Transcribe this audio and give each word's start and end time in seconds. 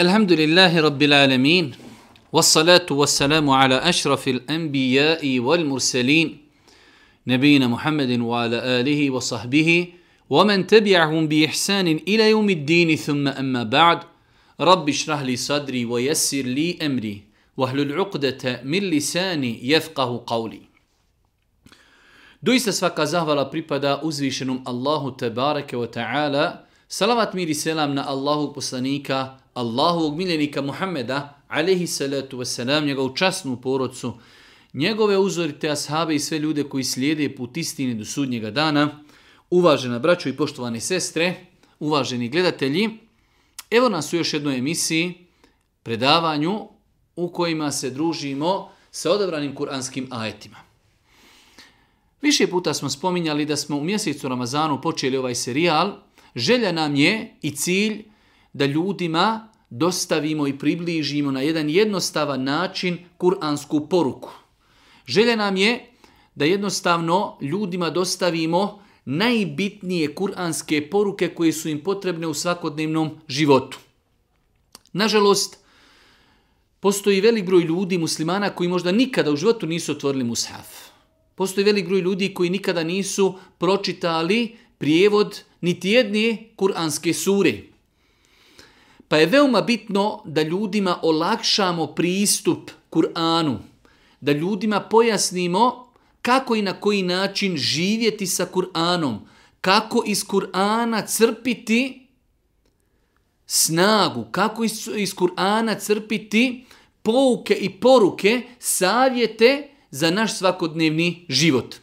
الحمد 0.00 0.32
لله 0.32 0.80
رب 0.80 1.02
العالمين 1.02 1.72
والصلاة 2.32 2.88
والسلام 2.90 3.50
على 3.50 3.74
أشرف 3.74 4.28
الأنبياء 4.28 5.38
والمرسلين 5.38 6.38
نبينا 7.26 7.66
محمد 7.68 8.20
وعلى 8.20 8.58
آله 8.80 9.10
وصحبه 9.10 9.88
ومن 10.30 10.66
تبعهم 10.66 11.28
بإحسان 11.28 11.86
إلى 12.08 12.30
يوم 12.30 12.50
الدين 12.50 12.96
ثم 12.96 13.28
أما 13.28 13.62
بعد 13.62 13.98
رب 14.60 14.88
اشرح 14.88 15.20
لي 15.20 15.36
صدري 15.36 15.84
ويسر 15.84 16.42
لي 16.48 16.78
أمري 16.82 17.22
واحلل 17.56 17.92
عقدة 18.00 18.60
من 18.64 18.80
لساني 18.80 19.68
يفقه 19.68 20.24
قولي 20.26 20.62
Doista 22.42 22.72
svaka 22.72 23.04
zahvala 23.04 23.44
pripada 23.52 24.00
uzvišenom 24.00 24.64
Tebareke 25.20 25.76
wa 25.76 25.86
ta'ala. 25.86 26.69
Salavat 26.92 27.34
mir 27.34 27.50
i 27.50 27.54
selam 27.54 27.94
na 27.94 28.04
Allahu 28.08 28.52
poslanika, 28.54 29.38
Allahovog 29.54 30.16
miljenika 30.16 30.62
Muhammeda, 30.62 31.42
alaihi 31.48 31.86
salatu 31.86 32.38
wasalam, 32.38 32.86
njegovu 32.86 33.16
časnu 33.16 33.60
porodcu, 33.60 34.12
njegove 34.72 35.18
uzorite 35.18 35.70
ashabe 35.70 36.14
i 36.14 36.18
sve 36.18 36.38
ljude 36.38 36.64
koji 36.64 36.84
slijede 36.84 37.36
put 37.36 37.56
istine 37.56 37.94
do 37.94 38.04
sudnjega 38.04 38.50
dana. 38.50 39.04
Uvažena 39.50 39.98
braćo 39.98 40.28
i 40.28 40.36
poštovane 40.36 40.80
sestre, 40.80 41.34
uvaženi 41.80 42.28
gledatelji, 42.28 42.90
evo 43.70 43.88
nas 43.88 44.12
u 44.12 44.16
još 44.16 44.34
jednoj 44.34 44.58
emisiji, 44.58 45.14
predavanju 45.82 46.68
u 47.16 47.28
kojima 47.28 47.72
se 47.72 47.90
družimo 47.90 48.68
sa 48.90 49.12
odabranim 49.12 49.54
kuranskim 49.54 50.08
ajetima. 50.10 50.56
Više 52.22 52.46
puta 52.46 52.74
smo 52.74 52.90
spominjali 52.90 53.44
da 53.46 53.56
smo 53.56 53.76
u 53.76 53.84
mjesecu 53.84 54.28
Ramazanu 54.28 54.80
počeli 54.80 55.16
ovaj 55.16 55.34
serijal. 55.34 55.92
Želja 56.34 56.72
nam 56.72 56.94
je 56.94 57.36
i 57.42 57.50
cilj 57.50 58.04
da 58.52 58.66
ljudima 58.66 59.48
dostavimo 59.70 60.46
i 60.46 60.58
približimo 60.58 61.30
na 61.30 61.40
jedan 61.40 61.70
jednostavan 61.70 62.44
način 62.44 62.98
kuransku 63.16 63.88
poruku. 63.88 64.30
Želja 65.06 65.36
nam 65.36 65.56
je 65.56 65.86
da 66.34 66.44
jednostavno 66.44 67.38
ljudima 67.40 67.90
dostavimo 67.90 68.82
najbitnije 69.04 70.14
kuranske 70.14 70.90
poruke 70.90 71.28
koje 71.28 71.52
su 71.52 71.68
im 71.68 71.82
potrebne 71.82 72.26
u 72.26 72.34
svakodnevnom 72.34 73.10
životu. 73.28 73.78
Nažalost, 74.92 75.58
postoji 76.80 77.20
velik 77.20 77.46
broj 77.46 77.62
ljudi, 77.62 77.98
muslimana, 77.98 78.50
koji 78.50 78.68
možda 78.68 78.92
nikada 78.92 79.30
u 79.30 79.36
životu 79.36 79.66
nisu 79.66 79.92
otvorili 79.92 80.24
mushaf. 80.24 80.90
Postoji 81.34 81.64
velik 81.64 81.86
broj 81.88 82.00
ljudi 82.00 82.34
koji 82.34 82.50
nikada 82.50 82.84
nisu 82.84 83.34
pročitali 83.58 84.56
prijevod 84.80 85.40
niti 85.60 85.90
jedne 85.90 86.38
kuranske 86.56 87.14
sure. 87.14 87.52
Pa 89.08 89.16
je 89.16 89.26
veoma 89.26 89.60
bitno 89.60 90.22
da 90.24 90.42
ljudima 90.42 90.98
olakšamo 91.02 91.86
pristup 91.86 92.70
Kur'anu, 92.90 93.58
da 94.20 94.32
ljudima 94.32 94.80
pojasnimo 94.80 95.92
kako 96.22 96.54
i 96.54 96.62
na 96.62 96.72
koji 96.80 97.02
način 97.02 97.56
živjeti 97.56 98.26
sa 98.26 98.46
Kur'anom, 98.52 99.18
kako 99.60 100.02
iz 100.06 100.24
Kur'ana 100.24 101.06
crpiti 101.06 102.06
snagu, 103.46 104.24
kako 104.30 104.64
iz, 104.64 104.88
iz 104.96 105.14
Kur'ana 105.14 105.80
crpiti 105.80 106.64
pouke 107.02 107.54
i 107.54 107.70
poruke, 107.70 108.42
savjete 108.58 109.68
za 109.90 110.10
naš 110.10 110.38
svakodnevni 110.38 111.26
život. 111.28 111.76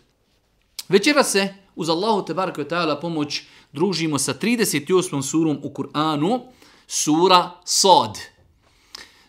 Večera 0.89 1.23
se 1.23 1.66
uz 1.77 1.89
Allahu 1.89 2.25
te 2.25 2.33
ta'ala 2.33 2.99
pomoć 2.99 3.41
družimo 3.73 4.17
sa 4.19 4.33
38. 4.33 5.21
surom 5.21 5.59
u 5.63 5.69
Kur'anu, 5.69 6.39
sura 6.87 7.51
Sad. 7.65 8.17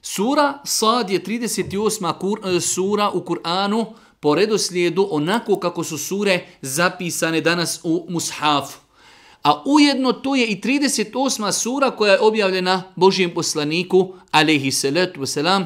Sura 0.03 0.59
Sad 0.65 1.11
je 1.11 1.23
38. 1.23 2.19
Kur, 2.19 2.41
e, 2.45 2.61
sura 2.61 3.11
u 3.11 3.21
Kur'anu 3.21 3.87
po 4.21 4.34
redoslijedu 4.34 5.09
onako 5.11 5.59
kako 5.59 5.84
su 5.84 5.99
sure 5.99 6.47
zapisane 6.62 7.41
danas 7.41 7.81
u 7.84 8.06
Mushafu. 8.09 8.78
A 9.43 9.62
ujedno 9.67 10.12
to 10.12 10.34
je 10.34 10.47
i 10.47 10.61
38. 10.61 11.53
sura 11.53 11.91
koja 11.91 12.12
je 12.12 12.21
objavljena 12.21 12.83
Božijem 12.97 13.34
poslaniku, 13.34 14.15
alaihi 14.31 14.73
salatu 14.73 15.21
wasalam, 15.21 15.65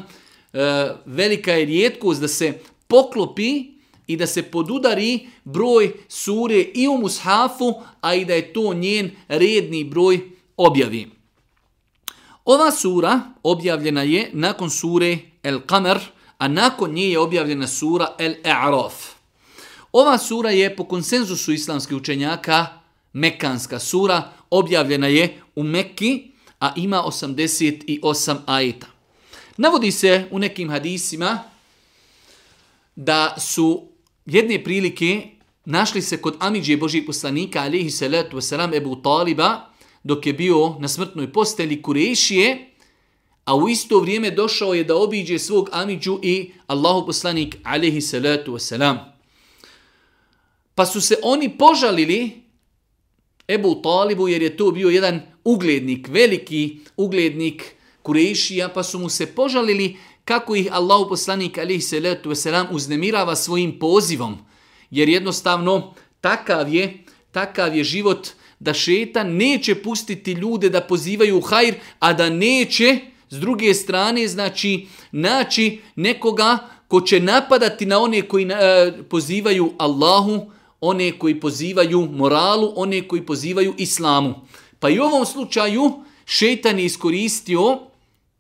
e, 0.53 0.95
velika 1.07 1.53
je 1.53 1.65
rijetkost 1.65 2.21
da 2.21 2.29
se 2.29 2.59
poklopi 2.89 3.72
i 4.13 4.17
da 4.17 4.27
se 4.27 4.43
podudari 4.43 5.29
broj 5.45 5.93
sure 6.09 6.61
i 6.75 6.89
u 6.89 6.99
mushafu, 6.99 7.75
a 8.01 8.15
i 8.15 8.25
da 8.25 8.35
je 8.35 8.53
to 8.53 8.75
njen 8.75 9.11
redni 9.29 9.85
broj 9.85 10.21
objavi. 10.57 11.11
Ova 12.45 12.71
sura 12.71 13.21
objavljena 13.43 14.03
je 14.03 14.31
nakon 14.33 14.71
sure 14.71 15.19
El 15.43 15.61
Kamer, 15.67 15.99
a 16.39 16.49
nakon 16.49 16.93
nje 16.93 17.11
je 17.11 17.19
objavljena 17.19 17.67
sura 17.67 18.15
El 18.19 18.35
A'raf. 18.45 18.93
Ova 19.93 20.19
sura 20.19 20.51
je 20.51 20.77
po 20.77 20.85
konsenzusu 20.85 21.53
islamskih 21.53 21.97
učenjaka 21.97 22.67
Mekanska 23.13 23.79
sura, 23.79 24.33
objavljena 24.51 25.07
je 25.07 25.41
u 25.57 25.63
Mekki, 25.63 26.31
a 26.61 26.73
ima 26.77 27.03
88 27.07 28.37
ajeta. 28.47 28.87
Navodi 29.57 29.93
se 29.93 30.29
u 30.31 30.39
nekim 30.39 30.71
hadisima 30.71 31.39
da 32.97 33.35
su 33.39 33.92
jedne 34.27 34.65
prilike 34.65 35.23
našli 35.65 36.03
se 36.03 36.17
kod 36.17 36.37
Amidže 36.39 36.77
Božijeg 36.77 37.07
poslanika, 37.07 37.61
alihi 37.61 37.91
salatu 37.91 38.37
wasalam, 38.37 38.77
Ebu 38.77 38.97
Taliba, 38.97 39.71
dok 40.05 40.27
je 40.27 40.33
bio 40.33 40.77
na 40.79 40.89
smrtnoj 40.89 41.33
postelji 41.33 41.83
Kurešije, 41.83 42.69
a 43.45 43.57
u 43.57 43.69
isto 43.69 44.01
vrijeme 44.01 44.31
došao 44.31 44.75
je 44.75 44.85
da 44.85 44.97
obiđe 44.97 45.39
svog 45.39 45.69
Amidžu 45.73 46.19
i 46.23 46.53
Allahu 46.67 47.07
poslanik, 47.07 47.57
alihi 47.63 48.01
salatu 48.01 48.53
wasalam. 48.53 48.99
Pa 50.75 50.87
su 50.87 51.01
se 51.01 51.17
oni 51.23 51.59
požalili 51.59 52.43
Ebu 53.49 53.83
Talibu, 53.83 54.29
jer 54.29 54.43
je 54.43 54.57
to 54.57 54.71
bio 54.71 54.89
jedan 54.89 55.21
uglednik, 55.45 56.09
veliki 56.09 56.79
uglednik 56.97 57.75
Kurešija, 58.03 58.69
pa 58.69 58.83
su 58.83 58.99
mu 58.99 59.09
se 59.09 59.27
požalili 59.27 59.97
kako 60.25 60.57
ih 60.57 60.69
Allahu 60.73 61.09
poslanik 61.09 61.59
alihi 61.59 61.81
salatu 61.81 62.31
wasalam 62.31 62.67
uznemirava 62.71 63.37
svojim 63.37 63.79
pozivom. 63.79 64.39
Jer 64.91 65.09
jednostavno 65.09 65.95
takav 66.21 66.75
je, 66.75 67.05
takav 67.33 67.77
je 67.77 67.85
život 67.85 68.29
da 68.59 68.75
šetan 68.75 69.37
neće 69.37 69.75
pustiti 69.75 70.33
ljude 70.33 70.69
da 70.71 70.81
pozivaju 70.81 71.39
u 71.39 71.41
hajr, 71.41 71.75
a 71.99 72.13
da 72.13 72.31
neće 72.31 72.99
s 73.31 73.39
druge 73.41 73.75
strane 73.75 74.29
znači 74.29 74.87
naći 75.13 75.81
nekoga 75.97 76.59
ko 76.89 77.01
će 77.01 77.21
napadati 77.21 77.87
na 77.87 77.99
one 77.99 78.23
koji 78.23 78.45
e, 78.45 78.93
pozivaju 79.11 79.73
Allahu, 79.79 80.51
one 80.81 81.19
koji 81.19 81.41
pozivaju 81.41 82.09
moralu, 82.13 82.73
one 82.77 83.09
koji 83.09 83.27
pozivaju 83.27 83.75
islamu. 83.79 84.35
Pa 84.79 84.91
i 84.91 84.99
u 84.99 85.03
ovom 85.03 85.27
slučaju 85.27 85.93
šetan 86.25 86.79
je 86.79 86.85
iskoristio 86.85 87.79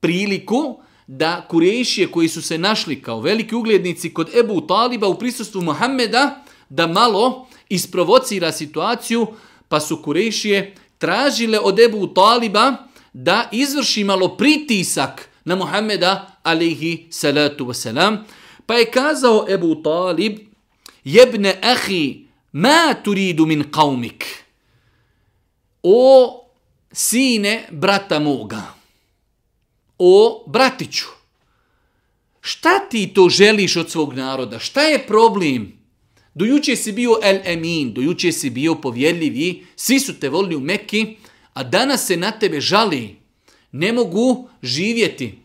priliku 0.01 0.79
da 1.07 1.47
kurešije 1.49 2.11
koji 2.11 2.29
su 2.29 2.43
se 2.43 2.59
našli 2.59 3.03
kao 3.03 3.21
veliki 3.21 3.55
uglednici 3.55 4.15
kod 4.15 4.31
Ebu 4.35 4.61
Taliba 4.61 5.09
u 5.09 5.19
prisustvu 5.19 5.63
Mohameda, 5.63 6.45
da 6.69 6.87
malo 6.87 7.49
isprovocira 7.69 8.53
situaciju, 8.53 9.27
pa 9.69 9.81
su 9.81 10.03
kurešije 10.03 10.75
tražile 10.99 11.61
od 11.61 11.81
Ebu 11.81 12.07
Taliba 12.07 12.77
da 13.13 13.49
izvrši 13.53 14.05
malo 14.05 14.37
pritisak 14.37 15.29
na 15.45 15.57
Muhammeda, 15.57 16.39
alaihi 16.43 17.07
salatu 17.11 17.67
wasalam, 17.67 18.17
pa 18.67 18.75
je 18.75 18.91
kazao 18.91 19.47
Ebu 19.49 19.83
Talib, 19.83 20.39
jebne 21.05 21.59
ahi, 21.63 22.27
ma 22.53 22.95
turidu 23.05 23.47
min 23.47 23.65
qaumik, 23.71 24.25
o 25.83 26.45
sine 26.93 27.69
brata 27.71 28.19
moga, 28.19 28.63
o 30.05 30.45
bratiću, 30.47 31.07
šta 32.41 32.79
ti 32.79 33.11
to 33.15 33.29
želiš 33.29 33.77
od 33.77 33.91
svog 33.91 34.15
naroda? 34.15 34.59
Šta 34.59 34.83
je 34.83 35.07
problem? 35.07 35.73
Dojuče 36.35 36.77
si 36.77 36.93
bio 36.93 37.19
el 37.23 37.39
emin, 37.45 37.93
dojuče 37.93 38.33
si 38.33 38.51
bio 38.51 38.75
povjedljivi, 38.75 39.67
svi 39.77 40.01
su 40.01 40.21
te 40.21 40.29
volili 40.29 40.57
u 40.57 40.61
Mekki, 40.61 41.17
a 41.55 41.63
danas 41.63 42.07
se 42.07 42.17
na 42.17 42.31
tebe 42.31 42.61
žali. 42.61 43.17
Ne 43.73 43.93
mogu 43.93 44.49
živjeti. 44.63 45.39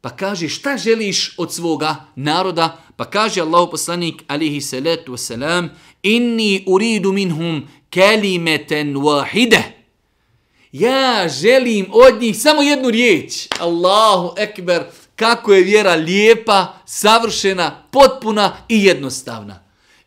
Pa 0.00 0.16
kaže 0.16 0.48
šta 0.48 0.76
želiš 0.76 1.34
od 1.38 1.54
svoga 1.54 2.04
naroda? 2.16 2.84
Pa 2.96 3.04
kaže 3.04 3.40
Allah 3.40 3.68
poslanik 3.70 4.22
alihi 4.26 4.60
salatu 4.60 5.12
wasalam 5.12 5.68
inni 6.02 6.64
uridu 6.66 7.12
minhum 7.12 7.68
kelimeten 7.90 8.94
wahide. 8.94 9.77
Ja 10.78 11.28
želim 11.28 11.86
od 11.92 12.20
njih 12.20 12.36
samo 12.38 12.62
jednu 12.62 12.90
riječ. 12.90 13.32
Allahu 13.58 14.34
ekber, 14.36 14.82
kako 15.16 15.52
je 15.52 15.62
vjera 15.62 15.94
lijepa, 15.94 16.74
savršena, 16.86 17.82
potpuna 17.90 18.56
i 18.68 18.84
jednostavna. 18.84 19.64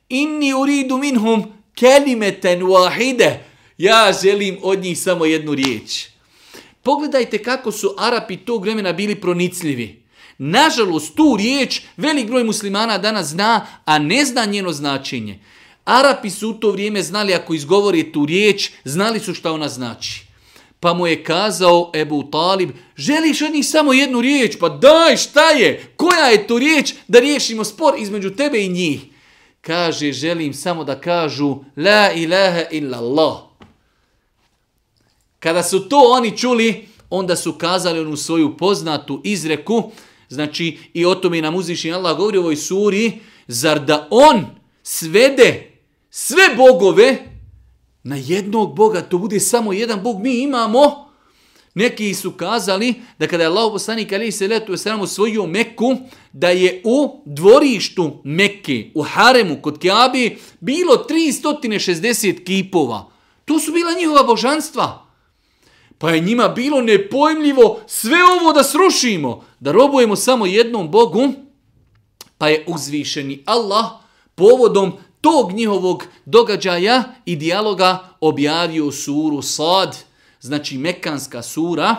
Inni 0.09 0.53
uridu 0.53 0.97
minhum 0.97 1.53
kelimeten 1.75 2.61
wahide. 2.61 3.31
Ja 3.77 4.13
želim 4.23 4.57
od 4.61 4.79
njih 4.79 4.99
samo 4.99 5.25
jednu 5.25 5.53
riječ. 5.53 6.07
Pogledajte 6.83 7.37
kako 7.37 7.71
su 7.71 7.95
Arapi 7.97 8.37
tog 8.37 8.61
vremena 8.61 8.93
bili 8.93 9.15
pronicljivi. 9.15 10.03
Nažalost, 10.37 11.15
tu 11.15 11.35
riječ 11.37 11.81
velik 11.97 12.27
broj 12.27 12.43
muslimana 12.43 12.97
danas 12.97 13.27
zna, 13.27 13.67
a 13.85 13.99
ne 13.99 14.25
zna 14.25 14.45
njeno 14.45 14.71
značenje. 14.71 15.39
Arapi 15.85 16.29
su 16.29 16.49
u 16.49 16.53
to 16.53 16.71
vrijeme 16.71 17.03
znali 17.03 17.33
ako 17.33 17.53
izgovori 17.53 18.11
tu 18.11 18.25
riječ, 18.25 18.71
znali 18.83 19.19
su 19.19 19.33
šta 19.33 19.51
ona 19.51 19.69
znači. 19.69 20.30
Pa 20.81 20.93
mu 20.93 21.07
je 21.07 21.23
kazao 21.23 21.91
Ebu 21.95 22.23
Talib, 22.31 22.69
želiš 22.95 23.41
od 23.41 23.53
njih 23.53 23.65
samo 23.65 23.93
jednu 23.93 24.21
riječ? 24.21 24.57
Pa 24.59 24.69
daj, 24.69 25.17
šta 25.17 25.49
je? 25.49 25.93
Koja 25.95 26.25
je 26.25 26.47
to 26.47 26.59
riječ 26.59 26.93
da 27.07 27.19
riješimo 27.19 27.63
spor 27.63 27.93
između 27.97 28.29
tebe 28.29 28.65
i 28.65 28.69
njih? 28.69 29.01
Kaže, 29.61 30.11
želim 30.11 30.53
samo 30.53 30.83
da 30.83 31.01
kažu 31.01 31.55
La 31.77 32.11
ilaha 32.11 32.61
illallah. 32.71 33.37
Kada 35.39 35.63
su 35.63 35.89
to 35.89 35.97
oni 35.97 36.37
čuli, 36.37 36.87
onda 37.09 37.35
su 37.35 37.53
kazali 37.53 37.99
onu 37.99 38.17
svoju 38.17 38.57
poznatu 38.57 39.21
izreku, 39.23 39.91
znači 40.29 40.77
i 40.93 41.05
o 41.05 41.15
tome 41.15 41.41
nam 41.41 41.55
uzvišnji 41.55 41.93
Allah 41.93 42.17
govori 42.17 42.37
u 42.37 42.41
ovoj 42.41 42.55
suri, 42.55 43.11
zar 43.47 43.79
da 43.79 44.07
on 44.09 44.45
svede 44.83 45.71
sve 46.09 46.43
bogove 46.57 47.17
na 48.03 48.15
jednog 48.15 48.75
Boga, 48.75 49.01
to 49.01 49.17
bude 49.17 49.39
samo 49.39 49.73
jedan 49.73 50.03
Bog, 50.03 50.21
mi 50.21 50.39
imamo. 50.39 51.11
Neki 51.73 52.13
su 52.13 52.31
kazali 52.31 52.93
da 53.19 53.27
kada 53.27 53.43
je 53.43 53.47
Allah 53.47 53.71
poslanik 53.71 54.13
ali 54.13 54.31
se 54.31 54.47
letu 54.47 54.73
u 55.01 55.07
svoju 55.07 55.47
Meku, 55.47 55.97
da 56.33 56.49
je 56.49 56.81
u 56.85 57.21
dvorištu 57.25 58.21
Mekke, 58.23 58.91
u 58.95 59.01
haremu 59.01 59.61
kod 59.61 59.79
Kjabi, 59.79 60.37
bilo 60.59 61.05
360 61.09 62.45
kipova. 62.45 63.11
To 63.45 63.59
su 63.59 63.71
bila 63.71 63.93
njihova 63.93 64.23
božanstva. 64.23 65.05
Pa 65.97 66.11
je 66.11 66.19
njima 66.19 66.47
bilo 66.47 66.81
nepojmljivo 66.81 67.79
sve 67.87 68.17
ovo 68.41 68.53
da 68.53 68.63
srušimo, 68.63 69.45
da 69.59 69.71
robujemo 69.71 70.15
samo 70.15 70.45
jednom 70.45 70.91
Bogu, 70.91 71.33
pa 72.37 72.49
je 72.49 72.65
uzvišeni 72.67 73.43
Allah 73.45 73.85
povodom 74.35 74.93
tog 75.21 75.51
njihovog 75.51 76.03
događaja 76.25 77.03
i 77.25 77.35
dijaloga 77.35 78.09
objavio 78.21 78.91
suru 78.91 79.41
Sad, 79.41 79.97
znači 80.39 80.77
Mekanska 80.77 81.41
sura, 81.41 81.95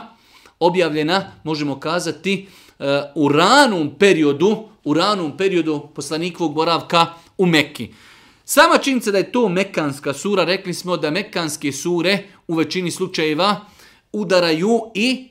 objavljena, 0.60 1.32
možemo 1.44 1.80
kazati, 1.80 2.46
e, 2.78 3.02
u 3.14 3.28
ranom 3.28 3.90
periodu, 3.98 4.68
u 4.84 4.94
ranom 4.94 5.36
periodu 5.36 5.88
poslanikovog 5.94 6.54
boravka 6.54 7.06
u 7.38 7.46
Mekki. 7.46 7.88
Sama 8.44 8.78
činjenica 8.78 9.10
da 9.10 9.18
je 9.18 9.32
to 9.32 9.48
Mekanska 9.48 10.12
sura, 10.12 10.44
rekli 10.44 10.74
smo 10.74 10.96
da 10.96 11.10
Mekanske 11.10 11.72
sure 11.72 12.24
u 12.48 12.54
većini 12.54 12.90
slučajeva 12.90 13.60
udaraju 14.12 14.80
i 14.94 15.28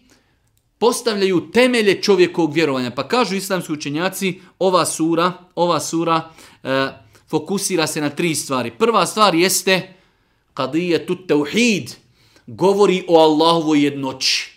postavljaju 0.78 1.52
temelje 1.52 2.02
čovjekovog 2.02 2.54
vjerovanja. 2.54 2.92
Pa 2.92 3.08
kažu 3.08 3.36
islamski 3.36 3.74
učenjaci, 3.74 4.40
ova 4.60 4.86
sura, 4.86 5.32
ova 5.56 5.80
sura 5.80 6.30
e, 6.64 6.88
fokusira 7.32 7.88
se 7.88 8.02
na 8.02 8.10
tri 8.10 8.36
stvari. 8.36 8.72
Prva 8.72 9.06
stvar 9.06 9.36
jeste 9.36 9.94
kadije 10.54 11.06
tu 11.06 11.16
tauhid, 11.16 11.96
govori 12.48 13.04
o 13.08 13.20
Allahovoj 13.20 13.84
jednoći. 13.84 14.52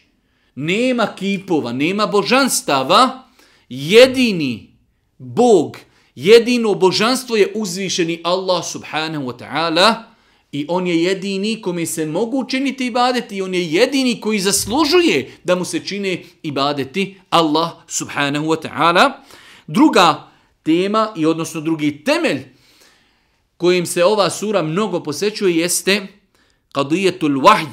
Nema 0.54 1.06
kipova, 1.06 1.72
nema 1.72 2.06
božanstava, 2.06 3.28
jedini 3.68 4.74
Bog, 5.18 5.76
jedino 6.14 6.74
božanstvo 6.74 7.36
je 7.36 7.52
uzvišeni 7.54 8.20
Allah 8.24 8.64
subhanahu 8.66 9.26
wa 9.26 9.38
ta'ala 9.38 9.94
i 10.52 10.66
on 10.68 10.86
je 10.86 11.02
jedini 11.02 11.62
kome 11.62 11.86
se 11.86 12.06
mogu 12.06 12.38
učiniti 12.38 12.86
ibadeti 12.86 13.36
i 13.36 13.42
on 13.42 13.54
je 13.54 13.72
jedini 13.72 14.20
koji 14.20 14.40
zaslužuje 14.40 15.30
da 15.44 15.54
mu 15.54 15.64
se 15.64 15.80
čine 15.80 16.22
ibadeti 16.42 17.16
Allah 17.30 17.70
subhanahu 17.86 18.46
wa 18.46 18.68
ta'ala. 18.68 19.10
Druga 19.66 20.30
tema 20.62 21.12
i 21.16 21.26
odnosno 21.26 21.60
drugi 21.60 22.04
temelj 22.04 22.53
kojim 23.64 23.86
se 23.86 24.04
ova 24.04 24.30
sura 24.30 24.62
mnogo 24.62 25.00
posećuje 25.02 25.56
jeste 25.56 26.06
qadijetul 26.72 27.42
vahj, 27.44 27.72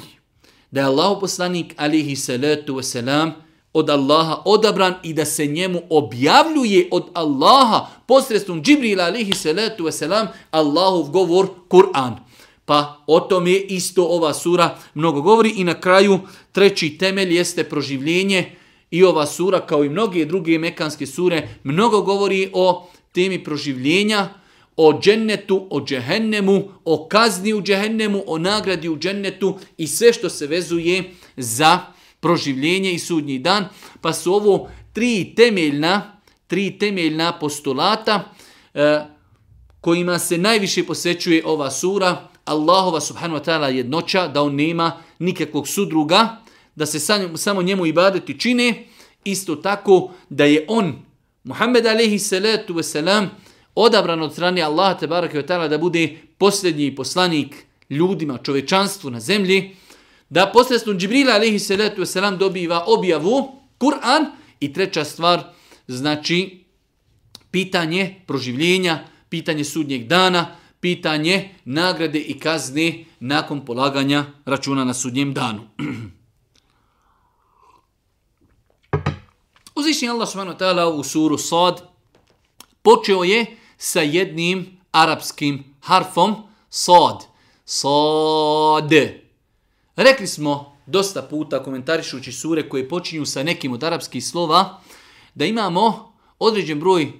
da 0.70 0.80
je 0.80 0.86
Allah 0.86 1.16
poslanik 1.20 1.74
alihi 1.76 2.16
salatu 2.16 2.74
wasalam 2.74 3.32
od 3.72 3.90
Allaha 3.90 4.42
odabran 4.44 4.94
i 5.02 5.12
da 5.12 5.24
se 5.24 5.46
njemu 5.46 5.82
objavljuje 5.90 6.88
od 6.90 7.10
Allaha 7.14 7.86
posredstvom 8.06 8.62
Džibrila 8.62 9.04
alihi 9.04 9.32
salatu 9.32 9.84
wasalam 9.84 10.26
Allahov 10.50 11.10
govor 11.10 11.48
Kur'an. 11.68 12.16
Pa 12.64 13.04
o 13.06 13.20
tom 13.20 13.46
je 13.46 13.60
isto 13.60 14.04
ova 14.04 14.34
sura 14.34 14.78
mnogo 14.94 15.20
govori. 15.22 15.50
I 15.56 15.64
na 15.64 15.80
kraju 15.80 16.20
treći 16.52 16.98
temelj 16.98 17.36
jeste 17.36 17.64
proživljenje. 17.64 18.56
I 18.90 19.04
ova 19.04 19.26
sura 19.26 19.60
kao 19.60 19.84
i 19.84 19.88
mnoge 19.88 20.24
druge 20.24 20.58
mekanske 20.58 21.06
sure 21.06 21.48
mnogo 21.64 22.02
govori 22.02 22.50
o 22.52 22.88
temi 23.12 23.44
proživljenja, 23.44 24.41
o 24.76 25.00
džennetu, 25.00 25.66
o 25.70 25.80
džehennemu, 25.84 26.68
o 26.84 27.08
kazni 27.08 27.54
u 27.54 27.62
džehennemu, 27.62 28.22
o 28.26 28.38
nagradi 28.38 28.88
u 28.88 28.98
džennetu 28.98 29.58
i 29.76 29.86
sve 29.86 30.12
što 30.12 30.30
se 30.30 30.46
vezuje 30.46 31.10
za 31.36 31.80
proživljenje 32.20 32.92
i 32.92 32.98
sudnji 32.98 33.38
dan. 33.38 33.68
Pa 34.00 34.12
su 34.12 34.34
ovo 34.34 34.70
tri 34.92 35.32
temeljna, 35.36 36.20
tri 36.46 36.78
temeljna 36.78 37.38
postulata 37.38 38.32
e, 38.74 39.00
kojima 39.80 40.18
se 40.18 40.38
najviše 40.38 40.86
posvećuje 40.86 41.42
ova 41.46 41.70
sura. 41.70 42.28
Allahova 42.44 43.00
subhanahu 43.00 43.40
wa 43.40 43.44
ta'ala 43.44 43.66
jednoća, 43.66 44.28
da 44.28 44.42
on 44.42 44.54
nema 44.54 45.02
nikakvog 45.18 45.68
sudruga, 45.68 46.36
da 46.74 46.86
se 46.86 47.00
samo 47.36 47.62
njemu 47.62 47.86
ibadeti 47.86 48.40
čine, 48.40 48.84
isto 49.24 49.56
tako 49.56 50.10
da 50.28 50.44
je 50.44 50.64
on, 50.68 50.94
Muhammed 51.44 51.86
alaihi 51.86 52.18
salatu 52.18 52.74
wasalam, 52.74 53.26
odabran 53.74 54.22
od 54.22 54.32
strane 54.32 54.62
Allaha 54.62 54.98
te 54.98 55.06
barake 55.06 55.42
ta'ala 55.42 55.68
da 55.68 55.78
bude 55.78 56.16
posljednji 56.38 56.94
poslanik 56.94 57.66
ljudima, 57.90 58.38
čovečanstvu 58.38 59.10
na 59.10 59.20
zemlji, 59.20 59.76
da 60.30 60.50
posredstvom 60.54 60.98
Džibrila 60.98 61.34
alaihi 61.34 61.58
salatu 61.58 62.02
wasalam 62.02 62.36
dobiva 62.36 62.84
objavu, 62.86 63.60
Kur'an 63.78 64.26
i 64.60 64.72
treća 64.72 65.04
stvar, 65.04 65.42
znači 65.88 66.64
pitanje 67.50 68.14
proživljenja, 68.26 69.04
pitanje 69.28 69.64
sudnjeg 69.64 70.06
dana, 70.06 70.56
pitanje 70.80 71.48
nagrade 71.64 72.18
i 72.18 72.38
kazne 72.38 73.04
nakon 73.20 73.64
polaganja 73.64 74.24
računa 74.44 74.84
na 74.84 74.94
sudnjem 74.94 75.34
danu. 75.34 75.68
Uzvišnji 79.74 80.08
Allah 80.08 80.28
subhanahu 80.28 80.58
wa 80.58 80.60
ta'ala 80.60 80.84
u 80.84 81.02
suru 81.02 81.38
Sad 81.38 81.82
počeo 82.82 83.24
je 83.24 83.46
sa 83.82 84.00
jednim 84.00 84.78
arapskim 84.92 85.64
harfom 85.80 86.34
sad. 86.70 87.24
Sad. 87.64 88.90
Rekli 89.96 90.26
smo 90.26 90.76
dosta 90.86 91.22
puta 91.22 91.62
komentarišući 91.62 92.32
sure 92.32 92.68
koje 92.68 92.88
počinju 92.88 93.26
sa 93.26 93.42
nekim 93.42 93.72
od 93.72 93.84
arapskih 93.84 94.26
slova 94.26 94.80
da 95.34 95.44
imamo 95.44 96.12
određen 96.38 96.80
broj 96.80 97.12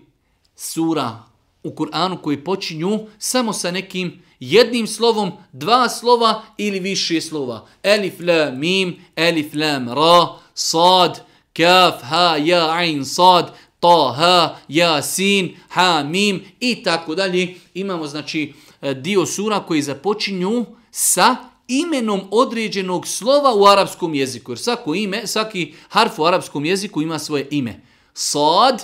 sura 0.56 1.18
u 1.62 1.70
Kur'anu 1.70 2.20
koji 2.22 2.44
počinju 2.44 3.00
samo 3.18 3.52
sa 3.52 3.70
nekim 3.70 4.22
jednim 4.40 4.86
slovom, 4.86 5.32
dva 5.52 5.88
slova 5.88 6.42
ili 6.56 6.80
više 6.80 7.20
slova. 7.20 7.66
Elif, 7.82 8.14
la, 8.20 8.50
mim, 8.50 8.96
elif, 9.16 9.54
lam, 9.54 9.88
ra, 9.88 10.28
sad, 10.54 11.26
kaf, 11.52 12.02
ha, 12.02 12.36
ja, 12.36 12.70
ain, 12.70 13.04
sad, 13.04 13.54
Taha, 13.82 14.56
Yasin, 14.68 15.56
Hamim 15.68 16.44
i 16.60 16.82
tako 16.82 17.14
dalje. 17.14 17.54
Imamo 17.74 18.06
znači 18.06 18.54
e, 18.82 18.94
dio 18.94 19.26
sura 19.26 19.60
koji 19.60 19.82
započinju 19.82 20.66
sa 20.90 21.36
imenom 21.68 22.20
određenog 22.30 23.06
slova 23.06 23.54
u 23.54 23.66
arapskom 23.66 24.14
jeziku. 24.14 24.52
Jer 24.52 24.58
svako 24.58 24.94
ime, 24.94 25.26
svaki 25.26 25.74
harf 25.88 26.18
u 26.18 26.24
arapskom 26.24 26.64
jeziku 26.64 27.02
ima 27.02 27.18
svoje 27.18 27.48
ime. 27.50 27.80
Sad, 28.14 28.82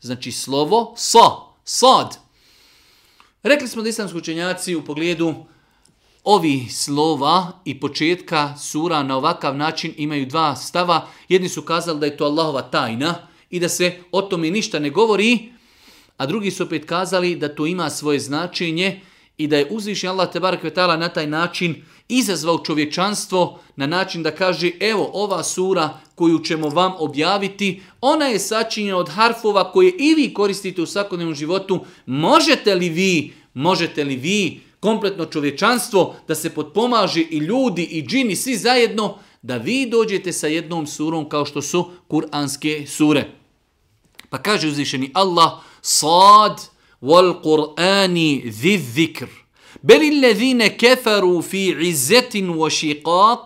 znači 0.00 0.32
slovo 0.32 0.94
sa, 0.96 1.30
sad. 1.64 2.18
Rekli 3.42 3.68
smo 3.68 3.82
da 3.82 3.88
islamski 3.88 4.18
učenjaci 4.18 4.76
u 4.76 4.84
pogledu 4.84 5.34
ovi 6.24 6.68
slova 6.70 7.52
i 7.64 7.80
početka 7.80 8.54
sura 8.56 9.02
na 9.02 9.16
ovakav 9.16 9.56
način 9.56 9.94
imaju 9.96 10.26
dva 10.26 10.56
stava. 10.56 11.06
Jedni 11.28 11.48
su 11.48 11.62
kazali 11.62 12.00
da 12.00 12.06
je 12.06 12.16
to 12.16 12.24
Allahova 12.24 12.62
tajna, 12.62 13.31
i 13.52 13.60
da 13.60 13.68
se 13.68 13.92
o 14.12 14.22
tome 14.22 14.50
ništa 14.50 14.78
ne 14.78 14.90
govori, 14.90 15.52
a 16.16 16.26
drugi 16.26 16.50
su 16.50 16.62
opet 16.62 16.84
kazali 16.84 17.36
da 17.36 17.54
to 17.54 17.66
ima 17.66 17.90
svoje 17.90 18.20
značenje 18.20 19.00
i 19.38 19.46
da 19.46 19.56
je 19.56 19.66
uzvišnji 19.70 20.08
Allah 20.08 20.32
Tebara 20.32 20.56
Kvetala 20.60 20.96
na 20.96 21.08
taj 21.08 21.26
način 21.26 21.84
izazvao 22.08 22.58
čovječanstvo 22.64 23.60
na 23.76 23.86
način 23.86 24.22
da 24.22 24.30
kaže 24.30 24.70
evo 24.80 25.10
ova 25.12 25.42
sura 25.42 25.98
koju 26.14 26.38
ćemo 26.38 26.68
vam 26.68 26.92
objaviti, 26.98 27.82
ona 28.00 28.26
je 28.26 28.38
sačinjena 28.38 28.96
od 28.96 29.08
harfova 29.08 29.72
koje 29.72 29.92
i 29.98 30.14
vi 30.14 30.34
koristite 30.34 30.82
u 30.82 30.86
svakodnevnom 30.86 31.34
životu. 31.34 31.80
Možete 32.06 32.74
li 32.74 32.88
vi, 32.88 33.32
možete 33.54 34.04
li 34.04 34.16
vi 34.16 34.60
kompletno 34.80 35.24
čovječanstvo 35.24 36.16
da 36.28 36.34
se 36.34 36.50
potpomaže 36.50 37.20
i 37.20 37.38
ljudi 37.38 37.82
i 37.82 38.02
džini 38.06 38.36
svi 38.36 38.56
zajedno 38.56 39.18
da 39.42 39.56
vi 39.56 39.86
dođete 39.86 40.32
sa 40.32 40.46
jednom 40.46 40.86
surom 40.86 41.28
kao 41.28 41.46
što 41.46 41.62
su 41.62 41.90
kuranske 42.08 42.86
sure. 42.86 43.41
Pa 44.32 44.38
kaže 44.40 44.68
uzvišeni 44.72 45.10
Allah, 45.14 45.60
sad 45.82 46.56
wal 47.04 47.36
qur'ani 47.44 48.48
zi 48.50 48.78
zikr. 48.78 49.28
Beli 49.82 50.08
allazine 50.16 50.76
kefaru 50.76 51.42
fi 51.42 51.76
izzetin 51.80 52.48
wa 52.48 52.70
šiqaq, 52.70 53.42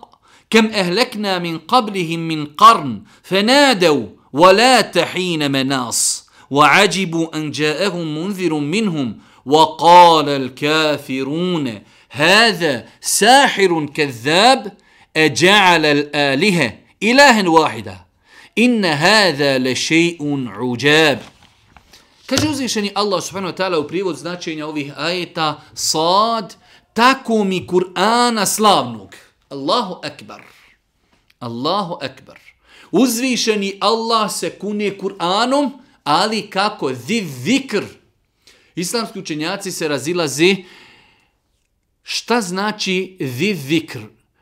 kem 0.48 0.70
ehlekna 0.70 1.40
min 1.42 1.58
qablihim 1.58 2.22
min 2.30 2.46
qarn, 2.54 3.02
fenadev, 3.22 4.16
ولا 4.36 4.80
تحين 4.80 5.50
مناص 5.50 6.28
وعجبوا 6.50 7.36
ان 7.36 7.50
جاءهم 7.50 8.18
منذر 8.18 8.54
منهم 8.54 9.18
وقال 9.46 10.28
الكافرون 10.28 11.82
هذا 12.10 12.86
ساحر 13.00 13.86
كذاب 13.94 14.72
اجعل 15.16 15.86
الالهه 15.86 16.78
الها 17.02 18.05
Inne 18.56 18.96
hadha 18.96 19.58
la 19.58 19.74
shay'un 19.74 20.48
uđab. 20.62 21.18
kaže 22.26 22.48
uzvišeni 22.48 22.92
Allah 22.94 23.22
subhanahu 23.22 23.52
wa 23.52 23.56
ta'ala 23.56 23.78
u 23.78 23.88
privod 23.88 24.16
značenja 24.16 24.66
ovih 24.66 24.92
ajeta 24.96 25.60
sad 25.74 26.54
tako 26.92 27.44
mi 27.44 27.66
Kur'ana 27.66 28.46
slavnog. 28.46 29.14
Allahu 29.48 30.00
akbar. 30.04 30.42
Allahu 31.38 31.98
akbar. 32.02 32.38
Uzvišeni 32.90 33.78
Allah 33.80 34.32
se 34.32 34.50
kune 34.50 34.98
Kur'anom 34.98 35.70
ali 36.04 36.50
kako 36.50 36.94
zi 36.94 37.26
zikr. 37.44 37.84
Islamski 38.74 39.18
učenjaci 39.18 39.72
se 39.72 39.88
razilaze 39.88 40.56
šta 42.02 42.40
znači 42.40 43.16
zi 43.20 43.54
zikr. 43.54 44.00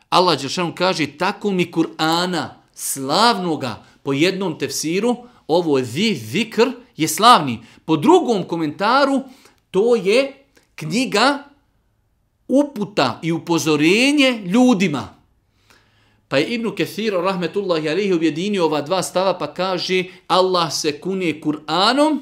Allah 0.08 0.40
Đeršanom 0.40 0.74
kaže 0.74 1.06
tako 1.06 1.50
mi 1.50 1.72
Kur'ana 1.72 2.48
slavnoga, 2.74 3.84
po 4.04 4.12
jednom 4.12 4.58
tefsiru, 4.58 5.16
ovo 5.48 5.80
zi 5.80 6.14
zikr 6.14 6.70
je 6.96 7.08
slavni. 7.08 7.58
Po 7.84 7.96
drugom 7.96 8.44
komentaru 8.44 9.22
to 9.70 9.96
je 9.96 10.32
knjiga 10.74 11.44
uputa 12.48 13.20
i 13.22 13.32
upozorenje 13.32 14.42
ljudima. 14.46 15.14
Pa 16.28 16.38
je 16.38 16.46
Ibnu 16.46 16.74
Kethir, 16.74 17.12
rahmetullahi 17.12 17.88
alihi, 17.88 18.12
objedinio 18.12 18.64
ova 18.64 18.82
dva 18.82 19.02
stava 19.02 19.38
pa 19.38 19.54
kaže 19.54 20.04
Allah 20.26 20.72
se 20.72 21.00
kunije 21.00 21.40
Kur'anom 21.40 22.20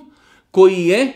koji 0.51 0.87
je, 0.87 1.12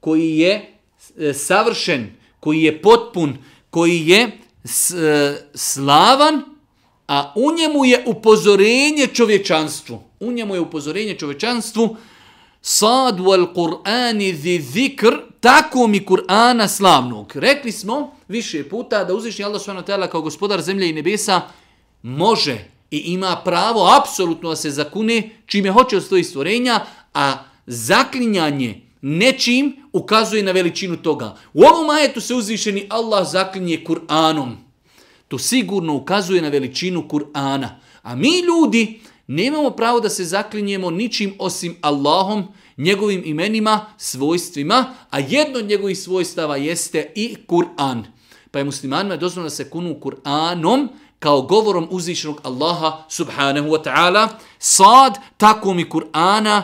koji 0.00 0.38
je 0.38 0.72
e, 1.18 1.32
savršen, 1.32 2.12
koji 2.40 2.62
je 2.62 2.82
potpun, 2.82 3.36
koji 3.70 4.08
je 4.08 4.38
s, 4.64 4.90
e, 4.90 5.48
slavan, 5.54 6.53
a 7.08 7.32
u 7.36 7.52
njemu 7.52 7.84
je 7.84 8.04
upozorenje 8.06 9.06
čovječanstvu. 9.06 10.02
U 10.20 10.32
njemu 10.32 10.54
je 10.54 10.60
upozorenje 10.60 11.14
čovječanstvu 11.14 11.96
sad 12.62 13.18
wal 13.18 13.46
Qur'ani 13.54 14.34
zi 14.34 14.60
zikr, 14.60 15.14
tako 15.40 15.86
mi 15.86 16.00
Kur'ana 16.00 16.68
slavnog. 16.68 17.32
Rekli 17.34 17.72
smo 17.72 18.16
više 18.28 18.68
puta 18.68 19.04
da 19.04 19.14
uzvišnji 19.14 19.44
Allah 19.44 19.62
s.w.t. 19.62 20.10
kao 20.10 20.22
gospodar 20.22 20.62
zemlje 20.62 20.88
i 20.88 20.92
nebesa 20.92 21.40
može 22.02 22.68
i 22.90 22.98
ima 22.98 23.36
pravo 23.44 23.90
apsolutno 24.00 24.48
da 24.48 24.56
se 24.56 24.70
zakune 24.70 25.30
čime 25.46 25.70
hoće 25.70 25.96
od 25.96 26.04
svojih 26.04 26.26
stvorenja, 26.26 26.80
a 27.14 27.34
zaklinjanje 27.66 28.80
nečim 29.02 29.76
ukazuje 29.92 30.42
na 30.42 30.52
veličinu 30.52 30.96
toga. 30.96 31.36
U 31.52 31.62
ovom 31.62 31.90
ajetu 31.90 32.20
se 32.20 32.34
uzvišeni 32.34 32.86
Allah 32.90 33.28
zaklinje 33.30 33.84
Kur'anom. 33.86 34.63
To 35.34 35.38
sigurno 35.38 35.94
ukazuje 35.94 36.42
na 36.42 36.48
veličinu 36.48 37.08
Kur'ana. 37.08 37.68
A 38.02 38.14
mi 38.14 38.40
ljudi 38.40 39.00
nemamo 39.26 39.70
pravo 39.70 40.00
da 40.00 40.08
se 40.08 40.24
zaklinjemo 40.24 40.90
ničim 40.90 41.34
osim 41.38 41.76
Allahom, 41.80 42.44
njegovim 42.76 43.22
imenima, 43.24 43.86
svojstvima, 43.96 44.94
a 45.10 45.18
jedno 45.18 45.58
od 45.58 45.64
njegovih 45.64 45.98
svojstava 45.98 46.56
jeste 46.56 47.12
i 47.14 47.36
Kur'an. 47.46 48.04
Pa 48.50 48.58
je 48.58 48.64
muslimanima 48.64 49.16
dozvoljeno 49.16 49.46
da 49.46 49.54
se 49.54 49.70
kunu 49.70 49.94
Kur'anom, 50.00 50.88
kao 51.18 51.42
govorom 51.42 51.88
uzvišenog 51.90 52.40
Allaha 52.42 53.02
subhanahu 53.08 53.68
wa 53.68 53.84
ta'ala, 53.84 54.28
sad 54.58 55.18
tako 55.36 55.74
mi 55.74 55.84
Kur'ana 55.84 56.62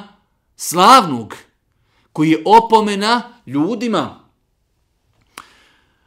slavnog, 0.57 1.37
koji 2.13 2.31
je 2.31 2.43
opomena 2.45 3.23
ljudima. 3.47 4.30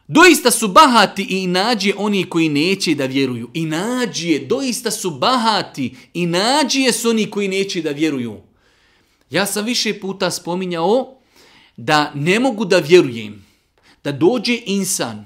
Doista 0.07 0.51
su 0.51 0.67
bahati 0.67 1.23
i 1.23 1.47
nađe 1.47 1.93
oni 1.97 2.23
koji 2.23 2.49
neće 2.49 2.95
da 2.95 3.05
vjeruju. 3.05 3.49
I 3.53 3.65
nađe, 3.65 4.39
doista 4.39 4.91
su 4.91 5.11
bahati 5.11 5.95
i 6.13 6.25
nađe 6.25 6.91
su 6.91 7.09
oni 7.09 7.29
koji 7.29 7.47
neće 7.47 7.81
da 7.81 7.89
vjeruju. 7.89 8.41
Ja 9.29 9.45
sam 9.45 9.65
više 9.65 9.99
puta 9.99 10.31
spominjao 10.31 11.17
da 11.77 12.11
ne 12.15 12.39
mogu 12.39 12.65
da 12.65 12.77
vjerujem 12.77 13.45
da 14.03 14.11
dođe 14.11 14.59
insan, 14.65 15.25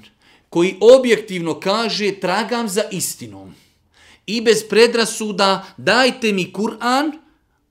koji 0.50 0.76
objektivno 0.80 1.60
kaže 1.60 2.12
tragam 2.12 2.70
za 2.70 2.84
istinom 2.92 3.56
i 4.26 4.42
bez 4.42 4.64
predrasuda 4.70 5.66
dajte 5.78 6.34
mi 6.34 6.52
Kur'an, 6.54 7.12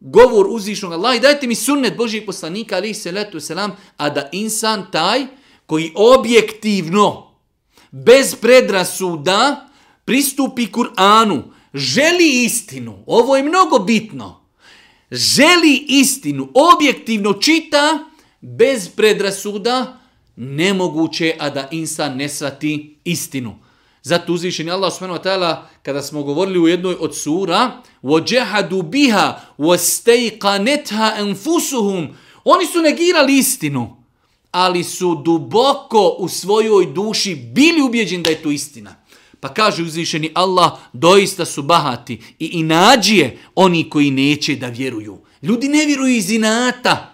govor 0.00 0.46
uzvišnog 0.50 0.92
Allah 0.92 1.16
i 1.16 1.20
dajte 1.20 1.46
mi 1.46 1.54
sunnet 1.54 1.96
Božijeg 1.96 2.26
poslanika 2.26 2.76
ali 2.76 2.94
se 2.94 3.12
letu 3.12 3.40
selam, 3.40 3.76
a 3.96 4.10
da 4.10 4.28
insan 4.32 4.86
taj 4.92 5.26
koji 5.65 5.91
objektivno 5.95 7.31
bez 7.91 8.35
predrasuda 8.35 9.69
pristupi 10.05 10.67
Kur'anu, 10.67 11.41
želi 11.73 12.43
istinu, 12.43 13.03
ovo 13.05 13.37
je 13.37 13.43
mnogo 13.43 13.79
bitno, 13.79 14.45
želi 15.11 15.85
istinu, 15.87 16.49
objektivno 16.75 17.33
čita 17.33 17.99
bez 18.41 18.89
predrasuda, 18.89 19.99
nemoguće 20.35 21.35
a 21.39 21.49
da 21.49 21.67
insan 21.71 22.17
ne 22.17 22.29
svati 22.29 22.97
istinu. 23.03 23.55
Zato 24.03 24.33
uzvišeni 24.33 24.71
Allah 24.71 24.93
subhanahu 24.93 25.19
wa 25.19 25.23
ta'ala 25.23 25.57
kada 25.83 26.01
smo 26.01 26.23
govorili 26.23 26.59
u 26.59 26.67
jednoj 26.67 26.95
od 26.99 27.15
sura 27.15 27.81
وَجَحَدُوا 28.03 28.81
بِهَا 28.81 29.39
وَاسْتَيْقَنَتْهَا 29.57 31.21
أَنْفُسُهُمْ 31.21 32.07
Oni 32.43 32.65
su 32.65 32.81
negirali 32.81 33.37
istinu, 33.37 33.94
ali 34.50 34.84
su 34.84 35.14
duboko 35.24 36.16
u 36.18 36.28
svojoj 36.28 36.86
duši 36.86 37.34
bili 37.34 37.82
ubjeđeni 37.82 38.22
da 38.22 38.30
je 38.30 38.42
to 38.42 38.50
istina. 38.50 38.94
Pa 39.40 39.54
kaže 39.54 39.82
uzvišeni 39.82 40.30
Allah, 40.34 40.72
doista 40.92 41.44
su 41.44 41.62
bahati 41.62 42.20
i 42.38 42.46
inađije 42.46 43.38
oni 43.54 43.90
koji 43.90 44.10
neće 44.10 44.56
da 44.56 44.68
vjeruju. 44.68 45.18
Ljudi 45.42 45.68
ne 45.68 45.86
vjeruju 45.86 46.16
iz 46.16 46.30
inata. 46.30 47.12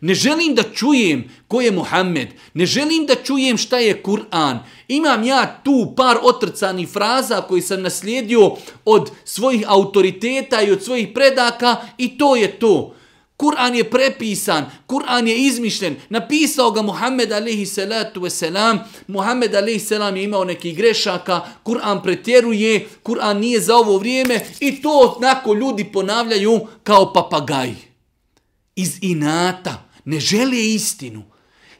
Ne 0.00 0.14
želim 0.14 0.54
da 0.54 0.62
čujem 0.62 1.24
ko 1.48 1.60
je 1.60 1.70
Muhammed. 1.72 2.28
Ne 2.54 2.66
želim 2.66 3.06
da 3.06 3.14
čujem 3.14 3.56
šta 3.56 3.78
je 3.78 4.02
Kur'an. 4.02 4.58
Imam 4.88 5.24
ja 5.24 5.60
tu 5.64 5.94
par 5.96 6.16
otrcanih 6.22 6.88
fraza 6.88 7.40
koji 7.40 7.62
sam 7.62 7.82
naslijedio 7.82 8.52
od 8.84 9.10
svojih 9.24 9.64
autoriteta 9.66 10.62
i 10.62 10.70
od 10.70 10.84
svojih 10.84 11.08
predaka 11.14 11.76
i 11.98 12.18
to 12.18 12.36
je 12.36 12.58
to. 12.58 12.94
Kur'an 13.36 13.74
je 13.74 13.90
prepisan, 13.90 14.66
Kur'an 14.86 15.28
je 15.28 15.36
izmišljen, 15.38 15.96
napisao 16.08 16.70
ga 16.70 16.82
Muhammed 16.82 17.32
alaihi 17.32 17.66
salatu 17.66 18.20
wasalam, 18.20 18.78
Muhammed 19.06 19.54
alaihi 19.54 19.80
salam 19.80 20.16
je 20.16 20.24
imao 20.24 20.44
neki 20.44 20.72
grešaka, 20.72 21.40
Kur'an 21.64 22.02
pretjeruje, 22.02 22.88
Kur'an 23.02 23.40
nije 23.40 23.60
za 23.60 23.76
ovo 23.76 23.98
vrijeme 23.98 24.46
i 24.60 24.82
to 24.82 25.14
onako 25.18 25.54
ljudi 25.54 25.84
ponavljaju 25.84 26.60
kao 26.82 27.12
papagaj. 27.12 27.74
Iz 28.76 28.98
inata, 29.00 29.88
ne 30.04 30.20
žele 30.20 30.60
istinu. 30.74 31.22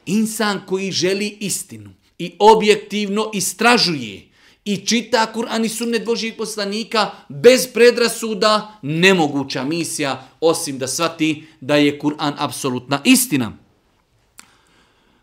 Insan 0.05 0.61
koji 0.65 0.91
želi 0.91 1.37
istinu 1.39 1.89
i 2.17 2.35
objektivno 2.39 3.31
istražuje 3.33 4.29
i 4.65 4.85
čita 4.85 5.31
Kur'an 5.33 5.65
i 5.65 5.69
sunnet 5.69 6.05
Božijeg 6.05 6.37
poslanika 6.37 7.11
bez 7.29 7.67
predrasuda, 7.73 8.79
nemoguća 8.81 9.63
misija 9.63 10.27
osim 10.41 10.77
da 10.77 10.87
svati 10.87 11.47
da 11.61 11.75
je 11.75 11.99
Kur'an 11.99 12.33
apsolutna 12.37 13.01
istina. 13.03 13.51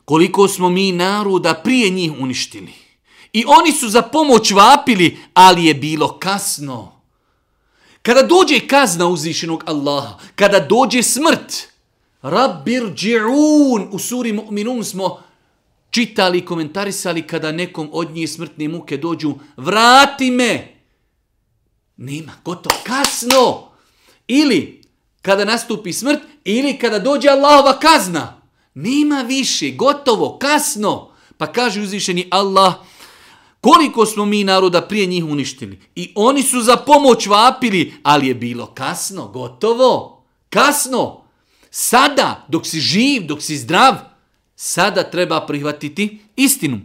Koliko 0.04 0.48
smo 0.48 0.68
mi 0.68 0.92
naroda 0.92 1.54
prije 1.54 1.90
njih 1.90 2.12
uništili. 2.20 2.72
I 3.32 3.44
oni 3.46 3.72
su 3.72 3.88
za 3.88 4.02
pomoć 4.02 4.50
vapili, 4.50 5.18
ali 5.34 5.64
je 5.64 5.74
bilo 5.74 6.18
kasno. 6.18 6.92
Kada 8.02 8.22
dođe 8.22 8.60
kazna 8.66 9.06
uzvišenog 9.06 9.64
Allaha, 9.66 10.18
kada 10.34 10.60
dođe 10.60 11.02
smrt, 11.02 11.68
Rabbir 12.22 12.82
dži'un 12.82 13.88
u 13.90 13.98
suri 13.98 14.32
Mu'minun 14.32 14.84
smo 14.84 15.18
čitali 15.92 16.38
i 16.38 16.44
komentarisali 16.44 17.22
kada 17.26 17.52
nekom 17.52 17.88
od 17.92 18.10
njih 18.10 18.30
smrtne 18.30 18.68
muke 18.68 18.96
dođu, 18.96 19.34
vrati 19.56 20.30
me! 20.30 20.82
Nema, 21.96 22.32
gotovo, 22.44 22.76
kasno! 22.84 23.68
Ili 24.26 24.82
kada 25.22 25.44
nastupi 25.44 25.92
smrt, 25.92 26.20
ili 26.44 26.78
kada 26.78 26.98
dođe 26.98 27.28
Allahova 27.28 27.78
kazna. 27.78 28.40
Nema 28.74 29.22
više, 29.22 29.70
gotovo, 29.70 30.38
kasno! 30.38 31.12
Pa 31.36 31.52
kaže 31.52 31.80
uzvišeni 31.80 32.28
Allah, 32.30 32.74
Koliko 33.62 34.06
smo 34.06 34.24
mi 34.24 34.44
naroda 34.44 34.80
prije 34.80 35.06
njih 35.06 35.24
uništili. 35.24 35.80
I 35.94 36.12
oni 36.14 36.42
su 36.42 36.60
za 36.60 36.76
pomoć 36.76 37.26
vapili, 37.26 37.94
ali 38.02 38.28
je 38.28 38.34
bilo 38.34 38.66
kasno, 38.66 39.28
gotovo. 39.28 40.22
Kasno. 40.50 41.22
Sada, 41.70 42.46
dok 42.48 42.66
si 42.66 42.80
živ, 42.80 43.26
dok 43.26 43.42
si 43.42 43.56
zdrav, 43.56 43.94
sada 44.62 45.02
treba 45.02 45.46
prihvatiti 45.46 46.18
istinu. 46.36 46.80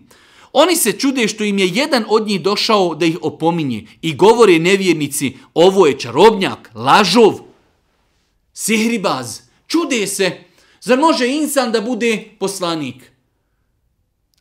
Oni 0.53 0.75
se 0.75 0.91
čude 0.91 1.27
što 1.27 1.43
im 1.43 1.59
je 1.59 1.67
jedan 1.67 2.05
od 2.09 2.27
njih 2.27 2.41
došao 2.41 2.95
da 2.95 3.05
ih 3.05 3.17
opominje 3.21 3.85
i 4.01 4.15
govore 4.15 4.59
nevjernici, 4.59 5.37
ovo 5.53 5.87
je 5.87 5.99
čarobnjak, 5.99 6.71
lažov, 6.75 7.33
sihribaz. 8.53 9.41
Čude 9.67 10.07
se, 10.07 10.31
zar 10.81 10.99
može 10.99 11.27
insan 11.27 11.71
da 11.71 11.81
bude 11.81 12.29
poslanik? 12.39 13.11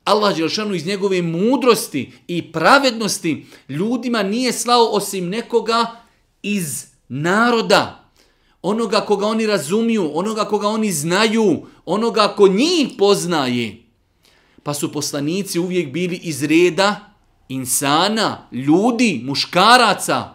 Allah 0.05 0.37
Đelšanu 0.37 0.75
iz 0.75 0.87
njegove 0.87 1.23
mudrosti 1.23 2.13
i 2.29 2.53
pravednosti 2.53 3.47
ljudima 3.69 4.23
nije 4.23 4.53
slao 4.53 4.89
osim 4.93 5.29
nekoga 5.29 5.87
iz 6.43 6.87
naroda. 7.09 8.06
Onoga 8.69 9.01
koga 9.01 9.27
oni 9.27 9.47
razumiju, 9.47 10.11
onoga 10.15 10.45
koga 10.45 10.69
oni 10.69 10.93
znaju, 10.93 11.67
onoga 11.85 12.29
ko 12.29 12.49
njih 12.49 12.89
poznaje. 12.99 13.77
Pa 14.63 14.75
su 14.75 14.93
poslanici 14.93 15.59
uvijek 15.59 15.93
bili 15.93 16.17
iz 16.17 16.43
reda 16.43 17.01
insana, 17.49 18.49
ljudi, 18.53 19.21
muškaraca. 19.25 20.35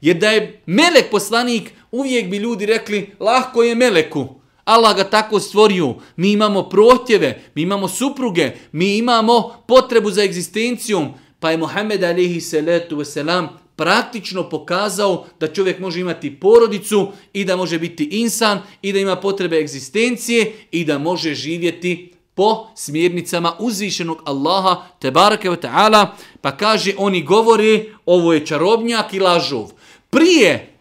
Jer 0.00 0.16
da 0.16 0.30
je 0.30 0.62
melek 0.66 1.10
poslanik, 1.10 1.72
uvijek 1.90 2.30
bi 2.30 2.36
ljudi 2.36 2.66
rekli, 2.66 3.10
lahko 3.20 3.62
je 3.62 3.74
meleku. 3.74 4.28
Allah 4.64 4.96
ga 4.96 5.04
tako 5.04 5.40
stvorio. 5.40 5.94
Mi 6.16 6.32
imamo 6.32 6.62
protjeve, 6.62 7.42
mi 7.54 7.62
imamo 7.62 7.88
supruge, 7.88 8.50
mi 8.72 8.96
imamo 8.96 9.64
potrebu 9.68 10.10
za 10.10 10.22
egzistencijom. 10.22 11.08
Pa 11.40 11.50
je 11.50 11.56
Muhammed 11.56 12.04
alihi 12.04 12.40
salatu 12.40 12.96
wasalam 12.96 13.48
praktično 13.76 14.48
pokazao 14.48 15.26
da 15.40 15.52
čovjek 15.52 15.78
može 15.78 16.00
imati 16.00 16.40
porodicu 16.40 17.12
i 17.32 17.44
da 17.44 17.56
može 17.56 17.78
biti 17.78 18.04
insan 18.04 18.60
i 18.82 18.92
da 18.92 18.98
ima 18.98 19.16
potrebe 19.16 19.56
egzistencije 19.56 20.52
i 20.70 20.84
da 20.84 20.98
može 20.98 21.34
živjeti 21.34 22.12
po 22.34 22.66
smjernicama 22.74 23.56
uzvišenog 23.58 24.22
Allaha 24.24 24.82
te 24.98 25.10
barake 25.10 25.48
ta'ala 25.48 26.06
pa 26.40 26.56
kaže 26.56 26.94
oni 26.98 27.22
govori 27.22 27.92
ovo 28.06 28.32
je 28.32 28.46
čarobnjak 28.46 29.12
i 29.12 29.20
lažov. 29.20 29.70
Prije 30.10 30.78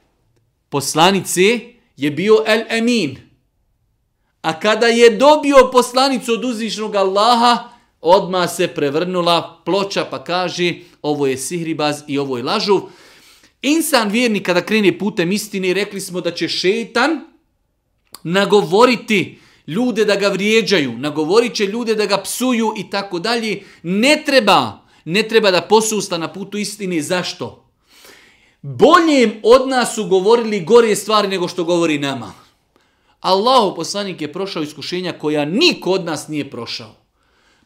poslanice 0.70 1.60
je 1.98 2.12
bio 2.12 2.44
El 2.48 2.62
Emin. 2.70 3.18
A 4.42 4.60
kada 4.60 4.88
je 4.88 5.10
dobio 5.10 5.70
poslanicu 5.72 6.34
od 6.34 6.46
uzvišenog 6.46 6.96
Allaha, 6.96 7.70
odma 8.02 8.48
se 8.48 8.68
prevrnula 8.68 9.62
ploča 9.66 10.06
pa 10.06 10.24
kaže 10.24 10.74
ovo 11.02 11.28
je 11.28 11.38
sihribaz 11.38 12.02
i 12.08 12.18
ovo 12.18 12.38
je 12.38 12.44
lažov. 12.44 12.82
Insan 13.62 14.10
vjerni 14.10 14.44
kada 14.44 14.62
krene 14.62 14.98
putem 14.98 15.32
istine, 15.32 15.74
rekli 15.74 16.02
smo 16.02 16.22
da 16.22 16.32
će 16.32 16.48
šetan 16.48 17.20
nagovoriti 18.24 19.40
ljude 19.68 20.06
da 20.06 20.16
ga 20.16 20.28
vrijeđaju, 20.28 20.98
nagovorit 20.98 21.54
će 21.56 21.66
ljude 21.66 21.96
da 21.96 22.06
ga 22.06 22.18
psuju 22.18 22.74
i 22.78 22.90
tako 22.90 23.20
dalje. 23.20 23.64
Ne 23.84 24.24
treba, 24.26 24.80
ne 25.06 25.24
treba 25.24 25.52
da 25.52 25.62
posusta 25.62 26.18
na 26.18 26.34
putu 26.34 26.58
istine. 26.58 27.02
Zašto? 27.02 27.66
Bolje 28.62 29.40
od 29.44 29.68
nas 29.68 29.96
su 29.96 30.08
govorili 30.08 30.66
gore 30.66 30.96
stvari 30.96 31.28
nego 31.28 31.48
što 31.48 31.64
govori 31.64 32.00
nama. 32.00 32.34
Allahu 33.20 33.76
poslanik 33.76 34.22
je 34.22 34.34
prošao 34.34 34.64
iskušenja 34.64 35.14
koja 35.14 35.46
niko 35.46 35.92
od 35.92 36.06
nas 36.06 36.28
nije 36.28 36.50
prošao. 36.50 37.01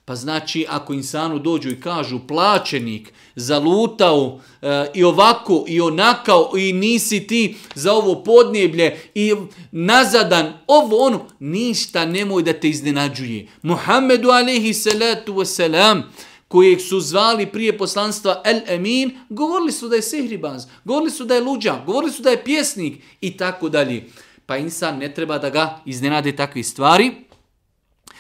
Pa 0.06 0.16
znači, 0.16 0.66
ako 0.70 0.94
insanu 0.94 1.40
dođu 1.40 1.70
i 1.70 1.80
kažu 1.82 2.20
plaćenik, 2.28 3.14
zalutao 3.36 4.40
e, 4.62 4.86
i 4.94 5.04
ovako 5.04 5.66
i 5.68 5.82
onakao 5.82 6.52
i 6.58 6.74
nisi 6.74 7.28
ti 7.28 7.56
za 7.76 7.94
ovo 7.94 8.24
podneblje 8.24 9.00
i 9.16 9.34
nazadan, 9.72 10.54
ovo 10.68 11.06
ono, 11.06 11.26
ništa 11.40 12.06
nemoj 12.06 12.44
da 12.44 12.54
te 12.54 12.70
iznenađuje. 12.70 13.48
Muhammedu 13.62 14.30
alaihi 14.30 14.74
salatu 14.74 15.34
wasalam, 15.34 16.02
kojeg 16.48 16.82
su 16.82 17.00
zvali 17.00 17.46
prije 17.46 17.78
poslanstva 17.78 18.42
El 18.46 18.60
Emin, 18.68 19.18
govorili 19.30 19.72
su 19.72 19.88
da 19.88 19.96
je 19.96 20.02
sehribaz, 20.02 20.66
govorili 20.84 21.12
su 21.12 21.26
da 21.26 21.36
je 21.36 21.42
luđa, 21.42 21.82
govorili 21.86 22.12
su 22.12 22.22
da 22.24 22.30
je 22.30 22.44
pjesnik 22.44 23.04
i 23.22 23.38
tako 23.38 23.70
dalje 23.70 24.04
pa 24.46 24.58
insan 24.58 24.98
ne 24.98 25.14
treba 25.14 25.38
da 25.38 25.50
ga 25.50 25.80
iznenade 25.86 26.36
takve 26.36 26.64
stvari. 26.64 27.12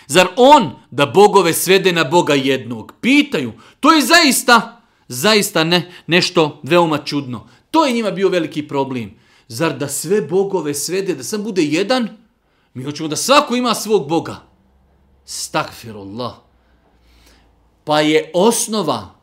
Zar 0.07 0.27
on 0.35 0.71
da 0.91 1.05
bogove 1.05 1.53
svede 1.53 1.91
na 1.91 2.03
Boga 2.03 2.33
jednog? 2.33 2.93
Pitaju. 3.01 3.53
To 3.79 3.91
je 3.91 4.01
zaista, 4.01 4.81
zaista 5.07 5.63
ne, 5.63 5.91
nešto 6.07 6.59
veoma 6.63 6.97
čudno. 6.97 7.47
To 7.71 7.85
je 7.85 7.93
njima 7.93 8.11
bio 8.11 8.29
veliki 8.29 8.67
problem. 8.67 9.11
Zar 9.47 9.77
da 9.77 9.87
sve 9.87 10.21
bogove 10.21 10.73
svede, 10.73 11.15
da 11.15 11.23
sam 11.23 11.43
bude 11.43 11.63
jedan? 11.63 12.07
Mi 12.73 12.83
hoćemo 12.83 13.09
da 13.09 13.15
svako 13.15 13.55
ima 13.55 13.73
svog 13.73 14.09
Boga. 14.09 14.35
Stakfirullah. 15.25 16.33
Pa 17.83 18.01
je 18.01 18.31
osnova 18.33 19.15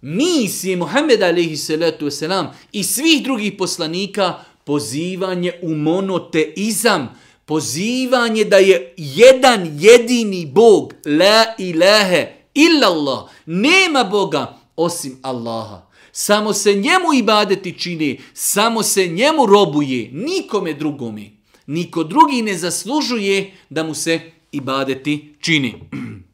misije 0.00 0.76
Muhammeda 0.76 1.26
alaihi 1.26 1.56
salatu 1.56 2.06
wasalam 2.06 2.46
i 2.72 2.84
svih 2.84 3.22
drugih 3.24 3.52
poslanika 3.58 4.38
pozivanje 4.64 5.52
u 5.62 5.74
monoteizam, 5.74 7.08
pozivanje 7.48 8.44
da 8.44 8.56
je 8.56 8.94
jedan 8.96 9.70
jedini 9.80 10.46
Bog, 10.46 10.94
la 11.06 11.44
ilahe 11.58 12.32
illallah, 12.54 13.24
nema 13.46 14.04
Boga 14.04 14.58
osim 14.76 15.18
Allaha. 15.22 15.88
Samo 16.12 16.52
se 16.52 16.74
njemu 16.74 17.14
ibadeti 17.14 17.78
čini, 17.78 18.20
samo 18.34 18.82
se 18.82 19.06
njemu 19.06 19.46
robuje, 19.46 20.10
nikome 20.12 20.74
drugome. 20.74 21.30
Niko 21.66 22.04
drugi 22.04 22.42
ne 22.42 22.58
zaslužuje 22.58 23.52
da 23.70 23.82
mu 23.82 23.94
se 23.94 24.20
ibadeti 24.52 25.34
čini. 25.40 25.74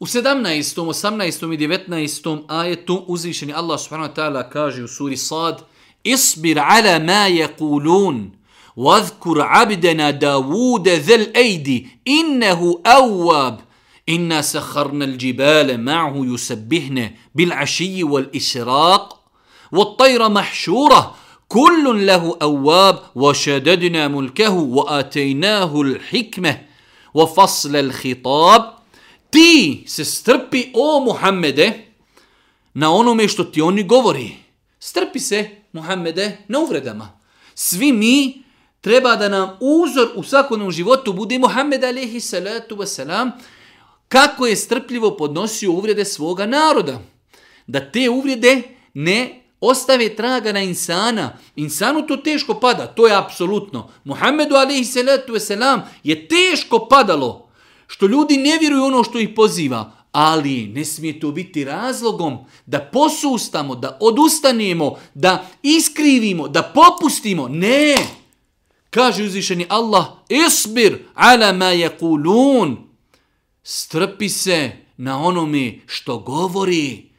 U 0.00 0.06
17., 0.06 0.82
18. 0.82 1.54
i 1.54 1.56
19. 1.56 2.42
ajetu 2.48 3.04
uzvišeni 3.06 3.52
Allah 3.52 3.78
subhanahu 3.80 4.08
wa 4.08 4.14
ta'ala 4.14 4.50
kaže 4.50 4.82
u 4.84 4.88
suri 4.88 5.16
Sad 5.16 5.60
Isbir 6.04 6.58
ala 6.58 6.98
ma 6.98 7.26
yakulun 7.28 8.30
واذكر 8.76 9.40
عبدنا 9.40 10.10
داوود 10.10 10.88
ذا 10.88 11.14
الأيدي 11.14 11.88
إنه 12.08 12.80
أواب 12.86 13.60
إنا 14.08 14.42
سخرنا 14.42 15.04
الجبال 15.04 15.80
معه 15.84 16.14
يسبحن 16.16 17.10
بالعشي 17.34 18.04
والإشراق 18.04 19.20
والطير 19.72 20.28
محشورة 20.28 21.14
كل 21.48 22.06
له 22.06 22.36
أواب 22.42 22.98
وشددنا 23.14 24.08
ملكه 24.08 24.52
وآتيناه 24.52 25.80
الحكمة 25.80 26.60
وفصل 27.14 27.76
الخطاب 27.76 28.79
ti 29.30 29.84
se 29.86 30.04
strpi 30.04 30.64
o 30.74 31.00
Muhammede 31.00 31.86
na 32.74 32.92
onome 32.92 33.28
što 33.28 33.44
ti 33.44 33.60
oni 33.60 33.82
govori. 33.82 34.36
Strpi 34.78 35.18
se 35.20 35.50
Muhammede 35.72 36.36
na 36.48 36.58
uvredama. 36.58 37.18
Svi 37.54 37.92
mi 37.92 38.42
treba 38.80 39.16
da 39.16 39.28
nam 39.28 39.56
uzor 39.60 40.08
u 40.14 40.22
svakodnom 40.22 40.70
životu 40.70 41.12
bude 41.12 41.38
Muhammed 41.38 41.84
alaihi 41.84 42.20
salatu 42.20 42.76
wasalam 42.76 43.30
kako 44.08 44.46
je 44.46 44.56
strpljivo 44.56 45.16
podnosio 45.16 45.72
uvrede 45.72 46.04
svoga 46.04 46.46
naroda. 46.46 47.00
Da 47.66 47.90
te 47.90 48.10
uvrede 48.10 48.62
ne 48.94 49.42
ostave 49.60 50.16
traga 50.16 50.52
na 50.52 50.60
insana. 50.60 51.38
Insanu 51.56 52.06
to 52.06 52.16
teško 52.16 52.54
pada, 52.54 52.86
to 52.86 53.06
je 53.06 53.16
apsolutno. 53.16 53.90
Muhammedu 54.04 54.54
alaihi 54.54 54.84
salatu 54.84 55.32
wasalam 55.32 55.80
je 56.04 56.28
teško 56.28 56.86
padalo 56.90 57.49
što 57.90 58.06
ljudi 58.06 58.36
ne 58.36 58.58
vjeruju 58.60 58.84
ono 58.84 59.04
što 59.04 59.18
ih 59.18 59.28
poziva, 59.36 59.92
ali 60.12 60.66
ne 60.66 60.84
smije 60.84 61.20
to 61.20 61.32
biti 61.32 61.64
razlogom 61.64 62.38
da 62.66 62.80
posustamo, 62.80 63.74
da 63.74 63.98
odustanemo, 64.00 64.94
da 65.14 65.46
iskrivimo, 65.62 66.48
da 66.48 66.62
popustimo. 66.62 67.48
Ne! 67.48 67.96
Kaže 68.90 69.24
uzvišeni 69.24 69.66
Allah, 69.68 70.06
isbir 70.28 70.98
ala 71.14 71.52
ma 71.52 71.64
yakulun. 71.64 72.76
Strpi 73.62 74.28
se 74.28 74.70
na 74.96 75.22
onome 75.22 75.78
što 75.86 76.18
govori. 76.18 77.10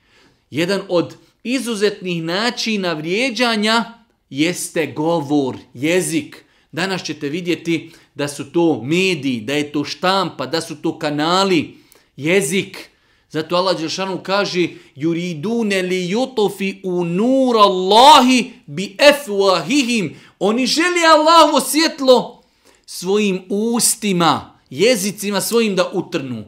Jedan 0.50 0.82
od 0.90 1.16
izuzetnih 1.44 2.24
načina 2.24 2.94
vrijeđanja 2.94 3.94
jeste 4.30 4.86
govor, 4.88 5.58
jezik. 5.74 6.46
Danas 6.72 7.04
ćete 7.04 7.30
vidjeti 7.30 7.92
da 8.16 8.28
su 8.28 8.52
to 8.52 8.82
mediji, 8.84 9.42
da 9.42 9.54
je 9.54 9.72
to 9.72 9.84
štampa, 9.84 10.46
da 10.46 10.62
su 10.62 10.76
to 10.76 11.00
kanali, 11.00 11.78
jezik. 12.16 12.90
Zato 13.30 13.56
Allah 13.56 13.78
Đelšanu 13.80 14.20
kaže 14.24 14.68
juridune 14.96 15.82
li 15.82 16.10
jutofi 16.10 16.82
u 16.84 17.06
nur 17.06 17.58
Allahi 17.58 18.52
bi 18.66 18.96
efuahihim. 19.00 20.16
Oni 20.40 20.66
želi 20.66 21.00
Allahovo 21.14 21.60
svjetlo 21.60 22.44
svojim 22.86 23.42
ustima, 23.50 24.60
jezicima 24.70 25.42
svojim 25.42 25.76
da 25.76 25.92
utrnu. 25.94 26.44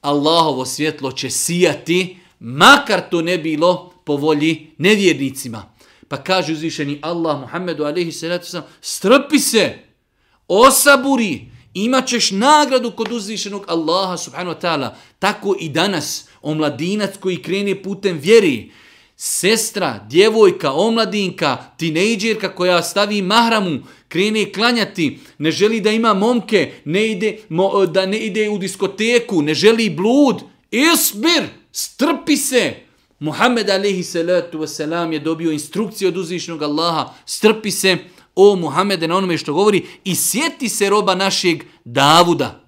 Allahovo 0.00 0.64
svjetlo 0.64 1.12
će 1.12 1.30
sijati, 1.30 2.16
makar 2.40 3.10
to 3.10 3.22
ne 3.22 3.38
bilo 3.38 3.92
po 4.04 4.16
volji 4.16 4.70
nevjernicima. 4.78 5.76
Pa 6.08 6.16
kaže 6.16 6.52
uzvišeni 6.52 6.98
Allah 7.02 7.40
Muhammedu 7.40 7.84
alaihi 7.84 8.12
salatu 8.12 8.46
sam, 8.46 8.62
strpi 8.80 9.38
se, 9.38 9.78
osaburi, 10.48 11.50
imat 11.74 12.06
ćeš 12.06 12.30
nagradu 12.30 12.90
kod 12.90 13.12
uzvišenog 13.12 13.64
Allaha 13.68 14.16
subhanahu 14.16 14.56
wa 14.56 14.60
ta'ala. 14.60 14.94
Tako 15.18 15.56
i 15.60 15.68
danas, 15.68 16.28
omladinac 16.42 17.16
koji 17.20 17.42
krene 17.42 17.82
putem 17.82 18.18
vjeri, 18.18 18.72
sestra, 19.16 20.06
djevojka, 20.08 20.72
omladinka, 20.72 21.56
tinejdžerka 21.76 22.54
koja 22.54 22.82
stavi 22.82 23.22
mahramu, 23.22 23.78
krene 24.08 24.52
klanjati, 24.52 25.18
ne 25.38 25.50
želi 25.50 25.80
da 25.80 25.90
ima 25.90 26.14
momke, 26.14 26.72
ne 26.84 27.06
ide, 27.06 27.38
mo, 27.48 27.86
da 27.86 28.06
ne 28.06 28.18
ide 28.18 28.48
u 28.48 28.58
diskoteku, 28.58 29.42
ne 29.42 29.54
želi 29.54 29.90
blud, 29.90 30.42
isbir, 30.70 31.42
strpi 31.72 32.36
se. 32.36 32.74
Muhammed 33.18 33.70
alaihi 33.70 34.02
salatu 34.02 34.58
wasalam 34.58 35.12
je 35.12 35.18
dobio 35.18 35.52
instrukcije 35.52 36.08
od 36.08 36.16
uzvišnog 36.16 36.62
Allaha, 36.62 37.14
strpi 37.26 37.70
se, 37.70 37.96
o 38.36 38.56
Muhammede 38.56 39.08
na 39.08 39.16
onome 39.16 39.38
što 39.38 39.52
govori, 39.52 39.86
i 40.04 40.14
sjeti 40.14 40.68
se 40.68 40.90
roba 40.90 41.14
našeg 41.14 41.64
Davuda. 41.84 42.60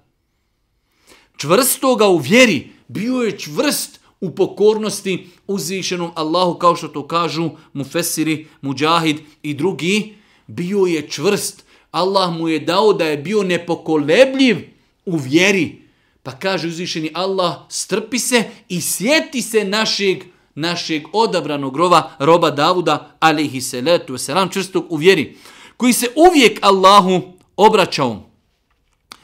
Čvrstoga 1.37 2.07
u 2.07 2.17
vjeri, 2.17 2.69
bio 2.87 3.15
je 3.15 3.39
čvrst 3.39 3.99
u 4.21 4.35
pokornosti 4.35 5.27
uzvišenom 5.47 6.11
Allahu, 6.15 6.53
kao 6.53 6.75
što 6.75 6.87
to 6.87 7.07
kažu 7.07 7.49
Mufesiri, 7.73 8.47
Mujahid 8.61 9.17
i 9.43 9.53
drugi, 9.53 10.15
bio 10.47 10.85
je 10.85 11.07
čvrst. 11.09 11.63
Allah 11.91 12.37
mu 12.37 12.47
je 12.47 12.59
dao 12.59 12.93
da 12.93 13.05
je 13.05 13.17
bio 13.17 13.43
nepokolebljiv 13.43 14.57
u 15.05 15.17
vjeri. 15.17 15.81
Pa 16.23 16.31
kaže 16.31 16.67
uzvišeni 16.67 17.11
Allah, 17.13 17.55
strpi 17.69 18.19
se 18.19 18.43
i 18.69 18.81
sjeti 18.81 19.41
se 19.41 19.63
našeg, 19.63 20.23
našeg 20.55 21.03
odabranog 21.13 21.77
roba, 21.77 22.11
roba 22.19 22.51
Davuda, 22.51 23.15
alihi 23.19 23.61
salatu 23.61 24.13
wasalam, 24.13 24.53
čvrstog 24.53 24.85
u 24.89 24.95
vjeri, 24.95 25.37
koji 25.79 25.93
se 25.93 26.07
uvijek 26.15 26.59
Allahu 26.61 27.21
obraćao. 27.57 28.23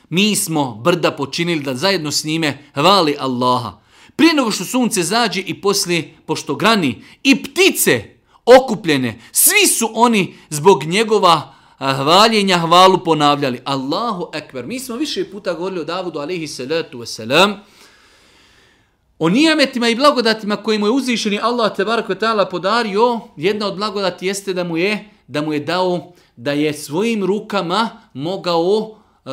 Mi 0.09 0.35
smo 0.35 0.75
brda 0.75 1.11
počinili 1.11 1.61
da 1.63 1.75
zajedno 1.75 2.11
s 2.11 2.23
njime 2.23 2.57
hvali 2.73 3.15
Allaha. 3.19 3.71
Prije 4.15 4.33
nego 4.33 4.51
što 4.51 4.65
sunce 4.65 5.03
zađe 5.03 5.41
i 5.41 5.61
poslije 5.61 6.15
pošto 6.25 6.55
grani 6.55 7.03
i 7.23 7.43
ptice 7.43 8.03
okupljene, 8.45 9.19
svi 9.31 9.67
su 9.67 9.91
oni 9.93 10.35
zbog 10.49 10.83
njegova 10.83 11.53
hvaljenja 11.77 12.57
hvalu 12.57 13.03
ponavljali. 13.03 13.61
Allahu 13.65 14.29
ekber. 14.33 14.65
Mi 14.65 14.79
smo 14.79 14.95
više 14.95 15.31
puta 15.31 15.53
govorili 15.53 15.81
o 15.81 15.83
Davudu 15.83 16.19
alaihi 16.19 16.47
salatu 16.47 16.99
wasalam, 16.99 17.55
o 19.19 19.29
nijametima 19.29 19.89
i 19.89 19.95
blagodatima 19.95 20.55
koje 20.55 20.79
mu 20.79 20.87
je 20.87 20.91
uzvišeni 20.91 21.39
Allah 21.39 21.75
tebarak 21.75 22.09
ve 22.09 22.15
ta'ala 22.15 22.49
podario. 22.49 23.19
Jedna 23.37 23.67
od 23.67 23.75
blagodati 23.75 24.27
jeste 24.27 24.53
da 24.53 24.63
mu 24.63 24.77
je 24.77 25.09
da 25.27 25.41
mu 25.41 25.53
je 25.53 25.59
dao 25.59 26.13
da 26.36 26.52
je 26.52 26.74
svojim 26.74 27.24
rukama 27.24 27.89
mogao 28.13 28.62
uh, 28.62 29.32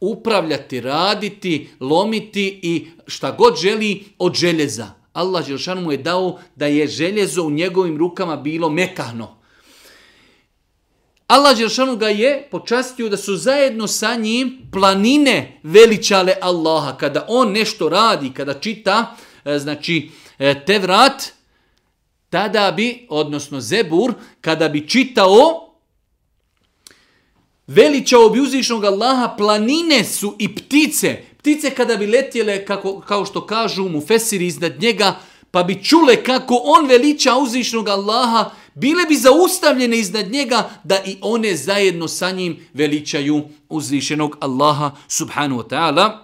upravljati, 0.00 0.80
raditi, 0.80 1.68
lomiti 1.80 2.60
i 2.62 2.86
šta 3.06 3.30
god 3.30 3.56
želi 3.56 4.04
od 4.18 4.34
željeza. 4.34 4.90
Allah 5.12 5.46
Želšanu 5.46 5.80
mu 5.80 5.92
je 5.92 5.98
dao 5.98 6.38
da 6.56 6.66
je 6.66 6.86
željezo 6.86 7.42
u 7.42 7.50
njegovim 7.50 7.98
rukama 7.98 8.36
bilo 8.36 8.70
mekahno. 8.70 9.40
Allah 11.26 11.56
Želšanu 11.56 11.96
ga 11.96 12.08
je 12.08 12.48
počastio 12.50 13.08
da 13.08 13.16
su 13.16 13.36
zajedno 13.36 13.86
sa 13.86 14.14
njim 14.14 14.58
planine 14.72 15.60
veličale 15.62 16.34
Allaha. 16.40 16.96
Kada 16.96 17.24
on 17.28 17.52
nešto 17.52 17.88
radi, 17.88 18.32
kada 18.34 18.54
čita, 18.54 19.16
e, 19.44 19.58
znači 19.58 20.10
e, 20.38 20.64
Tevrat, 20.64 20.66
te 20.66 20.78
vrat, 20.78 21.22
tada 22.30 22.72
bi, 22.72 23.06
odnosno 23.08 23.60
Zebur, 23.60 24.14
kada 24.40 24.68
bi 24.68 24.88
čitao 24.88 25.69
veličao 27.70 28.30
bi 28.30 28.40
uzvišnog 28.40 28.84
Allaha, 28.84 29.34
planine 29.38 30.04
su 30.04 30.36
i 30.38 30.54
ptice. 30.54 31.22
Ptice 31.38 31.70
kada 31.70 31.96
bi 31.96 32.06
letjele, 32.06 32.64
kako, 32.64 33.00
kao 33.00 33.24
što 33.24 33.46
kažu 33.46 33.88
mu 33.88 34.00
fesiri 34.00 34.46
iznad 34.46 34.82
njega, 34.82 35.18
pa 35.50 35.62
bi 35.62 35.84
čule 35.84 36.24
kako 36.24 36.60
on 36.64 36.86
veliča 36.86 37.36
uzvišnog 37.36 37.88
Allaha, 37.88 38.50
bile 38.74 39.04
bi 39.04 39.16
zaustavljene 39.16 39.98
iznad 39.98 40.30
njega 40.30 40.70
da 40.84 40.98
i 41.06 41.16
one 41.20 41.56
zajedno 41.56 42.08
sa 42.08 42.30
njim 42.30 42.56
veličaju 42.74 43.42
uzvišenog 43.68 44.36
Allaha 44.40 44.90
subhanu 45.08 45.58
wa 45.58 45.68
ta'ala. 45.68 46.18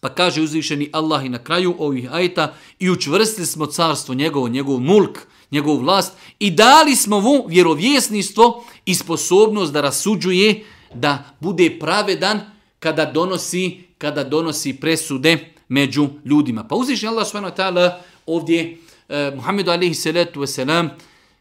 Pa 0.00 0.08
kaže 0.08 0.42
uzvišeni 0.42 0.90
Allah 0.92 1.24
i 1.24 1.28
na 1.28 1.38
kraju 1.38 1.74
ovih 1.78 2.12
ajta 2.12 2.54
i 2.78 2.90
učvrstili 2.90 3.46
smo 3.46 3.66
carstvo 3.66 4.14
njegovo, 4.14 4.48
njegov 4.48 4.80
mulk, 4.80 5.18
njegovu 5.50 5.78
vlast 5.78 6.12
i 6.38 6.50
dali 6.50 6.96
smo 6.96 7.20
mu 7.20 7.44
vjerovjesnistvo 7.48 8.64
i 8.86 8.94
sposobnost 8.94 9.72
da 9.72 9.80
rasuđuje, 9.80 10.64
da 10.94 11.24
bude 11.40 11.78
pravedan 11.80 12.40
kada 12.78 13.04
donosi, 13.04 13.80
kada 13.98 14.24
donosi 14.24 14.76
presude 14.80 15.38
među 15.68 16.08
ljudima. 16.24 16.64
Pa 16.64 16.74
uzvišnji 16.74 17.08
Allah 17.08 17.26
subhanahu 17.26 17.54
wa 17.54 17.56
ta'ala 17.56 18.00
ovdje 18.26 18.78
eh, 19.08 19.32
Muhammedu 19.36 19.70
alaihi 19.70 19.94
salatu 19.94 20.40
wasalam 20.40 20.88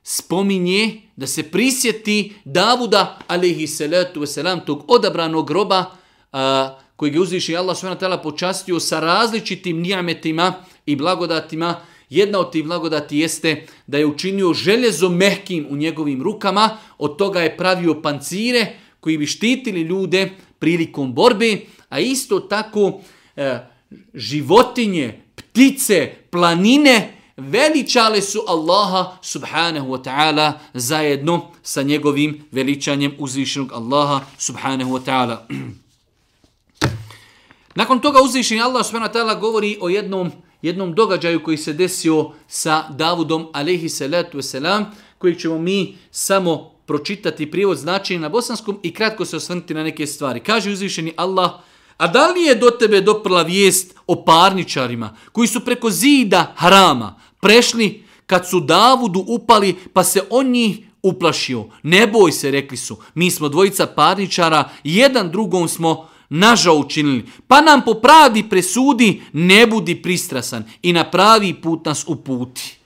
spominje 0.04 1.02
da 1.16 1.28
se 1.28 1.44
prisjeti 1.44 2.34
Davuda 2.46 3.20
alaihi 3.28 3.68
salatu 3.68 4.22
wasalam 4.22 4.66
tog 4.66 4.86
odabranog 4.88 5.48
groba 5.48 5.86
eh, 6.34 6.38
koji 6.96 7.14
je 7.14 7.20
uzvišnji 7.20 7.58
Allah 7.58 7.78
subhanahu 7.78 8.02
wa 8.02 8.06
ta'ala 8.06 8.24
počastio 8.24 8.80
sa 8.80 9.00
različitim 9.00 9.82
nijametima 9.82 10.54
i 10.86 10.96
blagodatima 10.96 11.76
Jedna 12.14 12.40
od 12.40 12.52
tih 12.52 12.64
blagodati 12.64 13.18
jeste 13.18 13.66
da 13.88 13.98
je 13.98 14.06
učinio 14.06 14.54
željezo 14.54 15.10
mehkim 15.10 15.68
u 15.70 15.76
njegovim 15.76 16.22
rukama, 16.24 16.78
od 16.98 17.18
toga 17.18 17.42
je 17.42 17.58
pravio 17.58 18.02
pancire 18.02 18.68
koji 19.00 19.18
bi 19.18 19.26
štitili 19.26 19.82
ljude 19.82 20.30
prilikom 20.60 21.14
borbe, 21.14 21.58
a 21.90 22.00
isto 22.00 22.40
tako 22.40 23.02
e, 23.36 23.60
životinje, 24.14 25.22
ptice, 25.36 26.14
planine 26.30 27.18
veličale 27.38 28.22
su 28.22 28.40
Allaha 28.48 29.18
subhanahu 29.22 29.88
wa 29.88 30.04
ta'ala 30.04 30.54
zajedno 30.74 31.52
sa 31.64 31.82
njegovim 31.82 32.46
veličanjem 32.52 33.16
uzvišenog 33.18 33.74
Allaha 33.74 34.26
subhanahu 34.38 34.92
wa 34.92 35.02
ta'ala. 35.06 35.38
Nakon 37.76 38.00
toga 38.00 38.22
uzvišeni 38.22 38.62
Allah 38.62 38.86
subhanahu 38.86 39.14
wa 39.14 39.20
ta'ala 39.20 39.40
govori 39.40 39.78
o 39.82 39.90
jednom 39.90 40.32
jednom 40.64 40.96
događaju 40.96 41.44
koji 41.44 41.58
se 41.58 41.74
desio 41.74 42.32
sa 42.48 42.90
Davudom 42.90 43.48
alaihi 43.54 43.90
salatu 43.90 44.38
wasalam, 44.38 44.86
koji 45.18 45.36
ćemo 45.36 45.58
mi 45.58 45.98
samo 46.12 46.72
pročitati 46.86 47.52
prijevod 47.52 47.78
značenja 47.78 48.20
na 48.20 48.30
bosanskom 48.30 48.80
i 48.84 48.94
kratko 48.94 49.26
se 49.26 49.38
osvrnuti 49.38 49.74
na 49.74 49.84
neke 49.84 50.08
stvari. 50.08 50.40
Kaže 50.40 50.72
uzvišeni 50.72 51.14
Allah, 51.16 51.52
a 51.98 52.08
da 52.08 52.32
li 52.32 52.42
je 52.42 52.56
do 52.56 52.70
tebe 52.70 53.02
doprla 53.02 53.42
vijest 53.42 53.96
o 54.08 54.26
parničarima 54.26 55.16
koji 55.32 55.48
su 55.48 55.66
preko 55.66 55.90
zida 55.90 56.54
harama 56.56 57.20
prešli 57.42 58.04
kad 58.26 58.50
su 58.50 58.60
Davudu 58.60 59.26
upali 59.28 59.76
pa 59.94 60.04
se 60.04 60.22
on 60.30 60.48
njih 60.48 60.78
uplašio. 61.04 61.66
Ne 61.84 62.08
boj 62.08 62.32
se, 62.32 62.52
rekli 62.52 62.78
su, 62.78 62.98
mi 63.14 63.32
smo 63.32 63.50
dvojica 63.50 63.88
parničara, 63.88 64.70
jedan 64.84 65.32
drugom 65.32 65.68
smo 65.68 66.10
nažao 66.34 66.76
učinili, 66.76 67.26
pa 67.48 67.62
nam 67.62 67.82
po 67.86 67.94
pravdi 67.94 68.44
presudi, 68.50 69.22
ne 69.34 69.68
budi 69.68 70.02
pristrasan 70.02 70.64
i 70.82 70.94
na 70.94 71.04
pravi 71.12 71.54
put 71.54 71.86
nas 71.86 72.06
uputi. 72.08 72.78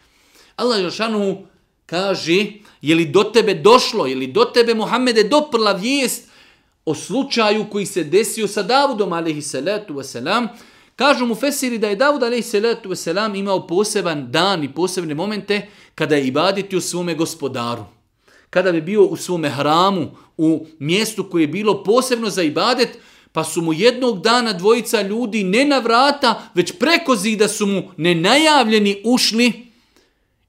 Allah 0.55 0.83
Jošanu 0.83 1.37
kaže, 1.85 2.45
je 2.81 2.95
li 2.95 3.05
do 3.05 3.23
tebe 3.23 3.53
došlo, 3.53 4.05
je 4.05 4.15
li 4.15 4.27
do 4.27 4.45
tebe 4.45 4.73
Muhammede 4.73 5.23
doprla 5.23 5.71
vijest 5.71 6.27
o 6.85 6.95
slučaju 6.95 7.65
koji 7.71 7.85
se 7.85 8.03
desio 8.03 8.47
sa 8.47 8.63
Davudom, 8.63 9.13
alaihi 9.13 9.41
salatu 9.41 9.93
wasalam, 9.93 10.47
Kažu 10.97 11.25
mu 11.25 11.35
Fesiri 11.35 11.77
da 11.77 11.87
je 11.87 11.95
Davud 11.95 12.23
a.s. 12.23 13.07
imao 13.35 13.67
poseban 13.67 14.31
dan 14.31 14.63
i 14.63 14.73
posebne 14.73 15.13
momente 15.13 15.67
kada 15.95 16.15
je 16.15 16.27
ibaditi 16.27 16.77
u 16.77 16.81
svome 16.81 17.15
gospodaru. 17.15 17.85
Kada 18.49 18.71
bi 18.71 18.81
bio 18.81 19.03
u 19.03 19.15
svome 19.15 19.49
hramu, 19.49 20.11
u 20.37 20.65
mjestu 20.79 21.29
koje 21.29 21.43
je 21.43 21.47
bilo 21.47 21.83
posebno 21.83 22.29
za 22.29 22.43
ibadet, 22.43 22.97
Pa 23.31 23.43
su 23.43 23.61
mu 23.61 23.73
jednog 23.73 24.21
dana 24.21 24.53
dvojica 24.53 25.01
ljudi 25.01 25.43
ne 25.43 25.65
na 25.65 25.79
vrata, 25.79 26.49
već 26.53 26.71
preko 26.79 27.15
zida 27.15 27.47
su 27.47 27.65
mu 27.65 27.83
nenajavljeni 27.97 29.01
ušli. 29.05 29.67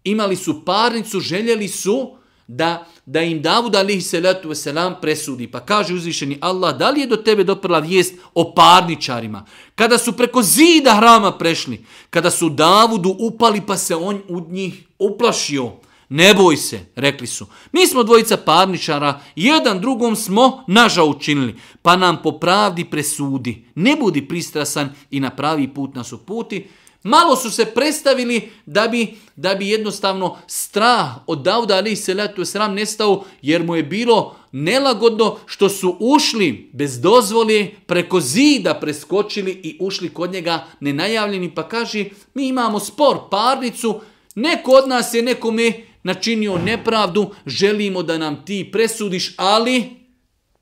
Imali 0.04 0.36
su 0.36 0.64
parnicu, 0.64 1.20
željeli 1.20 1.68
su 1.68 2.18
da, 2.46 2.86
da 3.06 3.22
im 3.22 3.42
Davud 3.42 3.76
alihi 3.76 4.00
salatu 4.00 4.48
wasalam 4.48 4.94
presudi. 5.00 5.46
Pa 5.46 5.60
kaže 5.60 5.94
uzvišeni 5.94 6.38
Allah, 6.40 6.78
da 6.78 6.90
li 6.90 7.00
je 7.00 7.06
do 7.06 7.16
tebe 7.16 7.44
doprla 7.44 7.78
vijest 7.78 8.14
o 8.34 8.54
parničarima? 8.54 9.44
Kada 9.74 9.98
su 9.98 10.12
preko 10.12 10.42
zida 10.42 10.94
hrama 10.94 11.38
prešli, 11.38 11.84
kada 12.10 12.30
su 12.30 12.48
Davudu 12.48 13.16
upali 13.18 13.60
pa 13.66 13.76
se 13.76 13.96
on 13.96 14.22
u 14.28 14.40
njih 14.40 14.84
uplašio, 14.98 15.72
ne 16.08 16.34
boj 16.34 16.56
se, 16.56 16.80
rekli 16.96 17.26
su. 17.26 17.46
Mi 17.72 17.86
smo 17.86 18.02
dvojica 18.02 18.36
parničara, 18.36 19.20
jedan 19.36 19.80
drugom 19.80 20.16
smo 20.16 20.64
naža 20.66 21.04
učinili, 21.04 21.54
pa 21.82 21.96
nam 21.96 22.22
po 22.22 22.32
pravdi 22.32 22.84
presudi. 22.84 23.64
Ne 23.74 23.96
budi 23.96 24.28
pristrasan 24.28 24.94
i 25.10 25.20
na 25.20 25.30
pravi 25.30 25.74
put 25.74 25.94
nas 25.94 26.12
uputi. 26.12 26.66
Malo 27.02 27.36
su 27.36 27.50
se 27.50 27.64
predstavili 27.64 28.50
da 28.66 28.88
bi, 28.88 29.14
da 29.36 29.54
bi 29.54 29.68
jednostavno 29.68 30.36
strah 30.46 31.08
od 31.26 31.42
Dauda 31.42 31.76
ali 31.76 31.96
se 31.96 32.14
letu 32.14 32.44
sram 32.44 32.74
nestao 32.74 33.24
jer 33.42 33.62
mu 33.62 33.76
je 33.76 33.82
bilo 33.82 34.36
nelagodno 34.52 35.36
što 35.46 35.68
su 35.68 35.96
ušli 36.00 36.70
bez 36.72 37.00
dozvoli 37.00 37.74
preko 37.86 38.20
zida 38.20 38.74
preskočili 38.74 39.50
i 39.50 39.76
ušli 39.80 40.08
kod 40.08 40.32
njega 40.32 40.66
nenajavljeni 40.80 41.54
pa 41.54 41.68
kaže 41.68 42.04
mi 42.34 42.48
imamo 42.48 42.80
spor, 42.80 43.16
parnicu, 43.30 44.00
neko 44.34 44.70
od 44.70 44.88
nas 44.88 45.14
je 45.14 45.22
nekome 45.22 45.87
načinio 46.02 46.58
nepravdu, 46.58 47.30
želimo 47.46 48.02
da 48.02 48.18
nam 48.18 48.44
ti 48.44 48.68
presudiš, 48.72 49.34
ali 49.36 49.90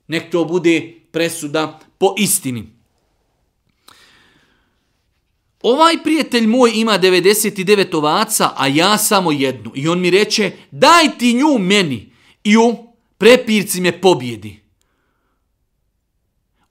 nek 0.07 0.31
to 0.31 0.45
bude 0.45 0.93
presuda 1.11 1.79
po 1.97 2.15
istini. 2.17 2.77
Ovaj 5.61 6.03
prijatelj 6.03 6.47
moj 6.47 6.71
ima 6.75 6.99
99 6.99 7.95
ovaca, 7.95 8.51
a 8.55 8.67
ja 8.67 8.97
samo 8.97 9.31
jednu. 9.31 9.71
I 9.75 9.87
on 9.87 9.99
mi 9.99 10.09
reče, 10.09 10.51
daj 10.71 11.17
ti 11.19 11.33
nju 11.33 11.57
meni 11.59 12.11
i 12.43 12.57
u 12.57 12.75
prepirci 13.17 13.81
me 13.81 14.01
pobjedi. 14.01 14.59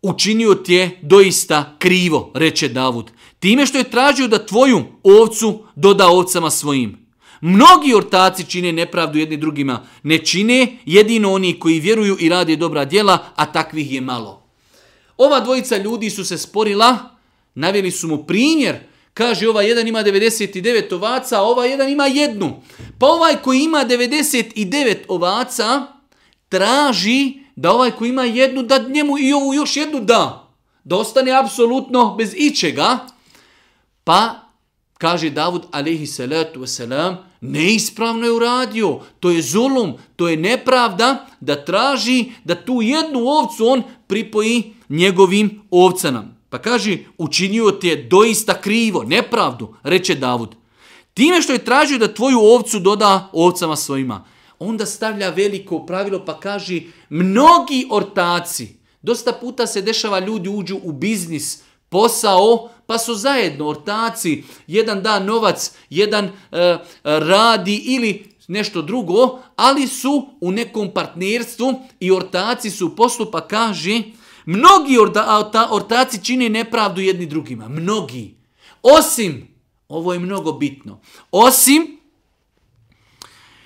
Učinio 0.03 0.55
ti 0.55 0.75
je 0.75 0.99
doista 1.03 1.77
krivo, 1.79 2.33
reče 2.35 2.69
Davud. 2.69 3.11
Time 3.39 3.67
što 3.67 3.79
je 3.79 3.91
tražio 3.91 4.29
da 4.29 4.47
tvoju 4.47 4.85
ovcu 5.03 5.65
doda 5.75 6.09
ovcama 6.09 6.51
svojim. 6.51 7.06
Mnogi 7.41 7.95
ortaci 7.95 8.45
čine 8.45 8.73
nepravdu 8.73 9.19
jedni 9.19 9.37
drugima. 9.37 9.87
Ne 10.03 10.19
čine 10.19 10.79
jedino 10.85 11.33
oni 11.33 11.59
koji 11.59 11.81
vjeruju 11.81 12.17
i 12.21 12.29
rade 12.29 12.57
dobra 12.57 12.85
djela, 12.85 13.19
a 13.37 13.53
takvih 13.53 13.93
je 13.93 14.01
malo. 14.01 14.43
Ova 15.17 15.41
dvojica 15.41 15.77
ljudi 15.77 16.11
su 16.11 16.25
se 16.25 16.39
sporila, 16.39 17.17
Naveli 17.57 17.91
su 17.91 18.09
mu 18.09 18.25
primjer, 18.25 18.77
kaže 19.15 19.49
ovaj 19.49 19.69
jedan 19.69 19.89
ima 19.89 20.05
99 20.05 20.95
ovaca, 20.95 21.39
a 21.39 21.43
ovaj 21.43 21.71
jedan 21.71 21.89
ima 21.89 22.07
jednu. 22.07 22.63
Pa 22.99 23.07
ovaj 23.07 23.37
koji 23.43 23.61
ima 23.61 23.85
99 23.85 24.97
ovaca 25.09 25.87
traži 26.49 27.33
da 27.57 27.73
ovaj 27.73 27.91
koji 27.91 28.09
ima 28.09 28.25
jednu 28.25 28.63
da 28.63 28.79
njemu 28.79 29.19
i 29.19 29.33
ovu 29.33 29.55
još 29.55 29.77
jednu 29.77 30.01
da. 30.01 30.53
Da 30.85 30.97
ostane 30.97 31.33
apsolutno 31.33 32.15
bez 32.15 32.35
ičega. 32.37 32.99
Pa 34.05 34.35
kaže 34.99 35.31
Davud 35.31 35.63
alaihi 35.73 36.07
salatu 36.07 36.61
wasalam, 36.61 37.17
neispravno 37.41 38.27
je 38.27 38.33
uradio, 38.33 39.01
to 39.21 39.31
je 39.31 39.43
zulum, 39.43 39.95
to 40.17 40.29
je 40.29 40.37
nepravda 40.37 41.27
da 41.41 41.65
traži 41.65 42.25
da 42.45 42.55
tu 42.55 42.83
jednu 42.83 43.21
ovcu 43.21 43.67
on 43.67 43.83
pripoji 44.07 44.75
njegovim 44.89 45.63
ovcanam. 45.71 46.37
Pa 46.49 46.59
kaže, 46.59 46.99
učinio 47.19 47.71
ti 47.71 47.89
je 47.89 48.03
doista 48.03 48.61
krivo, 48.61 49.03
nepravdu, 49.03 49.75
reče 49.83 50.15
Davud. 50.15 50.55
Time 51.15 51.43
što 51.43 51.53
je 51.53 51.65
tražio 51.65 51.99
da 51.99 52.15
tvoju 52.15 52.39
ovcu 52.39 52.79
doda 52.79 53.31
ovcama 53.33 53.77
svojima. 53.77 54.25
Onda 54.59 54.87
stavlja 54.87 55.31
veliko 55.31 55.87
pravilo 55.87 56.25
pa 56.25 56.41
kaže, 56.41 56.81
mnogi 57.11 57.87
ortaci, 57.91 58.69
dosta 59.03 59.33
puta 59.33 59.67
se 59.67 59.83
dešava 59.83 60.19
ljudi 60.19 60.49
uđu 60.49 60.81
u 60.83 60.93
biznis, 60.93 61.63
posao, 61.89 62.71
pa 62.87 62.99
su 62.99 63.15
zajedno 63.15 63.69
ortaci, 63.69 64.45
jedan 64.67 65.03
da 65.03 65.21
novac, 65.21 65.71
jedan 65.91 66.25
e, 66.25 66.31
e, 66.53 66.79
radi 67.05 67.77
ili 67.77 68.35
nešto 68.49 68.83
drugo, 68.83 69.39
ali 69.57 69.87
su 69.87 70.29
u 70.41 70.53
nekom 70.53 70.91
partnerstvu 70.95 71.75
i 72.01 72.11
ortaci 72.11 72.71
su 72.71 72.97
postupa 72.97 73.49
kaže, 73.49 74.03
Mnogi 74.47 74.99
orta, 74.99 75.69
ortaci 75.71 76.25
čine 76.25 76.49
nepravdu 76.49 77.01
jedni 77.01 77.27
drugima. 77.27 77.69
Mnogi. 77.69 78.35
Osim, 78.83 79.49
ovo 79.89 80.13
je 80.13 80.19
mnogo 80.19 80.53
bitno, 80.53 81.01
osim 81.31 81.97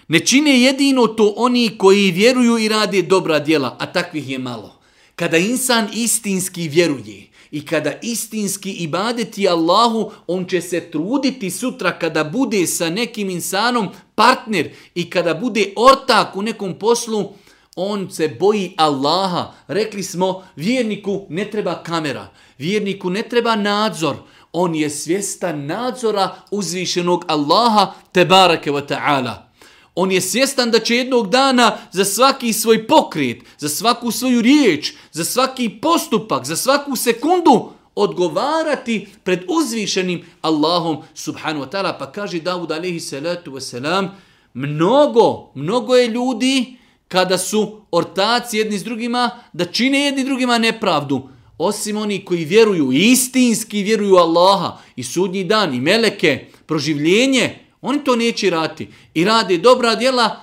ne 0.08 0.26
čine 0.26 0.60
jedino 0.60 1.06
to 1.06 1.34
oni 1.36 1.78
koji 1.78 2.10
vjeruju 2.10 2.58
i 2.58 2.68
rade 2.68 3.02
dobra 3.02 3.38
djela, 3.38 3.76
a 3.80 3.92
takvih 3.92 4.28
je 4.30 4.38
malo. 4.38 4.80
Kada 5.16 5.36
insan 5.36 5.88
istinski 5.94 6.68
vjeruje 6.68 7.29
i 7.50 7.66
kada 7.66 7.92
istinski 8.02 8.72
ibadeti 8.72 9.48
Allahu, 9.48 10.12
on 10.26 10.44
će 10.44 10.60
se 10.60 10.90
truditi 10.90 11.50
sutra 11.50 11.98
kada 11.98 12.24
bude 12.24 12.66
sa 12.66 12.90
nekim 12.90 13.30
insanom 13.30 13.88
partner 14.14 14.70
i 14.94 15.10
kada 15.10 15.34
bude 15.34 15.72
ortak 15.76 16.36
u 16.36 16.42
nekom 16.42 16.78
poslu, 16.78 17.32
on 17.76 18.10
se 18.10 18.28
boji 18.28 18.74
Allaha. 18.76 19.52
Rekli 19.68 20.02
smo, 20.02 20.42
vjerniku 20.56 21.26
ne 21.28 21.50
treba 21.50 21.82
kamera, 21.82 22.28
vjerniku 22.58 23.10
ne 23.10 23.22
treba 23.22 23.56
nadzor. 23.56 24.16
On 24.52 24.74
je 24.74 24.90
svjestan 24.90 25.66
nadzora 25.66 26.36
uzvišenog 26.50 27.24
Allaha, 27.28 27.92
tebareke 28.12 28.70
wa 28.70 28.86
ta'ala. 28.86 29.49
On 29.94 30.12
je 30.12 30.20
svjestan 30.20 30.70
da 30.70 30.78
će 30.78 30.96
jednog 30.96 31.30
dana 31.30 31.78
za 31.92 32.04
svaki 32.04 32.52
svoj 32.52 32.86
pokret, 32.86 33.38
za 33.58 33.68
svaku 33.68 34.10
svoju 34.10 34.42
riječ, 34.42 34.92
za 35.12 35.24
svaki 35.24 35.68
postupak, 35.68 36.44
za 36.44 36.56
svaku 36.56 36.96
sekundu 36.96 37.70
odgovarati 37.94 39.08
pred 39.24 39.44
uzvišenim 39.48 40.22
Allahom 40.42 41.02
subhanu 41.14 41.60
wa 41.60 41.70
ta'ala. 41.70 41.98
Pa 41.98 42.12
kaže 42.12 42.40
Davud 42.40 42.72
alaihi 42.72 43.00
salatu 43.00 43.52
wa 43.52 43.60
salam, 43.60 44.10
mnogo, 44.54 45.50
mnogo 45.54 45.96
je 45.96 46.08
ljudi 46.08 46.76
kada 47.08 47.38
su 47.38 47.80
ortaci 47.90 48.58
jedni 48.58 48.78
s 48.78 48.84
drugima, 48.84 49.30
da 49.52 49.64
čine 49.64 50.00
jedni 50.00 50.24
drugima 50.24 50.58
nepravdu. 50.58 51.28
Osim 51.58 51.96
oni 51.96 52.24
koji 52.24 52.44
vjeruju, 52.44 52.92
istinski 52.92 53.82
vjeruju 53.82 54.16
Allaha 54.16 54.78
i 54.96 55.02
sudnji 55.02 55.44
dan 55.44 55.74
i 55.74 55.80
meleke, 55.80 56.46
proživljenje, 56.66 57.58
oni 57.80 58.04
to 58.04 58.16
neće 58.16 58.50
rati. 58.50 58.88
I 59.14 59.24
rade 59.24 59.58
dobra 59.58 59.94
djela, 59.94 60.40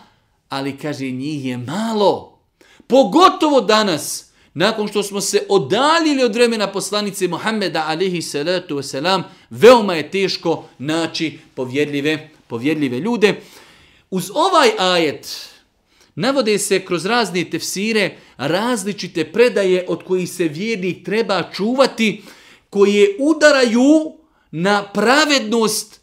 ali 0.50 0.78
kaže 0.78 1.12
njih 1.12 1.46
je 1.46 1.58
malo. 1.58 2.40
Pogotovo 2.88 3.62
danas, 3.62 4.32
nakon 4.54 4.88
što 4.88 5.04
smo 5.04 5.22
se 5.22 5.46
odaljili 5.50 6.24
od 6.24 6.36
vremena 6.36 6.72
poslanice 6.72 7.28
Muhammeda 7.28 7.86
alihi 7.88 8.22
salatu 8.22 8.76
wasalam, 8.76 9.24
veoma 9.50 9.94
je 9.94 10.12
teško 10.12 10.64
naći 10.78 11.40
povjedljive, 11.56 12.30
povjedljive 12.48 13.00
ljude. 13.00 13.42
Uz 14.10 14.32
ovaj 14.34 14.70
ajet, 14.78 15.50
Navode 16.20 16.60
se 16.60 16.80
kroz 16.86 17.06
razne 17.06 17.44
tefsire 17.44 18.18
različite 18.38 19.32
predaje 19.32 19.86
od 19.88 20.04
kojih 20.04 20.30
se 20.30 20.48
vjernik 20.48 21.06
treba 21.06 21.44
čuvati, 21.54 22.24
koje 22.70 23.16
udaraju 23.20 24.14
na 24.52 24.84
pravednost, 24.84 26.02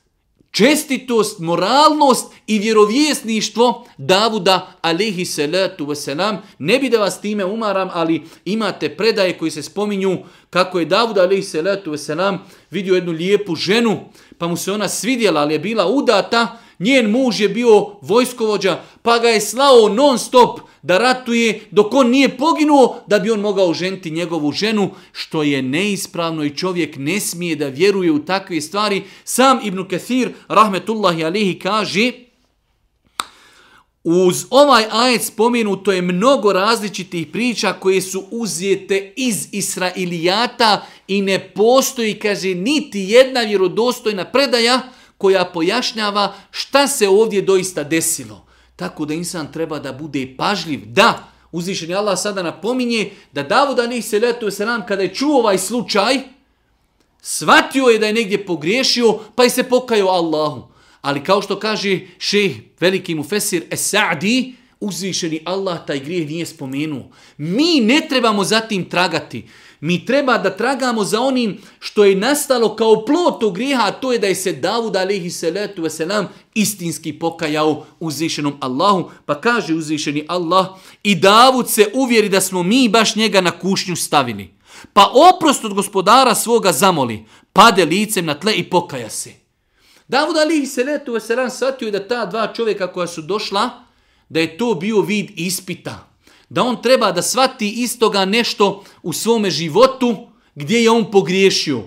čestitost, 0.55 1.39
moralnost 1.39 2.33
i 2.47 2.59
vjerovjesništvo 2.59 3.87
Davuda 3.99 4.77
alaihi 4.83 5.25
salatu 5.25 5.87
wasalam. 5.87 6.37
Ne 6.59 6.79
bi 6.79 6.89
da 6.89 6.99
vas 6.99 7.21
time 7.21 7.45
umaram, 7.45 7.91
ali 7.93 8.23
imate 8.45 8.97
predaje 8.97 9.39
koji 9.39 9.51
se 9.51 9.63
spominju 9.63 10.19
kako 10.51 10.79
je 10.79 10.85
Davuda 10.85 11.23
alaihi 11.23 11.43
salatu 11.43 11.93
wasalam 11.93 12.39
vidio 12.71 12.95
jednu 12.95 13.13
lijepu 13.13 13.55
ženu, 13.55 14.01
pa 14.39 14.47
mu 14.47 14.57
se 14.57 14.73
ona 14.73 14.89
svidjela, 14.89 15.41
ali 15.41 15.55
je 15.55 15.59
bila 15.59 15.87
udata, 15.87 16.59
Njen 16.79 17.11
muž 17.11 17.41
je 17.41 17.49
bio 17.49 17.87
vojskovođa, 18.01 18.81
pa 19.03 19.19
ga 19.19 19.29
je 19.29 19.41
slao 19.41 19.89
non 19.89 20.19
stop 20.19 20.61
da 20.85 20.99
ratuje 20.99 21.61
dok 21.71 21.95
on 21.95 22.11
nije 22.11 22.37
poginuo 22.37 23.01
da 23.07 23.19
bi 23.19 23.31
on 23.31 23.41
mogao 23.41 23.75
ženiti 23.75 24.11
njegovu 24.11 24.53
ženu, 24.53 24.91
što 25.13 25.43
je 25.43 25.63
neispravno 25.63 26.45
i 26.45 26.57
čovjek 26.57 26.97
ne 26.97 27.21
smije 27.21 27.57
da 27.57 27.69
vjeruje 27.69 28.11
u 28.11 28.25
takve 28.25 28.61
stvari. 28.61 29.03
Sam 29.25 29.61
Ibn 29.65 29.89
Kathir, 29.89 30.33
rahmetullahi 30.49 31.25
alihi, 31.25 31.59
kaže, 31.59 32.13
uz 34.05 34.45
ovaj 34.51 34.85
ajet 34.91 35.23
spomenuto 35.23 35.93
je 35.93 36.03
mnogo 36.03 36.53
različitih 36.53 37.27
priča 37.27 37.73
koje 37.73 38.01
su 38.01 38.25
uzijete 38.31 39.13
iz 39.17 39.49
Israilijata 39.53 40.87
i 41.09 41.23
ne 41.23 41.39
postoji, 41.39 42.15
kaže, 42.15 42.55
niti 42.55 43.01
jedna 43.01 43.41
vjerodostojna 43.41 44.25
predaja, 44.25 44.83
koja 45.19 45.45
pojašnjava 45.45 46.35
šta 46.51 46.89
se 46.89 47.09
ovdje 47.09 47.43
doista 47.43 47.85
desilo. 47.85 48.44
Tako 48.77 49.05
da 49.05 49.15
insan 49.15 49.53
treba 49.53 49.79
da 49.79 49.93
bude 49.93 50.35
pažljiv. 50.37 50.81
Da, 50.87 51.29
uzvišen 51.53 51.91
je 51.91 51.97
Allah 51.97 52.19
sada 52.19 52.43
napominje 52.43 53.11
da 53.33 53.43
Davud 53.43 53.79
Anih 53.79 54.05
se 54.05 54.19
letu 54.19 54.51
se 54.51 54.67
nam 54.67 54.87
kada 54.87 55.03
je 55.03 55.15
čuo 55.15 55.39
ovaj 55.39 55.59
slučaj, 55.59 56.19
shvatio 57.23 57.85
je 57.85 57.99
da 57.99 58.07
je 58.07 58.13
negdje 58.13 58.47
pogriješio, 58.47 59.19
pa 59.35 59.45
je 59.45 59.51
se 59.51 59.63
pokajao 59.63 60.09
Allahu. 60.09 60.69
Ali 61.01 61.25
kao 61.25 61.43
što 61.43 61.59
kaže 61.61 62.01
šeh 62.19 62.53
veliki 62.81 63.15
mu 63.15 63.23
Fesir 63.23 63.63
Esa'di, 63.71 64.55
uzvišeni 64.81 65.43
Allah 65.45 65.87
taj 65.87 66.01
grijeh 66.01 66.29
nije 66.29 66.47
spomenuo. 66.47 67.11
Mi 67.37 67.81
ne 67.81 68.07
trebamo 68.09 68.45
za 68.45 68.61
tim 68.61 68.91
tragati. 68.91 69.45
Mi 69.85 70.07
treba 70.07 70.39
da 70.39 70.57
tragamo 70.57 71.05
za 71.05 71.21
onim 71.21 71.59
što 71.79 72.05
je 72.05 72.17
nastalo 72.17 72.77
kao 72.77 73.05
plot 73.05 73.41
tog 73.41 73.55
grijeha, 73.55 73.83
a 73.87 73.93
to 73.93 74.13
je 74.13 74.19
da 74.19 74.27
je 74.27 74.35
se 74.35 74.53
Davud 74.53 74.97
alaihi 74.97 75.31
salatu 75.31 75.83
wasalam 75.83 76.25
istinski 76.55 77.13
pokajao 77.13 77.87
uzvišenom 78.01 78.57
Allahu. 78.61 79.11
Pa 79.27 79.41
kaže 79.41 79.75
uzvišeni 79.75 80.25
Allah 80.29 80.67
i 81.03 81.15
Davud 81.15 81.71
se 81.71 81.91
uvjeri 81.95 82.29
da 82.29 82.41
smo 82.41 82.63
mi 82.63 82.89
baš 82.89 83.17
njega 83.17 83.41
na 83.41 83.51
kušnju 83.51 83.97
stavili. 83.97 84.55
Pa 84.93 85.13
oprost 85.35 85.65
od 85.65 85.75
gospodara 85.75 86.35
svoga 86.35 86.73
zamoli, 86.73 87.25
pade 87.53 87.85
licem 87.85 88.27
na 88.27 88.35
tle 88.35 88.55
i 88.55 88.71
pokaja 88.71 89.11
se. 89.11 89.33
Davud 90.09 90.37
alihi 90.37 90.67
salatu 90.67 91.13
wasalam 91.13 91.51
shvatio 91.51 91.91
da 91.91 92.09
ta 92.09 92.27
dva 92.27 92.53
čovjeka 92.57 92.93
koja 92.93 93.07
su 93.07 93.23
došla, 93.23 93.71
da 94.29 94.41
je 94.41 94.59
to 94.59 94.75
bio 94.75 95.01
vid 95.01 95.31
ispita 95.37 96.14
da 96.49 96.63
on 96.63 96.83
treba 96.83 97.13
da 97.13 97.23
svati 97.23 97.83
istoga 97.83 98.25
nešto 98.25 98.85
u 99.03 99.13
svome 99.13 99.51
životu 99.51 100.17
gdje 100.55 100.79
je 100.79 100.91
on 100.91 101.11
pogriješio. 101.11 101.83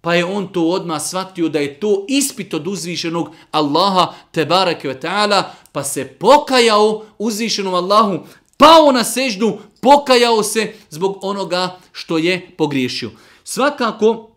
Pa 0.00 0.14
je 0.14 0.24
on 0.24 0.52
to 0.52 0.62
odmah 0.62 1.02
shvatio 1.02 1.48
da 1.48 1.58
je 1.58 1.80
to 1.80 2.04
ispit 2.08 2.54
od 2.54 2.66
uzvišenog 2.66 3.30
Allaha 3.50 4.14
te 4.30 4.44
barake 4.44 4.88
ve 4.88 5.00
ta'ala, 5.00 5.42
pa 5.72 5.84
se 5.84 6.04
pokajao 6.04 7.04
uzvišenom 7.18 7.74
Allahu, 7.74 8.18
pao 8.56 8.92
na 8.92 9.04
seždu, 9.04 9.58
pokajao 9.80 10.42
se 10.42 10.72
zbog 10.90 11.18
onoga 11.22 11.78
što 11.92 12.18
je 12.18 12.50
pogriješio. 12.56 13.10
Svakako, 13.44 14.36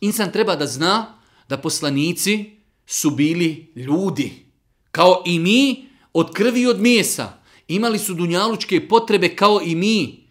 insan 0.00 0.32
treba 0.32 0.56
da 0.56 0.66
zna 0.66 1.18
da 1.48 1.58
poslanici 1.58 2.50
su 2.86 3.10
bili 3.10 3.72
ljudi, 3.76 4.46
kao 4.90 5.22
i 5.26 5.38
mi 5.38 5.88
od 6.12 6.32
krvi 6.32 6.60
i 6.60 6.66
od 6.66 6.80
mjesa 6.80 7.41
imali 7.74 7.98
su 7.98 8.14
dunjalučke 8.14 8.88
potrebe 8.88 9.36
kao 9.36 9.60
i 9.64 9.74
mi. 9.74 10.22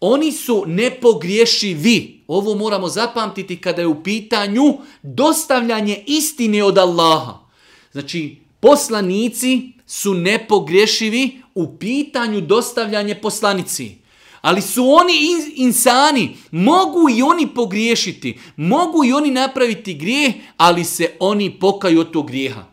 Oni 0.00 0.32
su 0.32 0.64
nepogriješivi. 0.66 2.24
Ovo 2.26 2.54
moramo 2.54 2.88
zapamtiti 2.88 3.56
kada 3.56 3.82
je 3.82 3.86
u 3.86 4.02
pitanju 4.02 4.78
dostavljanje 5.02 6.04
istine 6.06 6.64
od 6.64 6.78
Allaha. 6.78 7.38
Znači, 7.92 8.36
poslanici 8.60 9.72
su 9.86 10.14
nepogriješivi 10.14 11.42
u 11.54 11.78
pitanju 11.78 12.40
dostavljanje 12.40 13.14
poslanici. 13.14 13.96
Ali 14.40 14.62
su 14.62 14.90
oni 14.90 15.12
insani, 15.56 16.36
mogu 16.50 17.10
i 17.10 17.22
oni 17.22 17.46
pogriješiti, 17.46 18.38
mogu 18.56 19.04
i 19.04 19.12
oni 19.12 19.30
napraviti 19.30 19.94
grijeh, 19.94 20.34
ali 20.56 20.84
se 20.84 21.10
oni 21.18 21.58
pokaju 21.60 22.00
od 22.00 22.10
tog 22.10 22.26
grijeha. 22.26 22.64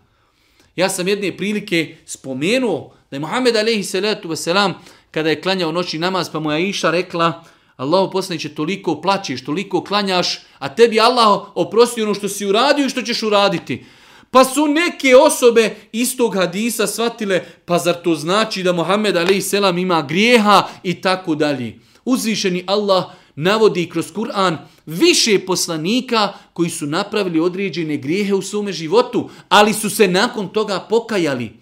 Ja 0.75 0.89
sam 0.89 1.07
jedne 1.07 1.37
prilike 1.37 1.95
spomenuo 2.05 2.93
da 3.11 3.15
je 3.15 3.19
Muhammed 3.19 3.55
alaihi 3.55 3.83
salatu 3.83 4.29
wasalam, 4.29 4.73
kada 5.11 5.29
je 5.29 5.41
klanjao 5.41 5.71
noći 5.71 5.99
namaz, 5.99 6.29
pa 6.31 6.39
mu 6.39 6.51
je 6.51 6.69
Iša 6.69 6.91
rekla, 6.91 7.43
Allahu 7.77 8.11
poslaniće, 8.11 8.49
toliko 8.49 9.01
plaćeš, 9.01 9.43
toliko 9.43 9.83
klanjaš, 9.83 10.39
a 10.59 10.75
tebi 10.75 10.99
Allah 10.99 11.41
oprosti 11.55 12.01
ono 12.01 12.13
što 12.13 12.29
si 12.29 12.45
uradio 12.45 12.85
i 12.85 12.89
što 12.89 13.01
ćeš 13.01 13.23
uraditi. 13.23 13.85
Pa 14.31 14.43
su 14.43 14.67
neke 14.67 15.15
osobe 15.15 15.75
istog 15.91 16.35
hadisa 16.35 16.87
shvatile, 16.87 17.43
pa 17.65 17.77
zar 17.77 17.95
to 18.03 18.15
znači 18.15 18.63
da 18.63 18.73
Muhammed 18.73 19.17
a.s. 19.17 19.53
ima 19.77 20.01
grijeha 20.01 20.67
i 20.83 21.01
tako 21.01 21.35
dalje. 21.35 21.79
Uzvišeni 22.05 22.63
Allah 22.67 23.05
navodi 23.35 23.89
kroz 23.89 24.13
Kur'an 24.13 24.57
više 24.85 25.39
poslanika 25.39 26.33
koji 26.53 26.69
su 26.69 26.85
napravili 26.85 27.39
određene 27.39 27.97
grijehe 27.97 28.33
u 28.33 28.41
svome 28.41 28.71
životu, 28.71 29.29
ali 29.49 29.73
su 29.73 29.89
se 29.89 30.07
nakon 30.07 30.47
toga 30.47 30.79
pokajali. 30.79 31.60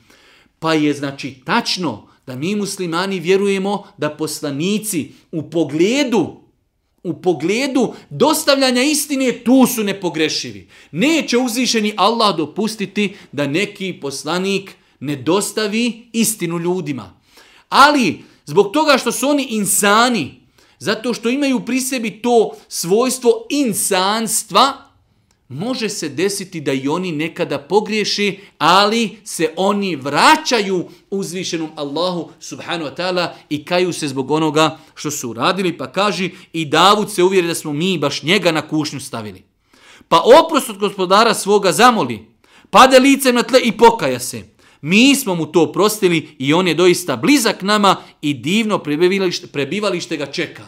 Pa 0.60 0.74
je 0.74 0.94
znači 0.94 1.36
tačno 1.46 2.08
da 2.28 2.36
mi 2.36 2.56
muslimani 2.56 3.20
vjerujemo 3.20 3.84
da 3.98 4.10
poslanici 4.10 5.12
u 5.32 5.50
pogledu 5.50 6.40
u 7.04 7.22
pogledu 7.22 7.94
dostavljanja 8.10 8.82
istine 8.82 9.44
tu 9.44 9.66
su 9.76 9.84
nepogrešivi. 9.84 10.68
Neće 10.92 11.38
uzvišeni 11.38 11.94
Allah 11.98 12.38
dopustiti 12.38 13.16
da 13.32 13.48
neki 13.48 14.00
poslanik 14.02 14.72
ne 15.00 15.16
dostavi 15.16 16.10
istinu 16.14 16.60
ljudima. 16.60 17.20
Ali 17.70 18.24
zbog 18.46 18.72
toga 18.74 18.98
što 18.98 19.12
su 19.12 19.30
oni 19.30 19.44
insani, 19.44 20.42
zato 20.80 21.14
što 21.14 21.30
imaju 21.30 21.60
pri 21.66 21.82
sebi 21.82 22.22
to 22.22 22.52
svojstvo 22.68 23.48
insanstva, 23.50 24.89
može 25.50 25.90
se 25.90 26.10
desiti 26.10 26.62
da 26.62 26.74
i 26.74 26.88
oni 26.88 27.12
nekada 27.12 27.60
pogriješi, 27.60 28.40
ali 28.58 29.18
se 29.24 29.54
oni 29.56 29.96
vraćaju 29.96 30.90
uzvišenom 31.10 31.70
Allahu 31.76 32.30
subhanu 32.40 32.86
wa 32.86 32.96
ta'ala 32.96 33.30
i 33.50 33.66
kaju 33.66 33.94
se 33.94 34.08
zbog 34.08 34.32
onoga 34.32 34.78
što 34.96 35.12
su 35.12 35.30
uradili. 35.30 35.78
Pa 35.78 35.92
kaži 35.92 36.32
i 36.54 36.66
Davud 36.66 37.12
se 37.12 37.24
uvjeri 37.24 37.48
da 37.48 37.56
smo 37.56 37.74
mi 37.74 37.98
baš 37.98 38.24
njega 38.24 38.52
na 38.52 38.68
kušnju 38.68 39.00
stavili. 39.00 39.44
Pa 40.08 40.24
oprost 40.40 40.70
od 40.70 40.78
gospodara 40.78 41.34
svoga 41.34 41.72
zamoli, 41.72 42.26
pade 42.70 43.00
licem 43.00 43.36
na 43.36 43.44
tle 43.44 43.60
i 43.64 43.72
pokaja 43.72 44.20
se. 44.20 44.44
Mi 44.82 45.16
smo 45.16 45.36
mu 45.36 45.46
to 45.46 45.72
prostili 45.72 46.36
i 46.40 46.54
on 46.54 46.68
je 46.68 46.74
doista 46.74 47.16
blizak 47.16 47.62
nama 47.62 47.96
i 48.22 48.34
divno 48.34 48.78
prebivalište, 48.78 49.48
prebivalište 49.48 50.18
ga 50.18 50.26
čeka. 50.26 50.66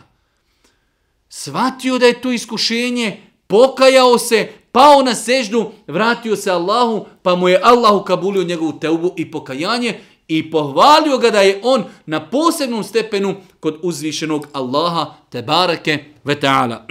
Svatio 1.29 1.97
da 1.97 2.05
je 2.05 2.21
to 2.21 2.31
iskušenje, 2.31 3.21
pokajao 3.47 4.17
se, 4.17 4.51
pao 4.71 5.03
na 5.03 5.15
seždu, 5.15 5.71
vratio 5.87 6.35
se 6.35 6.51
Allahu, 6.51 7.05
pa 7.21 7.35
mu 7.35 7.49
je 7.49 7.61
Allahu 7.63 8.03
kabulio 8.03 8.43
njegovu 8.43 8.79
teubu 8.79 9.13
i 9.17 9.31
pokajanje 9.31 9.99
i 10.27 10.51
pohvalio 10.51 11.17
ga 11.17 11.29
da 11.29 11.41
je 11.41 11.59
on 11.63 11.83
na 12.05 12.29
posebnom 12.29 12.83
stepenu 12.83 13.35
kod 13.59 13.79
uzvišenog 13.81 14.47
Allaha 14.53 15.13
te 15.29 15.41
barake 15.41 16.05
ve 16.23 16.39
ta'ala. 16.39 16.85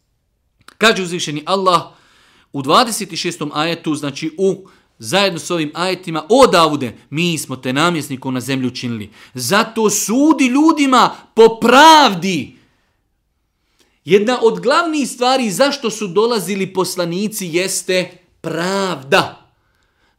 Kaže 0.78 1.02
uzvišeni 1.02 1.42
Allah 1.46 1.82
u 2.52 2.62
26. 2.62 3.50
ajetu, 3.54 3.94
znači 3.94 4.34
u 4.38 4.68
zajedno 4.98 5.38
s 5.38 5.50
ovim 5.50 5.70
ajetima, 5.74 6.24
o 6.28 6.46
Davude, 6.46 6.96
mi 7.10 7.38
smo 7.38 7.56
te 7.56 7.72
namjesnikom 7.72 8.34
na 8.34 8.40
zemlju 8.40 8.68
učinili. 8.68 9.10
Zato 9.34 9.90
sudi 9.90 10.46
ljudima 10.46 11.10
po 11.34 11.58
pravdi, 11.60 12.56
Jedna 14.04 14.38
od 14.42 14.60
glavnih 14.60 15.10
stvari 15.10 15.50
zašto 15.50 15.90
su 15.90 16.06
dolazili 16.06 16.72
poslanici 16.72 17.46
jeste 17.46 18.10
pravda. 18.40 19.40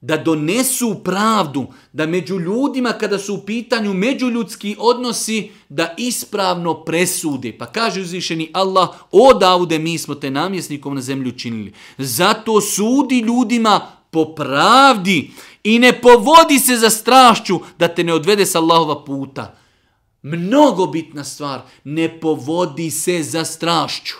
Da 0.01 0.17
donesu 0.17 0.95
pravdu, 1.03 1.67
da 1.93 2.05
među 2.05 2.39
ljudima 2.39 2.91
kada 2.91 3.19
su 3.19 3.33
u 3.33 3.45
pitanju 3.45 3.93
međuljudski 3.93 4.75
odnosi, 4.79 5.49
da 5.69 5.93
ispravno 5.97 6.73
presude. 6.73 7.57
Pa 7.57 7.65
kaže 7.65 8.01
uzvišeni 8.01 8.49
Allah, 8.53 8.89
o 9.11 9.33
Davude, 9.33 9.79
mi 9.79 9.97
smo 9.97 10.15
te 10.15 10.29
namjesnikom 10.29 10.95
na 10.95 11.01
zemlju 11.01 11.31
činili. 11.31 11.73
Zato 11.97 12.61
sudi 12.61 13.19
ljudima 13.19 13.87
po 14.11 14.25
pravdi 14.25 15.31
i 15.63 15.79
ne 15.79 16.01
povodi 16.01 16.59
se 16.59 16.77
za 16.77 16.89
strašću 16.89 17.59
da 17.79 17.87
te 17.87 18.03
ne 18.03 18.13
odvede 18.13 18.45
sa 18.45 18.59
Allahova 18.59 19.05
puta 19.05 19.64
mnogo 20.25 20.85
bitna 20.85 21.23
stvar, 21.23 21.61
ne 21.83 22.19
povodi 22.19 22.91
se 22.91 23.23
za 23.23 23.45
strašću. 23.45 24.15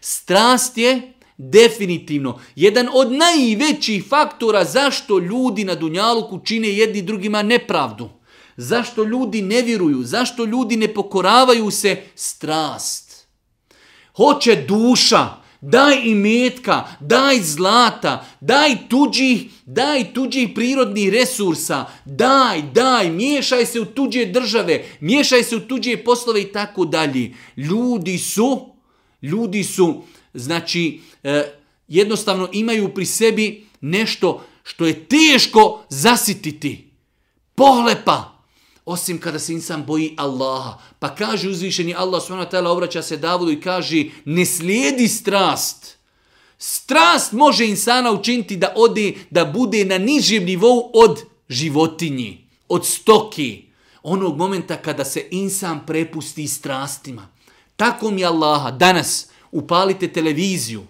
Strast 0.00 0.78
je 0.78 1.12
definitivno 1.36 2.38
jedan 2.56 2.88
od 2.92 3.12
najvećih 3.12 4.04
faktora 4.08 4.64
zašto 4.64 5.18
ljudi 5.18 5.64
na 5.64 5.74
Dunjaluku 5.74 6.40
čine 6.44 6.68
jedni 6.68 7.02
drugima 7.02 7.42
nepravdu. 7.42 8.08
Zašto 8.56 9.04
ljudi 9.04 9.42
ne 9.42 9.62
vjeruju, 9.62 10.02
zašto 10.02 10.44
ljudi 10.44 10.76
ne 10.76 10.94
pokoravaju 10.94 11.70
se 11.70 12.02
strast. 12.14 13.26
Hoće 14.16 14.64
duša, 14.68 15.28
daj 15.60 16.02
i 16.04 16.14
metka, 16.14 16.84
daj 17.00 17.40
zlata, 17.42 18.26
daj 18.40 18.76
tuđih, 18.88 19.42
daj 19.66 20.12
tuđih 20.14 20.48
prirodnih 20.54 21.12
resursa, 21.12 21.84
daj, 22.04 22.62
daj, 22.62 23.10
miješaj 23.10 23.66
se 23.66 23.80
u 23.80 23.84
tuđe 23.84 24.26
države, 24.26 24.84
miješaj 25.00 25.42
se 25.42 25.56
u 25.56 25.60
tuđe 25.60 25.96
poslove 25.96 26.42
i 26.42 26.52
tako 26.52 26.84
dalje. 26.84 27.34
Ljudi 27.56 28.18
su, 28.18 28.74
ljudi 29.22 29.64
su, 29.64 30.02
znači, 30.34 31.00
eh, 31.22 31.42
jednostavno 31.88 32.48
imaju 32.52 32.94
pri 32.94 33.06
sebi 33.06 33.66
nešto 33.80 34.44
što 34.64 34.86
je 34.86 35.04
teško 35.04 35.84
zasititi. 35.88 36.90
Pohlepa, 37.54 38.37
osim 38.88 39.20
kada 39.20 39.38
se 39.38 39.52
insan 39.52 39.84
boji 39.86 40.14
Allaha. 40.16 40.78
Pa 40.98 41.14
kaže 41.14 41.48
uzvišeni 41.48 41.94
Allah 41.94 42.22
subhanahu 42.22 42.50
wa 42.50 42.52
ta'ala 42.52 42.68
obraća 42.68 43.02
se 43.02 43.16
Davudu 43.16 43.52
i 43.52 43.60
kaže 43.60 44.04
ne 44.24 44.46
slijedi 44.46 45.08
strast. 45.08 45.98
Strast 46.58 47.32
može 47.32 47.66
insana 47.66 48.12
učiniti 48.12 48.56
da 48.56 48.72
ode, 48.76 49.12
da 49.30 49.44
bude 49.44 49.84
na 49.84 49.98
nižem 49.98 50.44
nivou 50.44 50.90
od 50.94 51.20
životinji, 51.48 52.48
od 52.68 52.86
stoki. 52.86 53.64
Onog 54.02 54.36
momenta 54.36 54.76
kada 54.76 55.04
se 55.04 55.26
insan 55.30 55.86
prepusti 55.86 56.48
strastima. 56.48 57.28
Tako 57.76 58.10
mi 58.10 58.24
Allaha, 58.24 58.70
danas 58.70 59.28
upalite 59.52 60.08
televiziju, 60.08 60.86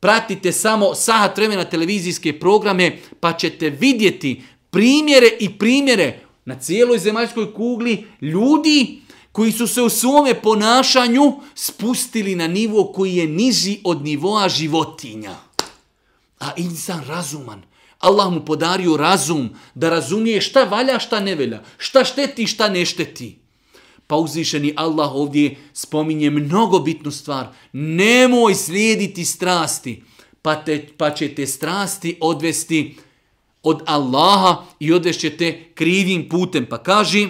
pratite 0.00 0.52
samo 0.52 0.94
sahat 0.94 1.36
vremena 1.36 1.64
televizijske 1.64 2.38
programe, 2.40 2.98
pa 3.20 3.32
ćete 3.32 3.70
vidjeti 3.70 4.42
primjere 4.70 5.26
i 5.40 5.58
primjere 5.58 6.29
na 6.50 6.58
cijeloj 6.58 6.98
zemaljskoj 6.98 7.54
kugli 7.54 8.04
ljudi 8.20 9.00
koji 9.32 9.52
su 9.52 9.66
se 9.66 9.82
u 9.82 9.88
svome 9.88 10.34
ponašanju 10.42 11.32
spustili 11.54 12.34
na 12.34 12.46
nivo 12.46 12.92
koji 12.92 13.14
je 13.16 13.26
niži 13.26 13.78
od 13.84 14.02
nivoa 14.02 14.48
životinja. 14.48 15.34
A 16.40 16.50
insan 16.56 17.04
razuman. 17.08 17.62
Allah 17.98 18.32
mu 18.32 18.44
podario 18.44 18.96
razum 18.96 19.50
da 19.74 19.90
razumije 19.90 20.40
šta 20.40 20.64
valja, 20.64 20.98
šta 20.98 21.20
ne 21.20 21.34
velja, 21.34 21.62
šta 21.78 22.04
šteti, 22.04 22.46
šta 22.46 22.68
ne 22.68 22.84
šteti. 22.84 23.38
Pa 24.06 24.16
uzvišeni 24.16 24.72
Allah 24.76 25.14
ovdje 25.14 25.56
spominje 25.72 26.30
mnogo 26.30 26.78
bitnu 26.78 27.10
stvar. 27.10 27.46
Nemoj 27.72 28.54
slijediti 28.54 29.24
strasti, 29.24 30.02
pa, 30.42 30.54
te, 30.64 30.88
pa 30.96 31.10
će 31.10 31.34
te 31.34 31.46
strasti 31.46 32.16
odvesti 32.20 32.96
od 33.62 33.82
Allaha 33.86 34.64
i 34.80 34.92
odvešćete 34.92 35.72
krivim 35.74 36.28
putem. 36.28 36.66
Pa 36.66 36.78
kaži, 36.78 37.28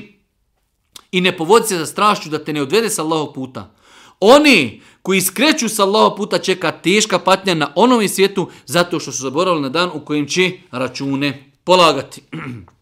i 1.12 1.20
ne 1.20 1.36
povodi 1.36 1.66
se 1.66 1.78
za 1.78 1.86
strašću 1.86 2.28
da 2.28 2.44
te 2.44 2.52
ne 2.52 2.62
odvede 2.62 2.90
sa 2.90 3.02
Allahog 3.02 3.34
puta. 3.34 3.74
Oni 4.20 4.82
koji 5.02 5.20
skreću 5.20 5.68
sa 5.68 5.82
Allahog 5.82 6.16
puta 6.16 6.38
čeka 6.38 6.72
teška 6.72 7.18
patnja 7.18 7.54
na 7.54 7.72
onom 7.74 8.08
svijetu 8.08 8.50
zato 8.66 9.00
što 9.00 9.12
su 9.12 9.22
zaboravili 9.22 9.62
na 9.62 9.68
dan 9.68 9.90
u 9.94 10.04
kojem 10.04 10.26
će 10.26 10.52
račune 10.70 11.52
polagati. 11.64 12.22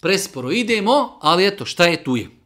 Presporo 0.00 0.50
idemo, 0.50 1.18
ali 1.20 1.46
eto, 1.46 1.64
šta 1.64 1.84
je 1.84 2.04
tu 2.04 2.16
je? 2.16 2.39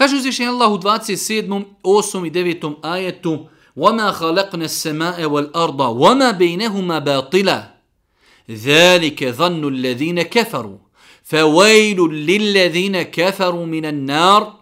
Kaže 0.00 0.16
uzvišenje 0.16 0.48
Allah 0.48 0.72
u 0.72 0.78
27. 0.78 1.64
8. 1.82 2.26
i 2.26 2.30
9. 2.30 2.74
ajetu 2.82 3.46
وَمَا 3.76 4.12
خَلَقْنَا 4.12 4.64
السَّمَاءَ 4.64 5.24
وَالْأَرْضَ 5.24 5.80
وَمَا 5.80 6.30
بَيْنَهُمَا 6.30 6.98
بَاطِلًا 6.98 7.74
ذَلِكَ 8.50 9.24
ظَنُّ 9.24 9.68
الَّذِينَ 9.68 10.22
كَفَرُوا 10.22 10.78
فَوَيْلٌ 11.24 11.98
لِلَّذِينَ 12.00 13.02
كَفَرُوا 13.02 13.66
مِنَ 13.66 13.84
النَّارِ 13.84 14.54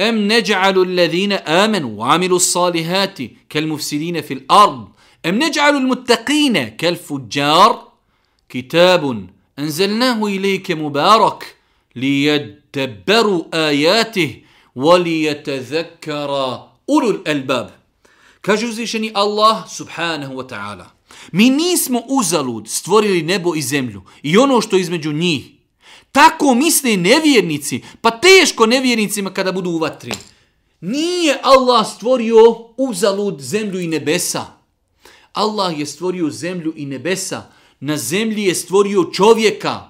أَمْ 0.00 0.32
نَجْعَلُ 0.32 0.78
الَّذِينَ 0.78 1.32
آمَنُوا 1.32 1.98
وَعَمِلُوا 2.00 2.36
الصَّالِحَاتِ 2.36 3.18
كَالْمُفْسِدِينَ 3.50 4.20
فِي 4.20 4.34
الْأَرْضِ 4.34 4.88
أَمْ 5.26 5.34
نَجْعَلُ 5.44 5.76
الْمُتَّقِينَ 5.76 6.68
كَالْفُجَّارِ 6.68 7.88
كِتَابٌ 8.48 9.26
أَنزَلْنَاهُ 9.58 10.26
إِلَيْكَ 10.26 10.70
مُبَارَكٌ 10.70 11.56
لِيَدَّبَّرُوا 11.96 13.42
آيَاتِهِ 13.68 14.45
وَلِيَتَذَكَّرَ 14.75 16.31
أُولُو 16.89 17.09
الْأَلْبَابِ 17.09 17.69
Kaže 18.41 18.65
uzvišeni 18.65 19.11
Allah 19.13 19.69
subhanahu 19.69 20.33
wa 20.33 20.47
ta'ala. 20.47 20.85
Mi 21.31 21.49
nismo 21.49 22.01
uzalud 22.07 22.67
stvorili 22.67 23.21
nebo 23.21 23.55
i 23.55 23.61
zemlju 23.61 24.01
i 24.23 24.37
ono 24.37 24.61
što 24.61 24.77
između 24.77 25.13
njih. 25.13 25.45
Tako 26.11 26.55
misle 26.55 26.97
nevjernici, 26.97 27.81
pa 28.01 28.11
teško 28.11 28.65
nevjernicima 28.65 29.33
kada 29.33 29.51
budu 29.51 29.69
u 29.69 29.77
vatri. 29.77 30.13
Nije 30.81 31.39
Allah 31.43 31.87
stvorio 31.95 32.35
uzalud 32.77 33.41
zemlju 33.41 33.79
i 33.79 33.87
nebesa. 33.87 34.45
Allah 35.33 35.79
je 35.79 35.85
stvorio 35.85 36.29
zemlju 36.29 36.73
i 36.75 36.85
nebesa. 36.85 37.51
Na 37.79 37.97
zemlji 37.97 38.43
je 38.43 38.55
stvorio 38.55 39.03
čovjeka. 39.13 39.89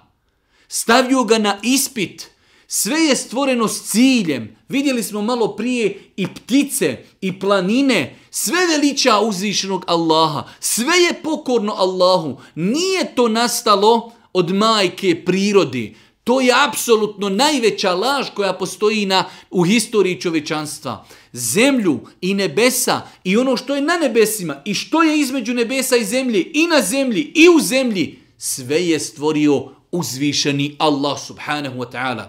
Stavio 0.67 1.23
ga 1.23 1.37
na 1.37 1.59
ispit. 1.63 2.31
Sve 2.68 3.00
je 3.00 3.16
stvoreno 3.16 3.68
s 3.68 3.90
ciljem. 3.90 4.56
Vidjeli 4.68 5.02
smo 5.02 5.22
malo 5.22 5.56
prije 5.56 5.98
i 6.16 6.26
ptice 6.26 7.04
i 7.20 7.38
planine. 7.40 8.16
Sve 8.30 8.66
veliča 8.66 9.20
uzvišenog 9.20 9.84
Allaha. 9.86 10.44
Sve 10.60 10.96
je 10.96 11.22
pokorno 11.22 11.72
Allahu. 11.72 12.40
Nije 12.54 13.14
to 13.14 13.28
nastalo 13.28 14.12
od 14.32 14.54
majke 14.54 15.24
prirodi. 15.24 15.96
To 16.24 16.40
je 16.40 16.54
apsolutno 16.68 17.28
najveća 17.28 17.94
laž 17.94 18.26
koja 18.34 18.52
postoji 18.52 19.06
na, 19.06 19.24
u 19.50 19.62
historiji 19.62 20.20
čovečanstva. 20.20 21.06
Zemlju 21.32 22.00
i 22.20 22.34
nebesa 22.34 23.00
i 23.24 23.36
ono 23.36 23.56
što 23.56 23.74
je 23.74 23.82
na 23.82 23.96
nebesima 23.96 24.62
i 24.64 24.74
što 24.74 25.02
je 25.02 25.20
između 25.20 25.54
nebesa 25.54 25.96
i 25.96 26.04
zemlje 26.04 26.50
i 26.54 26.66
na 26.66 26.82
zemlji 26.82 27.32
i 27.34 27.48
u 27.48 27.60
zemlji, 27.60 28.18
sve 28.38 28.86
je 28.86 29.00
stvorio 29.00 29.68
uzvišeni 29.92 30.76
Allah 30.78 31.18
subhanahu 31.26 31.78
wa 31.78 31.90
ta'ala. 31.92 32.24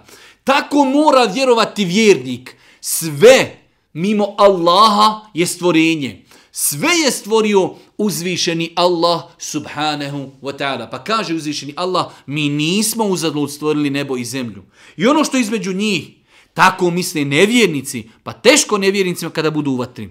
Tako 0.47 0.85
mora 0.85 1.23
vjerovati 1.23 1.85
vjernik. 1.85 2.55
Sve 2.81 3.61
mimo 3.93 4.35
Allaha 4.37 5.21
je 5.33 5.47
stvorenje. 5.47 6.25
Sve 6.51 6.89
je 7.05 7.11
stvorio 7.11 7.75
uzvišeni 7.97 8.73
Allah 8.75 9.21
subhanahu 9.37 10.31
wa 10.41 10.57
ta'ala. 10.57 10.89
Pa 10.91 11.03
kaže 11.03 11.35
uzvišeni 11.35 11.73
Allah, 11.75 12.05
mi 12.25 12.49
nismo 12.49 13.03
uzadlud 13.03 13.51
stvorili 13.51 13.89
nebo 13.89 14.17
i 14.17 14.25
zemlju. 14.25 14.63
I 14.97 15.07
ono 15.07 15.23
što 15.23 15.37
između 15.37 15.73
njih, 15.73 16.09
tako 16.53 16.91
misle 16.91 17.25
nevjernici, 17.25 18.09
pa 18.23 18.33
teško 18.33 18.77
nevjernicima 18.77 19.31
kada 19.31 19.51
budu 19.51 19.71
u 19.71 19.77
vatri. 19.77 20.09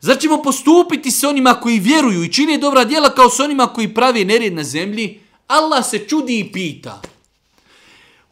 Zar 0.00 0.18
ćemo 0.18 0.42
postupiti 0.42 1.10
s 1.10 1.24
onima 1.24 1.54
koji 1.54 1.78
vjeruju 1.78 2.24
i 2.24 2.32
čine 2.32 2.58
dobra 2.58 2.84
djela 2.84 3.14
kao 3.14 3.30
s 3.30 3.40
onima 3.40 3.66
koji 3.66 3.94
pravi 3.94 4.24
nered 4.24 4.54
na 4.54 4.64
zemlji? 4.64 5.20
Allah 5.46 5.86
se 5.86 5.98
čudi 5.98 6.38
i 6.38 6.52
pita. 6.52 7.02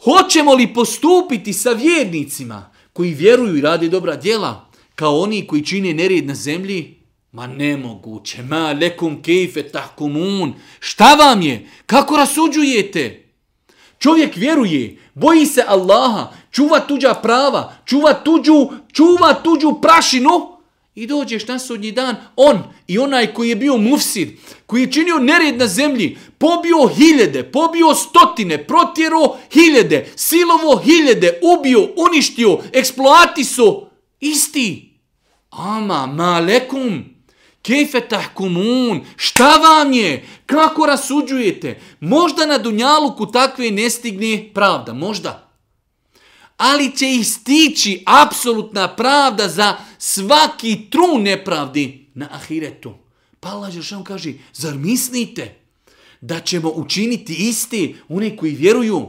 Hoćemo 0.05 0.55
li 0.55 0.74
postupiti 0.74 1.52
sa 1.52 1.70
vjernicima 1.70 2.70
koji 2.92 3.14
vjeruju 3.14 3.57
i 3.57 3.61
rade 3.61 3.88
dobra 3.88 4.16
djela 4.16 4.70
kao 4.94 5.20
oni 5.20 5.46
koji 5.46 5.64
čine 5.64 5.94
nered 5.94 6.26
na 6.26 6.34
zemlji? 6.34 7.00
Ma 7.32 7.46
nemoguće, 7.46 8.42
ma 8.42 8.72
lekum 8.72 9.22
kejfe 9.22 9.62
tahkumun. 9.62 10.52
Šta 10.80 11.14
vam 11.14 11.42
je? 11.42 11.68
Kako 11.86 12.16
rasuđujete? 12.16 13.32
Čovjek 13.98 14.36
vjeruje, 14.36 14.98
boji 15.14 15.46
se 15.46 15.64
Allaha, 15.68 16.32
čuva 16.50 16.80
tuđa 16.80 17.14
prava, 17.14 17.74
čuva 17.84 18.12
tuđu, 18.12 18.68
čuva 18.92 19.34
tuđu 19.34 19.72
prašinu, 19.82 20.30
I 20.95 21.07
dođeš 21.07 21.49
na 21.49 21.59
sudnji 21.59 21.92
dan, 21.92 22.16
on 22.36 22.62
i 22.86 22.99
onaj 22.99 23.34
koji 23.34 23.49
je 23.49 23.57
bio 23.57 23.76
mufsid, 23.76 24.28
koji 24.66 24.82
je 24.82 24.92
činio 24.92 25.18
nered 25.18 25.59
na 25.59 25.66
zemlji, 25.66 26.18
pobio 26.38 26.86
hiljede, 26.97 27.42
pobio 27.42 27.95
stotine, 27.95 28.66
protjero 28.66 29.36
hiljede, 29.53 30.12
silovo 30.16 30.76
hiljede, 30.76 31.40
ubio, 31.42 31.88
uništio, 31.97 32.59
eksploatiso, 32.72 33.86
isti. 34.20 34.95
Ama, 35.51 36.07
malekum, 36.07 37.05
kejfe 37.62 38.01
tahkumun, 38.01 39.01
šta 39.16 39.57
vam 39.57 39.92
je, 39.92 40.26
kako 40.47 40.86
rasuđujete? 40.86 41.80
Možda 42.01 42.47
na 42.47 42.59
Dunjaluku 42.59 43.26
takve 43.26 43.70
ne 43.70 43.90
stigne 43.90 44.51
pravda, 44.55 44.92
možda 44.92 45.43
ali 46.57 46.96
će 46.96 47.11
ih 47.14 47.26
stići 47.28 48.02
apsolutna 48.07 48.96
pravda 48.96 49.48
za 49.48 49.76
svaki 49.98 50.90
trun 50.90 51.22
nepravdi 51.22 52.07
na 52.14 52.28
ahiretu. 52.32 52.94
Pa 53.40 53.48
Allah 53.48 53.70
Žešan 53.70 54.05
kaže, 54.05 54.32
zar 54.52 54.74
mislite 54.74 55.61
da 56.20 56.40
ćemo 56.40 56.68
učiniti 56.68 57.34
isti 57.34 57.96
oni 58.09 58.36
koji 58.36 58.52
vjeruju? 58.52 59.09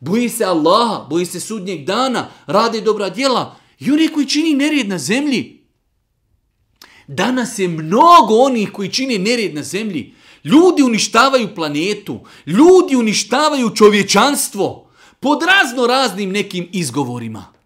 Boji 0.00 0.28
se 0.28 0.44
Allaha, 0.44 1.06
boji 1.10 1.26
se 1.26 1.40
sudnjeg 1.40 1.84
dana, 1.84 2.28
rade 2.46 2.80
dobra 2.80 3.10
djela 3.10 3.56
i 3.78 3.90
oni 3.90 4.08
koji 4.08 4.26
čini 4.26 4.54
nered 4.54 4.88
na 4.88 4.98
zemlji. 4.98 5.58
Danas 7.06 7.58
je 7.58 7.68
mnogo 7.68 8.34
onih 8.34 8.72
koji 8.72 8.92
čine 8.92 9.18
nered 9.18 9.54
na 9.54 9.62
zemlji. 9.62 10.14
Ljudi 10.44 10.82
uništavaju 10.82 11.54
planetu, 11.54 12.20
ljudi 12.46 12.96
uništavaju 12.96 13.74
čovječanstvo 13.74 14.87
pod 15.20 15.42
razno 15.42 15.86
raznim 15.86 16.30
nekim 16.30 16.68
izgovorima 16.72 17.58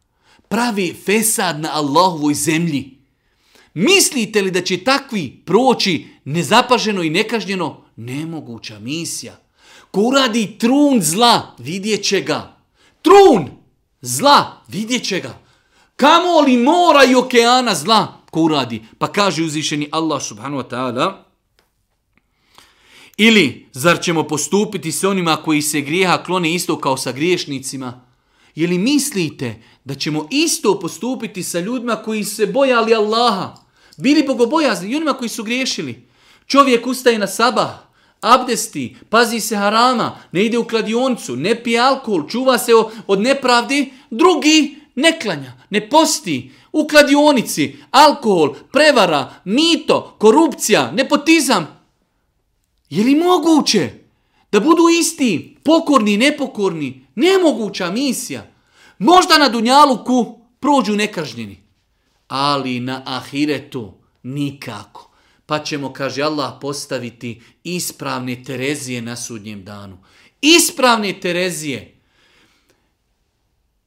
pravi 0.52 0.94
fesad 1.04 1.60
na 1.60 1.70
Allahovoj 1.72 2.34
zemlji. 2.34 2.98
Mislite 3.74 4.42
li 4.42 4.50
da 4.50 4.60
će 4.60 4.84
takvi 4.84 5.42
proći 5.46 6.06
nezapaženo 6.24 7.02
i 7.02 7.10
nekažnjeno? 7.10 7.84
Nemoguća 7.96 8.78
misija. 8.78 9.36
Ko 9.90 10.00
uradi 10.00 10.58
trun 10.58 11.02
zla, 11.02 11.54
vidjet 11.58 12.04
će 12.04 12.20
ga. 12.20 12.56
Trun 13.02 13.48
zla, 14.00 14.62
vidjet 14.68 15.04
će 15.04 15.20
ga. 15.20 15.38
Kamo 15.96 16.40
li 16.40 16.56
mora 16.56 17.04
i 17.04 17.14
okeana 17.14 17.74
zla, 17.74 18.20
ko 18.30 18.40
uradi? 18.40 18.82
Pa 18.98 19.12
kaže 19.12 19.42
uzvišeni 19.42 19.88
Allah 19.92 20.22
subhanahu 20.22 20.62
wa 20.62 20.68
ta'ala, 20.68 21.12
Ili, 23.16 23.66
zar 23.72 24.00
ćemo 24.00 24.22
postupiti 24.22 24.92
s 24.92 25.04
onima 25.04 25.36
koji 25.36 25.62
se 25.62 25.80
grijeha 25.80 26.22
klone 26.22 26.54
isto 26.54 26.78
kao 26.78 26.96
sa 26.96 27.12
griješnicima? 27.12 28.00
Je 28.54 28.68
li 28.68 28.78
mislite 28.78 29.62
da 29.84 29.94
ćemo 29.94 30.28
isto 30.30 30.80
postupiti 30.80 31.42
sa 31.42 31.60
ljudima 31.60 31.96
koji 31.96 32.24
se 32.24 32.46
bojali 32.46 32.94
Allaha? 32.94 33.56
Bili 33.96 34.26
bogobojazni 34.26 34.90
i 34.90 34.96
onima 34.96 35.12
koji 35.12 35.28
su 35.28 35.44
griješili? 35.44 36.08
Čovjek 36.46 36.86
ustaje 36.86 37.18
na 37.18 37.26
sabah, 37.26 37.70
abdesti, 38.20 38.96
pazi 39.08 39.40
se 39.40 39.56
harama, 39.56 40.18
ne 40.32 40.44
ide 40.44 40.58
u 40.58 40.64
kladioncu, 40.64 41.36
ne 41.36 41.62
pije 41.62 41.80
alkohol, 41.80 42.28
čuva 42.28 42.58
se 42.58 42.72
od 43.06 43.20
nepravdi. 43.20 43.92
Drugi 44.10 44.76
ne 44.94 45.20
klanja, 45.20 45.52
ne 45.70 45.88
posti, 45.88 46.50
u 46.72 46.88
kladionici, 46.88 47.76
alkohol, 47.90 48.54
prevara, 48.72 49.34
mito, 49.44 50.16
korupcija, 50.18 50.92
nepotizam. 50.92 51.81
Je 52.92 53.04
li 53.04 53.14
moguće 53.14 53.90
da 54.52 54.60
budu 54.60 54.82
isti, 55.00 55.56
pokorni, 55.64 56.16
nepokorni? 56.16 57.06
Nemoguća 57.14 57.90
misija. 57.90 58.50
Možda 58.98 59.38
na 59.38 59.48
Dunjaluku 59.48 60.38
prođu 60.60 60.96
nekažnjeni, 60.96 61.62
ali 62.28 62.80
na 62.80 63.02
Ahiretu 63.06 63.92
nikako. 64.22 65.10
Pa 65.46 65.58
ćemo, 65.58 65.92
kaže 65.92 66.22
Allah, 66.22 66.52
postaviti 66.60 67.40
ispravne 67.64 68.44
Terezije 68.44 69.02
na 69.02 69.16
sudnjem 69.16 69.64
danu. 69.64 69.98
Ispravne 70.40 71.20
Terezije. 71.20 72.00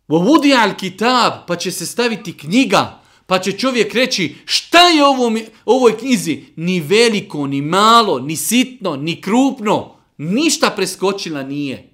Vovudi 0.08 0.54
al 0.54 0.76
kitab, 0.78 1.34
pa 1.48 1.56
će 1.56 1.72
se 1.72 1.86
staviti 1.86 2.38
knjiga, 2.38 3.02
pa 3.28 3.40
će 3.40 3.52
čovjek 3.52 3.94
reći 3.94 4.36
šta 4.46 4.88
je 4.90 5.06
ovo, 5.06 5.38
ovoj 5.66 5.98
knjizi? 5.98 6.44
Ni 6.56 6.80
veliko, 6.80 7.48
ni 7.48 7.62
malo, 7.62 8.20
ni 8.20 8.36
sitno, 8.36 8.96
ni 8.96 9.22
krupno. 9.22 9.96
Ništa 10.18 10.70
preskočila 10.70 11.44
nije. 11.44 11.90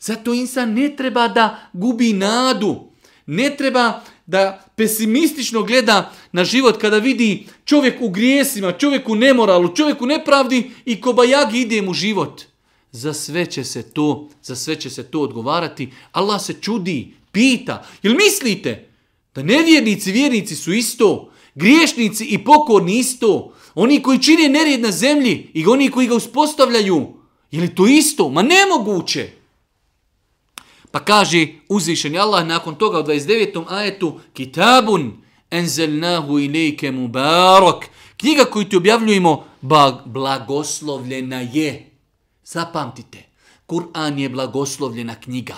Zato 0.00 0.34
insan 0.34 0.74
ne 0.74 0.96
treba 0.96 1.28
da 1.28 1.68
gubi 1.72 2.12
nadu. 2.12 2.90
Ne 3.26 3.56
treba 3.56 4.00
da 4.26 4.64
pesimistično 4.76 5.62
gleda 5.62 6.12
na 6.32 6.44
život 6.44 6.80
kada 6.80 6.98
vidi 6.98 7.46
čovjek 7.64 7.96
u 8.00 8.08
grijesima, 8.08 8.72
čovjek 8.72 9.08
u 9.08 9.14
nemoralu, 9.14 9.74
čovjek 9.76 10.02
u 10.02 10.06
nepravdi 10.06 10.70
i 10.84 11.00
kobajagi 11.00 11.60
ide 11.60 11.82
mu 11.82 11.94
život. 11.94 12.42
Za 12.92 13.12
sve 13.12 13.46
će 13.46 13.64
se 13.64 13.82
to, 13.82 14.28
za 14.42 14.56
sve 14.56 14.76
će 14.80 14.90
se 14.90 15.02
to 15.02 15.20
odgovarati. 15.20 15.92
Allah 16.12 16.42
se 16.42 16.54
čudi, 16.60 17.14
pita. 17.32 17.86
Jel 18.02 18.14
mislite 18.14 18.89
da 19.40 19.46
nevjernici, 19.46 20.12
vjernici 20.12 20.56
su 20.56 20.72
isto? 20.72 21.30
Griješnici 21.54 22.24
i 22.24 22.44
pokorni 22.44 22.98
isto? 22.98 23.52
Oni 23.74 24.02
koji 24.02 24.22
čine 24.22 24.48
nered 24.48 24.80
na 24.80 24.90
zemlji 24.90 25.50
i 25.54 25.66
oni 25.66 25.90
koji 25.90 26.06
ga 26.06 26.14
uspostavljaju? 26.14 27.08
Je 27.50 27.60
li 27.60 27.74
to 27.74 27.86
isto? 27.86 28.28
Ma 28.28 28.42
nemoguće. 28.42 29.30
Pa 30.90 31.04
kaže 31.04 31.46
uzvišeni 31.68 32.18
Allah 32.18 32.46
nakon 32.46 32.74
toga 32.74 33.00
u 33.00 33.02
29. 33.02 33.64
ajetu 33.68 34.20
Kitabun 34.32 35.12
enzelnahu 35.50 36.38
ilike 36.38 36.90
mubarak. 36.90 37.88
Knjiga 38.16 38.44
koju 38.44 38.68
ti 38.68 38.76
objavljujemo 38.76 39.44
blagoslovljena 40.04 41.40
je. 41.40 41.90
Zapamtite, 42.44 43.18
Kur'an 43.66 44.18
je 44.18 44.28
blagoslovljena 44.28 45.14
knjiga. 45.14 45.56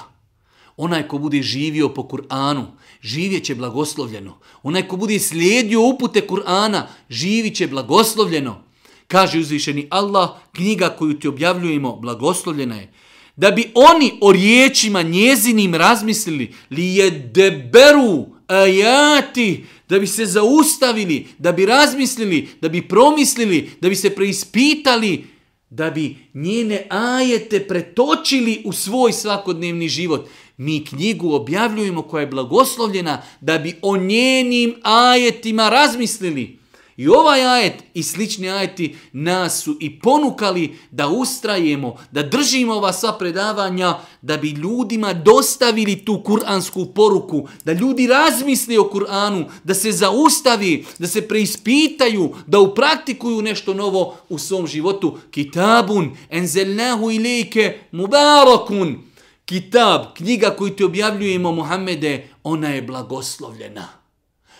Onaj 0.77 1.09
ko 1.09 1.19
bude 1.19 1.43
živio 1.43 1.89
po 1.89 2.03
Kur'anu, 2.03 2.65
živjet 3.03 3.45
će 3.45 3.55
blagoslovljeno. 3.55 4.39
Onaj 4.63 4.89
ko 4.89 4.97
bude 4.97 5.19
slijedio 5.19 5.81
upute 5.81 6.27
Kur'ana, 6.29 6.83
živit 7.09 7.57
će 7.57 7.67
blagoslovljeno. 7.67 8.65
Kaže 9.07 9.39
uzvišeni 9.39 9.87
Allah, 9.91 10.31
knjiga 10.53 10.89
koju 10.89 11.19
ti 11.19 11.29
objavljujemo, 11.29 11.97
blagoslovljena 11.97 12.77
je. 12.77 12.93
Da 13.37 13.51
bi 13.51 13.71
oni 13.75 14.13
o 14.21 14.33
riječima 14.33 15.03
njezinim 15.03 15.75
razmislili, 15.75 16.55
li 16.71 16.95
je 16.95 17.11
deberu 17.11 18.27
ajati, 18.47 19.65
da 19.89 19.99
bi 19.99 20.07
se 20.07 20.27
zaustavili, 20.27 21.27
da 21.39 21.53
bi 21.53 21.67
razmislili, 21.67 22.49
da 22.61 22.69
bi 22.69 22.89
promislili, 22.89 23.71
da 23.81 23.89
bi 23.89 23.97
se 23.97 24.11
preispitali, 24.11 25.25
da 25.71 25.91
bi 25.91 26.17
njene 26.35 26.87
ajete 26.91 27.61
pretočili 27.61 28.63
u 28.65 28.73
svoj 28.73 29.13
svakodnevni 29.13 29.89
život. 29.89 30.29
Mi 30.63 30.85
knjigu 30.85 31.35
objavljujemo 31.35 32.03
koja 32.03 32.21
je 32.21 32.27
blagoslovljena 32.27 33.23
da 33.41 33.59
bi 33.59 33.79
o 33.83 33.97
njenim 33.97 34.75
ajetima 34.83 35.69
razmislili. 35.69 36.59
I 36.97 37.09
ovaj 37.09 37.45
ajet 37.45 37.75
i 37.95 38.03
slični 38.03 38.51
ajeti 38.51 38.97
nas 39.13 39.63
su 39.63 39.77
i 39.81 40.01
ponukali 40.01 40.79
da 40.91 41.09
ustrajemo, 41.09 41.97
da 42.11 42.23
držimo 42.23 42.75
ova 42.75 42.93
sva 42.93 43.13
predavanja, 43.19 43.95
da 44.23 44.37
bi 44.37 44.51
ljudima 44.51 45.13
dostavili 45.13 46.05
tu 46.05 46.23
kuransku 46.23 46.87
poruku, 46.95 47.49
da 47.65 47.73
ljudi 47.73 48.07
razmisli 48.07 48.79
o 48.79 48.91
Kur'anu, 48.93 49.45
da 49.65 49.75
se 49.75 49.93
zaustavi, 49.93 50.85
da 50.99 51.07
se 51.07 51.29
preispitaju, 51.29 52.35
da 52.47 52.61
upraktikuju 52.61 53.43
nešto 53.43 53.75
novo 53.75 54.17
u 54.29 54.39
svom 54.39 54.67
životu. 54.67 55.19
Kitabun, 55.31 56.17
enzelnahu 56.31 57.11
ilike, 57.11 57.79
mubarakun. 57.93 59.12
Kitab, 59.45 60.03
knjiga 60.17 60.51
koju 60.51 60.77
ti 60.77 60.85
objavljujemo, 60.85 61.53
Muhammede, 61.53 62.29
ona 62.45 62.69
je 62.69 62.83
blagoslovljena. 62.83 63.89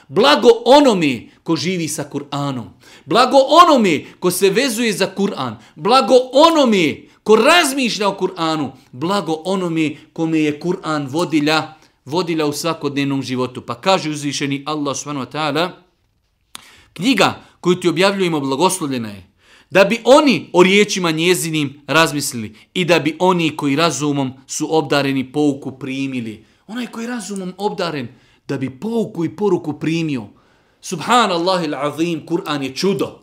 Blago 0.09 0.49
onome 0.65 1.29
ko 1.43 1.57
živi 1.57 1.89
sa 1.89 2.05
Kur'anom. 2.13 2.69
Blago 3.07 3.39
onome 3.39 4.05
ko 4.21 4.31
se 4.31 4.51
vezuje 4.51 4.93
za 4.93 5.07
Kur'an. 5.17 5.57
Blago 5.77 6.15
onome 6.33 7.09
ko 7.23 7.37
razmišlja 7.37 8.09
o 8.09 8.17
Kur'anu. 8.19 8.73
Blago 8.93 9.43
onome 9.45 9.97
kome 10.13 10.39
je 10.39 10.61
Kur'an 10.61 11.07
vodilja, 11.07 11.75
vodilja 12.05 12.47
u 12.47 12.53
svakodnevnom 12.53 13.23
životu. 13.23 13.63
Pa 13.63 13.75
kaže 13.75 14.11
uzvišeni 14.11 14.65
Allah 14.67 14.97
subhanahu 14.97 15.27
wa 15.27 15.33
ta'ala, 15.33 15.71
knjiga 16.93 17.41
koju 17.61 17.81
ti 17.81 17.89
objavljujemo 17.89 18.41
blagoslovljena 18.41 19.09
je 19.09 19.32
da 19.73 19.85
bi 19.85 20.01
oni 20.05 20.51
o 20.53 20.63
riječima 20.63 21.11
njezinim 21.11 21.83
razmislili 21.87 22.57
i 22.75 22.85
da 22.85 22.99
bi 22.99 23.17
oni 23.19 23.57
koji 23.57 23.77
razumom 23.77 24.33
su 24.47 24.77
obdareni 24.77 25.33
pouku 25.33 25.73
primili. 25.73 26.45
Onaj 26.67 26.87
koji 26.87 27.07
razumom 27.07 27.55
obdaren, 27.59 28.09
da 28.49 28.59
bi 28.59 28.81
pouku 28.81 29.25
i 29.25 29.37
poruku 29.37 29.73
primio. 29.73 30.27
Subhanallah 30.81 31.65
il 31.65 31.75
azim, 31.75 32.27
Kur'an 32.27 32.63
je 32.63 32.75
čudo. 32.75 33.21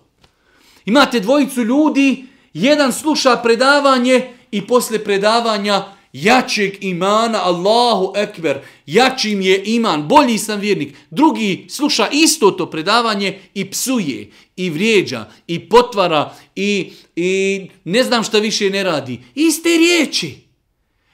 Imate 0.85 1.19
dvojicu 1.19 1.63
ljudi, 1.63 2.25
jedan 2.53 2.93
sluša 2.93 3.35
predavanje 3.35 4.33
i 4.51 4.67
posle 4.67 5.03
predavanja 5.03 5.85
jačeg 6.13 6.83
imana, 6.83 7.43
Allahu 7.43 8.13
ekber, 8.15 8.59
jačim 8.85 9.41
je 9.41 9.63
iman, 9.65 10.07
bolji 10.07 10.37
sam 10.37 10.59
vjernik. 10.59 10.95
Drugi 11.09 11.65
sluša 11.69 12.09
isto 12.11 12.51
to 12.51 12.69
predavanje 12.69 13.39
i 13.53 13.71
psuje, 13.71 14.31
i 14.55 14.69
vrijeđa, 14.69 15.31
i 15.47 15.69
potvara, 15.69 16.35
i, 16.55 16.91
i 17.15 17.61
ne 17.83 18.03
znam 18.03 18.23
šta 18.23 18.39
više 18.39 18.69
ne 18.69 18.83
radi. 18.83 19.19
Iste 19.35 19.69
riječi 19.69 20.35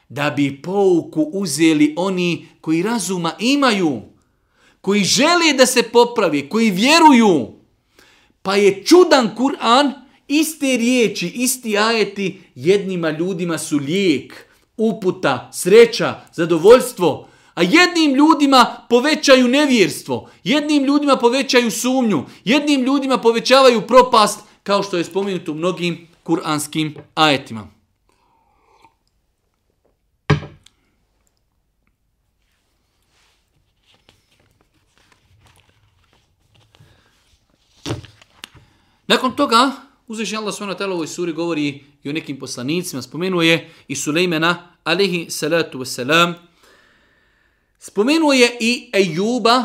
da 0.10 0.30
bi 0.30 0.62
pouku 0.62 1.30
uzeli 1.34 1.94
oni 1.98 2.48
koji 2.62 2.84
razuma 2.84 3.32
imaju, 3.40 4.02
koji 4.82 5.04
žele 5.04 5.54
da 5.58 5.66
se 5.66 5.84
popravi, 5.84 6.50
koji 6.50 6.72
vjeruju. 6.72 7.48
Pa 8.42 8.56
je 8.56 8.84
čudan 8.84 9.36
Kur'an, 9.38 9.92
iste 10.28 10.78
riječi, 10.78 11.28
isti 11.28 11.78
ajeti 11.78 12.40
jednima 12.56 13.10
ljudima 13.10 13.58
su 13.58 13.78
lijek, 13.78 14.45
uputa, 14.78 15.50
sreća, 15.54 16.22
zadovoljstvo, 16.34 17.28
a 17.56 17.64
jednim 17.64 18.16
ljudima 18.16 18.76
povećaju 18.90 19.48
nevjerstvo, 19.48 20.30
jednim 20.44 20.84
ljudima 20.84 21.18
povećaju 21.18 21.72
sumnju, 21.72 22.26
jednim 22.44 22.84
ljudima 22.84 23.18
povećavaju 23.18 23.82
propast, 23.82 24.40
kao 24.64 24.84
što 24.84 24.98
je 24.98 25.04
spomenuto 25.04 25.52
u 25.52 25.56
mnogim 25.56 26.08
kuranskim 26.24 26.96
ajetima. 27.16 27.68
Nakon 39.08 39.36
toga, 39.36 39.72
uzvišnji 40.08 40.38
Allah 40.38 40.54
s.w.t. 40.54 40.86
u 40.86 40.92
ovoj 40.92 41.08
suri 41.08 41.34
govori 41.34 41.84
i 42.06 42.10
o 42.10 42.14
nekim 42.14 42.40
poslanicima, 42.40 43.02
spomenuo 43.02 43.42
je 43.42 43.70
i 43.88 43.96
Sulejmana, 43.96 44.72
alihi 44.84 45.30
salatu 45.30 45.80
wasalam, 45.80 46.34
spomenuo 47.80 48.34
je 48.34 48.58
i 48.60 48.90
Ejuba, 48.94 49.64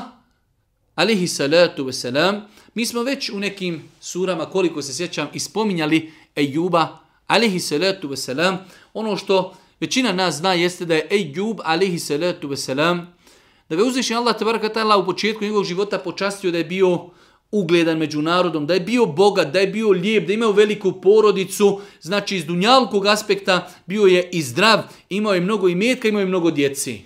alihi 0.95 1.28
salatu 1.28 1.84
wasalam, 1.84 2.41
mi 2.74 2.86
smo 2.86 3.03
već 3.03 3.30
u 3.30 3.38
nekim 3.38 3.82
surama, 4.01 4.47
koliko 4.47 4.82
se 4.82 4.95
sjećam, 4.95 5.28
ispominjali 5.34 6.12
Ejuba, 6.36 6.99
alihi 7.26 7.61
salatu 7.61 8.09
wasalam, 8.09 8.57
ono 8.95 9.16
što 9.16 9.55
većina 9.80 10.12
nas 10.12 10.34
zna 10.34 10.53
jeste 10.55 10.84
da 10.84 10.95
je 10.95 11.09
Ejub, 11.11 11.61
alihi 11.64 11.99
salatu 11.99 12.49
wasalam, 12.49 13.07
da 13.68 13.76
ga 13.76 13.84
uzviši 13.84 14.14
Allah 14.14 14.36
u 14.99 15.07
početku 15.07 15.45
njegovog 15.45 15.64
života 15.64 15.99
počastio 15.99 16.51
da 16.51 16.59
je 16.59 16.64
bio 16.64 17.11
ugledan 17.51 17.98
među 17.98 18.22
narodom, 18.22 18.66
da 18.66 18.74
je 18.74 18.80
bio 18.80 19.07
bogat, 19.07 19.53
da 19.53 19.59
je 19.61 19.66
bio 19.66 19.90
lijep, 19.90 20.26
da 20.26 20.32
je 20.32 20.34
imao 20.34 20.53
veliku 20.53 21.01
porodicu, 21.01 21.80
znači 22.01 22.36
iz 22.36 22.44
dunjalkog 22.44 23.07
aspekta 23.07 23.70
bio 23.86 24.07
je 24.07 24.28
i 24.32 24.42
zdrav, 24.42 24.82
imao 25.09 25.34
je 25.34 25.40
mnogo 25.40 25.68
imetka, 25.68 26.09
imao 26.09 26.20
je 26.20 26.26
mnogo 26.26 26.51
djeci. 26.51 27.01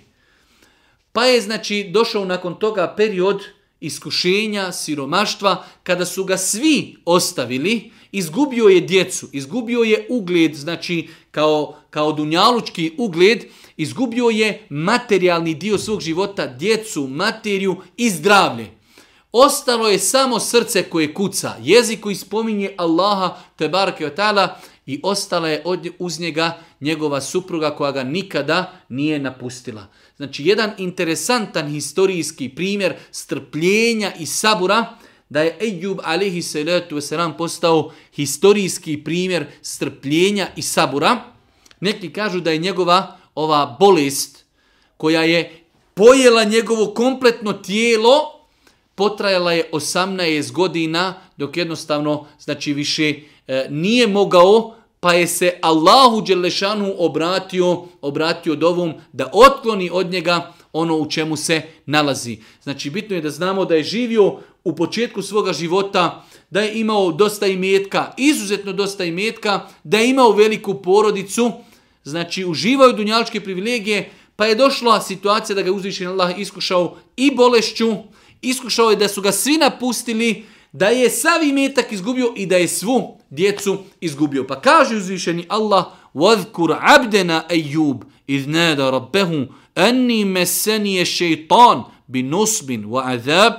Pa 1.11 1.25
je 1.25 1.41
znači 1.41 1.89
došao 1.93 2.25
nakon 2.25 2.59
toga 2.59 2.93
period 2.97 3.41
iskušenja, 3.79 4.71
siromaštva, 4.71 5.63
kada 5.83 6.05
su 6.05 6.23
ga 6.23 6.37
svi 6.37 6.95
ostavili, 7.05 7.91
izgubio 8.11 8.65
je 8.65 8.81
djecu, 8.81 9.27
izgubio 9.31 9.79
je 9.79 10.07
ugled, 10.09 10.55
znači 10.55 11.07
kao, 11.31 11.75
kao 11.89 12.11
dunjalučki 12.11 12.91
ugled, 12.97 13.43
izgubio 13.77 14.29
je 14.29 14.67
materijalni 14.69 15.53
dio 15.53 15.77
svog 15.77 16.01
života, 16.01 16.47
djecu, 16.47 17.07
materiju 17.07 17.75
i 17.97 18.09
zdravlje. 18.09 18.65
Ostalo 19.37 19.89
je 19.89 19.99
samo 19.99 20.39
srce 20.39 20.83
koje 20.83 21.13
kuca, 21.13 21.55
jezik 21.61 21.99
koji 21.99 22.15
spominje 22.15 22.73
Allaha, 22.77 23.37
te 23.55 23.69
barke 23.69 24.05
od 24.05 24.15
ta'ala, 24.15 24.47
i 24.85 24.99
ostala 25.03 25.49
je 25.49 25.61
od, 25.65 25.87
uz 25.99 26.19
njega 26.19 26.59
njegova 26.79 27.21
supruga 27.21 27.75
koja 27.75 27.91
ga 27.91 28.03
nikada 28.03 28.73
nije 28.89 29.19
napustila. 29.19 29.87
Znači, 30.17 30.43
jedan 30.45 30.71
interesantan 30.77 31.69
historijski 31.69 32.49
primjer 32.49 32.93
strpljenja 33.11 34.11
i 34.19 34.25
sabura, 34.25 34.97
da 35.29 35.41
je 35.41 35.57
Ejub 35.61 35.99
alihi 36.03 36.41
salatu 36.41 36.95
wasalam 36.95 37.37
postao 37.37 37.91
historijski 38.13 39.03
primjer 39.03 39.45
strpljenja 39.61 40.47
i 40.55 40.61
sabura. 40.61 41.23
Neki 41.79 42.13
kažu 42.13 42.39
da 42.39 42.51
je 42.51 42.57
njegova 42.57 43.17
ova 43.35 43.77
bolest 43.79 44.45
koja 44.97 45.23
je 45.23 45.63
pojela 45.93 46.43
njegovo 46.43 46.93
kompletno 46.93 47.53
tijelo, 47.53 48.34
potrajala 48.95 49.51
je 49.51 49.69
18 49.71 50.51
godina 50.51 51.13
dok 51.37 51.57
jednostavno 51.57 52.27
znači 52.39 52.73
više 52.73 53.13
e, 53.47 53.67
nije 53.69 54.07
mogao 54.07 54.75
pa 54.99 55.13
je 55.13 55.27
se 55.27 55.59
Allahu 55.61 56.21
Đelešanu 56.21 56.93
obratio, 56.97 57.83
obratio 58.01 58.55
dovom 58.55 58.93
da 59.13 59.29
otkloni 59.33 59.89
od 59.93 60.11
njega 60.11 60.53
ono 60.73 60.97
u 60.97 61.09
čemu 61.09 61.35
se 61.35 61.61
nalazi. 61.85 62.37
Znači 62.63 62.89
bitno 62.89 63.15
je 63.15 63.21
da 63.21 63.29
znamo 63.29 63.65
da 63.65 63.75
je 63.75 63.83
živio 63.83 64.39
u 64.63 64.75
početku 64.75 65.21
svoga 65.21 65.53
života, 65.53 66.25
da 66.49 66.61
je 66.61 66.79
imao 66.79 67.11
dosta 67.11 67.47
imetka, 67.47 68.13
izuzetno 68.17 68.73
dosta 68.73 69.03
imetka, 69.03 69.67
da 69.83 69.97
je 69.97 70.09
imao 70.09 70.31
veliku 70.31 70.81
porodicu, 70.81 71.51
znači 72.03 72.45
uživaju 72.45 72.93
dunjaličke 72.93 73.41
privilegije, 73.41 74.09
pa 74.35 74.45
je 74.45 74.55
došla 74.55 75.01
situacija 75.01 75.55
da 75.55 75.61
ga 75.61 75.71
uzvišen 75.71 76.07
Allah 76.07 76.39
iskušao 76.39 76.97
i 77.17 77.35
bolešću, 77.35 77.93
iskušao 78.42 78.90
je 78.90 78.96
da 78.96 79.08
su 79.08 79.22
ga 79.22 79.32
svi 79.32 79.56
napustili, 79.56 80.44
da 80.72 80.88
je 80.88 81.10
sav 81.10 81.42
imetak 81.42 81.92
izgubio 81.92 82.32
i 82.36 82.46
da 82.46 82.56
je 82.56 82.68
svu 82.68 83.18
djecu 83.30 83.78
izgubio. 84.00 84.46
Pa 84.46 84.60
kaže 84.60 84.96
uzvišeni 84.96 85.46
Allah, 85.48 85.86
وَذْكُرْ 86.14 86.76
عَبْدَنَا 86.80 87.44
أَيُّوبِ 87.50 88.04
إِذْ 88.28 88.48
نَادَ 88.48 88.80
رَبَّهُ 88.80 89.48
أَنِّي 89.78 90.24
مَسَّنِيَ 90.24 91.04
شَيْطَانِ 91.04 91.84
بِنُصْبٍ 92.08 92.84
وَعَذَابٍ 92.84 93.52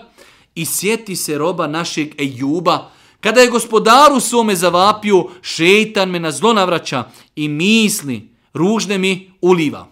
I 0.56 0.66
sjeti 0.66 1.16
se 1.16 1.38
roba 1.38 1.68
našeg 1.68 2.22
Ejuba, 2.22 2.92
kada 3.20 3.42
je 3.42 3.50
gospodaru 3.50 4.20
svome 4.20 4.56
zavapio, 4.56 5.26
šeitan 5.42 6.10
me 6.10 6.20
na 6.20 6.32
zlo 6.32 6.54
navraća 6.54 7.04
i 7.36 7.48
misli, 7.48 8.30
ružne 8.54 8.98
mi 8.98 9.32
uliva. 9.42 9.88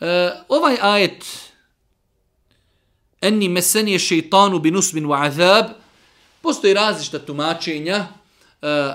E, 0.00 0.30
ovaj 0.48 0.76
ajet, 0.80 1.24
enni 3.21 3.49
mesenije 3.49 3.99
šeitanu 3.99 4.59
bin 4.59 4.75
usmin 4.75 5.05
wa 5.05 5.27
azab, 5.27 5.65
postoji 6.41 6.73
različita 6.73 7.19
tumačenja 7.19 8.07
e, 8.61 8.93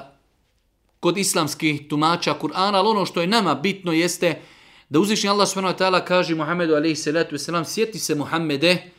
kod 1.00 1.18
islamskih 1.18 1.88
tumača 1.88 2.34
Kur'ana, 2.40 2.76
ali 2.76 2.88
ono 2.88 3.06
što 3.06 3.20
je 3.20 3.26
nama 3.26 3.54
bitno 3.54 3.92
jeste 3.92 4.40
da 4.88 4.98
uzvišnji 4.98 5.28
Allah 5.28 5.48
s.w.t. 5.48 6.04
kaže 6.06 6.34
Muhammedu 6.34 6.74
a.s. 6.74 7.72
sjeti 7.72 7.98
se 7.98 8.14
Muhammede 8.14 8.90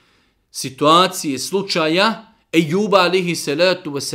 situacije, 0.51 1.39
slučaja 1.39 2.34
Ejuba 2.51 2.99
a.s. 2.99 4.13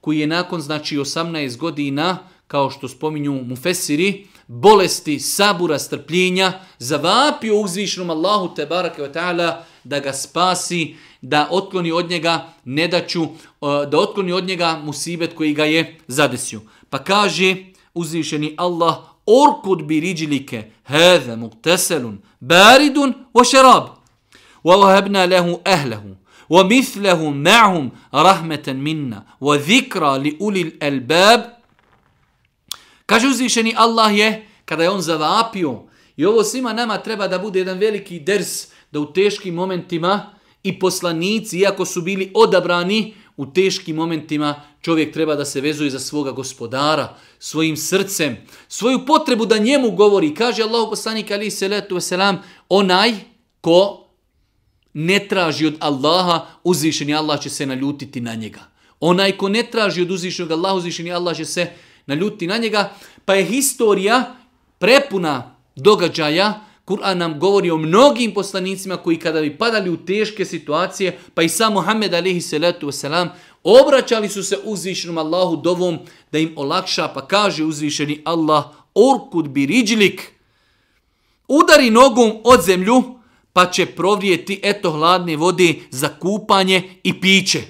koji 0.00 0.18
je 0.18 0.26
nakon 0.26 0.60
znači 0.60 0.98
18 0.98 1.56
godina, 1.56 2.18
kao 2.46 2.70
što 2.70 2.88
spominju 2.88 3.32
mufesiri, 3.32 4.26
bolesti, 4.46 5.20
sabura, 5.20 5.78
strpljenja, 5.78 6.52
zavapio 6.78 7.60
uzvišnom 7.60 8.10
Allahu 8.10 8.54
te 8.54 8.66
barake 8.66 9.02
wa 9.02 9.12
ta'ala 9.12 9.62
da 9.84 10.00
ga 10.00 10.12
spasi, 10.12 10.96
da 11.22 11.48
otkloni 11.50 11.92
od 11.92 12.10
njega 12.10 12.52
nedaću, 12.64 13.26
da 13.60 13.98
otkloni 13.98 14.32
od 14.32 14.44
njega 14.44 14.80
musibet 14.84 15.34
koji 15.34 15.54
ga 15.54 15.64
je 15.64 15.98
zadesio. 16.06 16.60
Pa 16.90 16.98
kaže 16.98 17.56
uzvišeni 17.94 18.54
Allah, 18.56 18.96
orkud 19.26 19.84
bi 19.84 20.00
riđilike, 20.00 20.70
heze 20.86 21.36
mukteselun, 21.36 22.18
baridun 22.40 23.14
wa 23.34 23.50
šerab, 23.50 23.84
wa 24.64 24.76
vahabna 24.80 25.24
lehu 25.24 25.60
ehlehu, 25.64 26.16
wa 26.48 26.68
mislehu 26.68 27.24
ma'hum 27.24 27.90
rahmeten 28.12 28.82
minna, 28.82 29.24
wa 29.40 29.58
zikra 29.62 30.16
li 30.16 30.36
ulil 30.40 30.70
elbab, 30.80 31.40
Kaže 33.06 33.28
uzvišeni 33.28 33.74
Allah 33.76 34.18
je, 34.18 34.46
kada 34.64 34.82
je 34.82 34.90
on 34.90 35.00
zavapio, 35.00 35.82
i 36.16 36.24
ovo 36.24 36.44
svima 36.44 36.72
nama 36.72 36.98
treba 36.98 37.28
da 37.28 37.38
bude 37.38 37.58
jedan 37.58 37.78
veliki 37.78 38.20
ders, 38.20 38.71
da 38.92 39.00
u 39.00 39.12
teškim 39.12 39.54
momentima 39.54 40.34
i 40.62 40.78
poslanici, 40.78 41.58
iako 41.58 41.84
su 41.84 42.02
bili 42.02 42.30
odabrani, 42.34 43.14
u 43.36 43.46
teškim 43.46 43.96
momentima 43.96 44.62
čovjek 44.80 45.12
treba 45.12 45.34
da 45.34 45.44
se 45.44 45.60
vezuje 45.60 45.90
za 45.90 45.98
svoga 45.98 46.30
gospodara, 46.30 47.16
svojim 47.38 47.76
srcem, 47.76 48.36
svoju 48.68 49.06
potrebu 49.06 49.46
da 49.46 49.58
njemu 49.58 49.90
govori. 49.90 50.34
Kaže 50.34 50.62
Allah 50.62 50.86
poslanik 50.90 51.30
ali 51.30 51.50
se 51.50 51.68
letu 51.68 52.00
selam, 52.00 52.42
onaj 52.68 53.12
ko 53.60 54.08
ne 54.92 55.28
traži 55.28 55.66
od 55.66 55.76
Allaha, 55.80 56.46
uzvišeni 56.64 57.14
Allah 57.14 57.40
će 57.40 57.50
se 57.50 57.66
naljutiti 57.66 58.20
na 58.20 58.34
njega. 58.34 58.60
Onaj 59.00 59.36
ko 59.36 59.48
ne 59.48 59.62
traži 59.62 60.02
od 60.02 60.10
uzvišenog 60.10 60.52
Allaha, 60.52 60.74
uzvišeni 60.74 61.12
Allah 61.12 61.36
će 61.36 61.44
se 61.44 61.70
naljutiti 62.06 62.46
na 62.46 62.56
njega, 62.56 62.92
pa 63.24 63.34
je 63.34 63.44
historija 63.44 64.36
prepuna 64.78 65.56
događaja, 65.76 66.60
Kur'an 66.84 67.18
nam 67.18 67.38
govori 67.38 67.70
o 67.70 67.76
mnogim 67.76 68.34
poslanicima 68.34 68.96
koji 68.96 69.18
kada 69.18 69.40
bi 69.40 69.58
padali 69.58 69.90
u 69.90 69.96
teške 69.96 70.44
situacije, 70.44 71.18
pa 71.34 71.42
i 71.42 71.48
sam 71.48 71.72
Muhammed 71.72 72.14
alihi 72.14 72.40
salatu 72.40 72.86
wasalam, 72.86 73.28
obraćali 73.64 74.28
su 74.28 74.42
se 74.42 74.58
uzvišenom 74.64 75.18
Allahu 75.18 75.56
dovom 75.56 75.98
da 76.32 76.38
im 76.38 76.52
olakša, 76.56 77.08
pa 77.08 77.26
kaže 77.26 77.64
uzvišeni 77.64 78.22
Allah, 78.24 78.64
orkud 78.94 79.48
bi 79.48 79.66
riđlik, 79.66 80.32
udari 81.48 81.90
nogom 81.90 82.32
od 82.44 82.62
zemlju, 82.62 83.02
pa 83.52 83.70
će 83.70 83.86
provrijeti 83.86 84.60
eto 84.62 84.90
hladne 84.90 85.36
vode 85.36 85.74
za 85.90 86.08
kupanje 86.08 86.82
i 87.02 87.20
piće. 87.20 87.62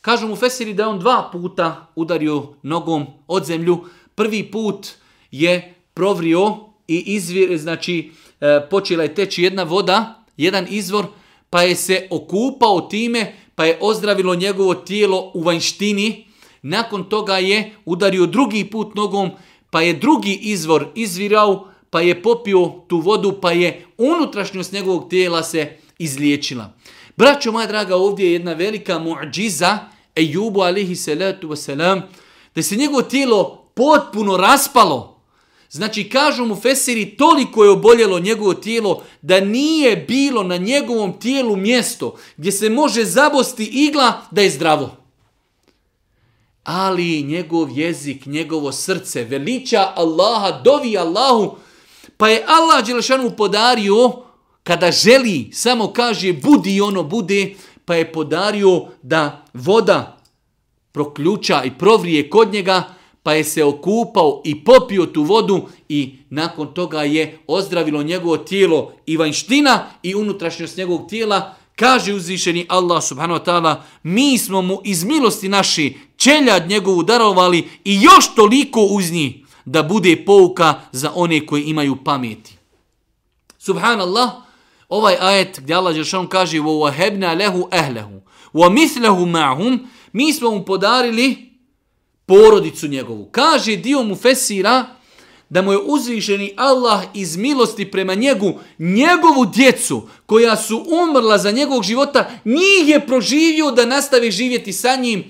Kažu 0.00 0.28
mu 0.28 0.36
Fesiri 0.36 0.74
da 0.74 0.88
on 0.88 0.98
dva 0.98 1.28
puta 1.32 1.86
udario 1.96 2.46
nogom 2.62 3.06
od 3.28 3.44
zemlju. 3.44 3.84
Prvi 4.14 4.50
put 4.50 4.88
je 5.30 5.74
provrio 5.94 6.69
i 6.90 7.02
izvir, 7.06 7.58
znači 7.58 8.10
e, 8.40 8.60
počela 8.70 9.02
je 9.02 9.14
teći 9.14 9.42
jedna 9.42 9.62
voda, 9.62 10.24
jedan 10.36 10.66
izvor, 10.70 11.06
pa 11.50 11.62
je 11.62 11.76
se 11.76 12.06
okupao 12.10 12.80
time, 12.80 13.34
pa 13.54 13.64
je 13.64 13.78
ozdravilo 13.80 14.34
njegovo 14.34 14.74
tijelo 14.74 15.30
u 15.34 15.42
vanjštini. 15.42 16.26
Nakon 16.62 17.04
toga 17.04 17.38
je 17.38 17.74
udario 17.84 18.26
drugi 18.26 18.64
put 18.64 18.94
nogom, 18.94 19.30
pa 19.70 19.82
je 19.82 19.94
drugi 19.94 20.38
izvor 20.42 20.86
izvirao, 20.94 21.68
pa 21.90 22.00
je 22.00 22.22
popio 22.22 22.72
tu 22.88 22.98
vodu, 22.98 23.38
pa 23.40 23.52
je 23.52 23.86
unutrašnjost 23.98 24.72
njegovog 24.72 25.10
tijela 25.10 25.42
se 25.42 25.76
izliječila. 25.98 26.72
Braćo 27.16 27.52
moja 27.52 27.66
draga, 27.66 27.96
ovdje 27.96 28.26
je 28.26 28.32
jedna 28.32 28.52
velika 28.52 28.98
muđiza 28.98 29.78
Ejubu 30.16 30.60
alihi 30.60 30.96
salatu 30.96 31.48
wasalam, 31.48 32.02
da 32.54 32.62
se 32.62 32.76
njegovo 32.76 33.02
tijelo 33.02 33.64
potpuno 33.74 34.36
raspalo. 34.36 35.19
Znači, 35.70 36.08
kažu 36.08 36.44
mu 36.44 36.56
Fesiri, 36.56 37.16
toliko 37.16 37.64
je 37.64 37.70
oboljelo 37.70 38.20
njegovo 38.20 38.54
tijelo 38.54 39.02
da 39.22 39.40
nije 39.40 39.96
bilo 39.96 40.42
na 40.42 40.56
njegovom 40.56 41.12
tijelu 41.20 41.56
mjesto 41.56 42.16
gdje 42.36 42.52
se 42.52 42.70
može 42.70 43.04
zabosti 43.04 43.64
igla 43.64 44.22
da 44.30 44.42
je 44.42 44.50
zdravo. 44.50 44.96
Ali 46.64 47.22
njegov 47.22 47.78
jezik, 47.78 48.26
njegovo 48.26 48.72
srce 48.72 49.24
veliča 49.24 49.92
Allaha, 49.96 50.60
dovi 50.64 50.98
Allahu, 50.98 51.56
pa 52.16 52.28
je 52.28 52.44
Allah 52.46 52.86
Đelešanu 52.86 53.30
podario 53.30 54.12
kada 54.62 54.92
želi, 54.92 55.50
samo 55.52 55.92
kaže 55.92 56.32
budi 56.32 56.80
ono 56.80 57.02
bude, 57.02 57.54
pa 57.84 57.94
je 57.94 58.12
podario 58.12 58.86
da 59.02 59.44
voda 59.54 60.18
proključa 60.92 61.62
i 61.64 61.70
provrije 61.78 62.30
kod 62.30 62.52
njega, 62.52 62.94
pa 63.23 63.33
je 63.33 63.43
se 63.43 63.63
okupao 63.63 64.41
i 64.45 64.63
popio 64.63 65.05
tu 65.05 65.23
vodu 65.23 65.67
i 65.89 66.15
nakon 66.29 66.73
toga 66.73 67.03
je 67.03 67.39
ozdravilo 67.47 68.03
njegovo 68.03 68.37
tijelo 68.37 68.93
i 69.05 69.17
vanština 69.17 69.87
i 70.03 70.15
unutrašnjost 70.15 70.77
njegovog 70.77 71.09
tijela, 71.09 71.55
kaže 71.75 72.13
uzvišeni 72.13 72.65
Allah 72.69 73.03
subhanahu 73.03 73.39
wa 73.39 73.45
ta'ala, 73.45 73.75
mi 74.03 74.37
smo 74.37 74.61
mu 74.61 74.81
iz 74.83 75.03
milosti 75.03 75.49
naši 75.49 75.97
čeljad 76.17 76.69
njegovu 76.69 77.03
darovali 77.03 77.67
i 77.83 78.01
još 78.01 78.35
toliko 78.35 78.81
uz 78.81 79.11
njih 79.11 79.35
da 79.65 79.83
bude 79.83 80.23
pouka 80.25 80.81
za 80.91 81.11
one 81.15 81.45
koji 81.45 81.63
imaju 81.63 81.95
pameti. 82.03 82.57
Subhanallah, 83.59 84.29
Ovaj 84.89 85.17
ajet 85.19 85.59
gdje 85.59 85.75
Allah 85.75 85.95
Žešan 85.95 86.27
kaže 86.27 86.57
وَوَهَبْنَا 86.57 87.33
لَهُ 87.33 87.69
أَهْلَهُ 87.73 88.21
وَمِثْلَهُ 88.53 89.25
مَعْهُمْ 89.25 89.79
Mi 90.13 90.33
smo 90.33 90.51
mu 90.51 90.65
podarili 90.65 91.48
porodicu 92.30 92.88
njegovu. 92.88 93.28
Kaže 93.30 93.76
dio 93.76 94.02
mu 94.02 94.16
Fesira 94.16 94.86
da 95.48 95.62
mu 95.62 95.72
je 95.72 95.78
uzvišeni 95.78 96.52
Allah 96.56 97.02
iz 97.14 97.36
milosti 97.36 97.90
prema 97.90 98.14
njegu, 98.14 98.54
njegovu 98.78 99.46
djecu 99.46 100.08
koja 100.26 100.56
su 100.56 100.84
umrla 101.02 101.38
za 101.38 101.50
njegovog 101.50 101.82
života, 101.82 102.30
njih 102.44 102.88
je 102.88 103.06
proživio 103.06 103.70
da 103.70 103.86
nastave 103.86 104.30
živjeti 104.30 104.72
sa 104.72 104.96
njim 104.96 105.24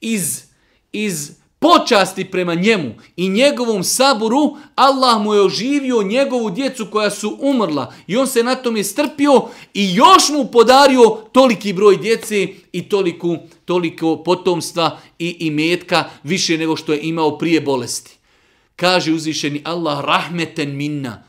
iz, 0.00 0.42
iz 0.92 1.30
počasti 1.66 2.24
prema 2.24 2.54
njemu 2.54 2.94
i 3.16 3.28
njegovom 3.28 3.84
saburu, 3.84 4.56
Allah 4.74 5.22
mu 5.22 5.34
je 5.34 5.40
oživio 5.40 6.02
njegovu 6.02 6.50
djecu 6.50 6.86
koja 6.92 7.10
su 7.10 7.38
umrla 7.40 7.92
i 8.06 8.16
on 8.16 8.26
se 8.26 8.42
na 8.42 8.54
tom 8.54 8.76
je 8.76 8.84
strpio 8.84 9.42
i 9.74 9.94
još 9.94 10.28
mu 10.32 10.44
podario 10.44 11.18
toliki 11.32 11.72
broj 11.72 11.96
djece 11.96 12.48
i 12.72 12.88
toliku, 12.88 13.36
toliko 13.64 14.16
potomstva 14.16 14.98
i 15.18 15.36
imetka 15.40 16.04
više 16.22 16.58
nego 16.58 16.76
što 16.76 16.92
je 16.92 17.00
imao 17.02 17.38
prije 17.38 17.60
bolesti. 17.60 18.16
Kaže 18.76 19.12
uzvišeni 19.12 19.60
Allah 19.64 20.04
rahmeten 20.04 20.76
minna, 20.76 21.22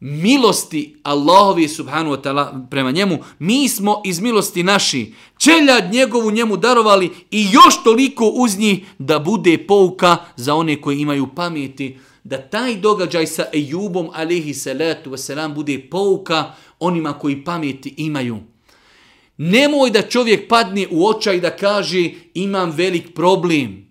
milosti 0.00 0.96
Allahovi 1.02 1.68
subhanu 1.68 2.10
wa 2.10 2.22
ta'ala 2.22 2.66
prema 2.70 2.90
njemu, 2.90 3.18
mi 3.38 3.68
smo 3.68 4.02
iz 4.04 4.20
milosti 4.20 4.62
naši 4.62 5.14
čeljad 5.38 5.92
njegovu 5.92 6.30
njemu 6.30 6.56
darovali 6.56 7.10
i 7.30 7.46
još 7.52 7.82
toliko 7.84 8.26
uz 8.26 8.58
njih 8.58 8.78
da 8.98 9.18
bude 9.18 9.66
pouka 9.66 10.16
za 10.36 10.54
one 10.54 10.80
koji 10.80 10.98
imaju 10.98 11.28
pameti, 11.34 11.98
da 12.24 12.38
taj 12.38 12.76
događaj 12.76 13.26
sa 13.26 13.44
Ejubom 13.52 14.08
alihi 14.14 14.54
salatu 14.54 15.10
wasalam 15.10 15.54
bude 15.54 15.86
pouka 15.90 16.52
onima 16.78 17.12
koji 17.12 17.44
pameti 17.44 17.94
imaju. 17.96 18.38
Nemoj 19.36 19.90
da 19.90 20.02
čovjek 20.02 20.48
padne 20.48 20.86
u 20.90 21.06
očaj 21.06 21.40
da 21.40 21.56
kaže 21.56 22.10
imam 22.34 22.70
velik 22.70 23.14
problem. 23.14 23.89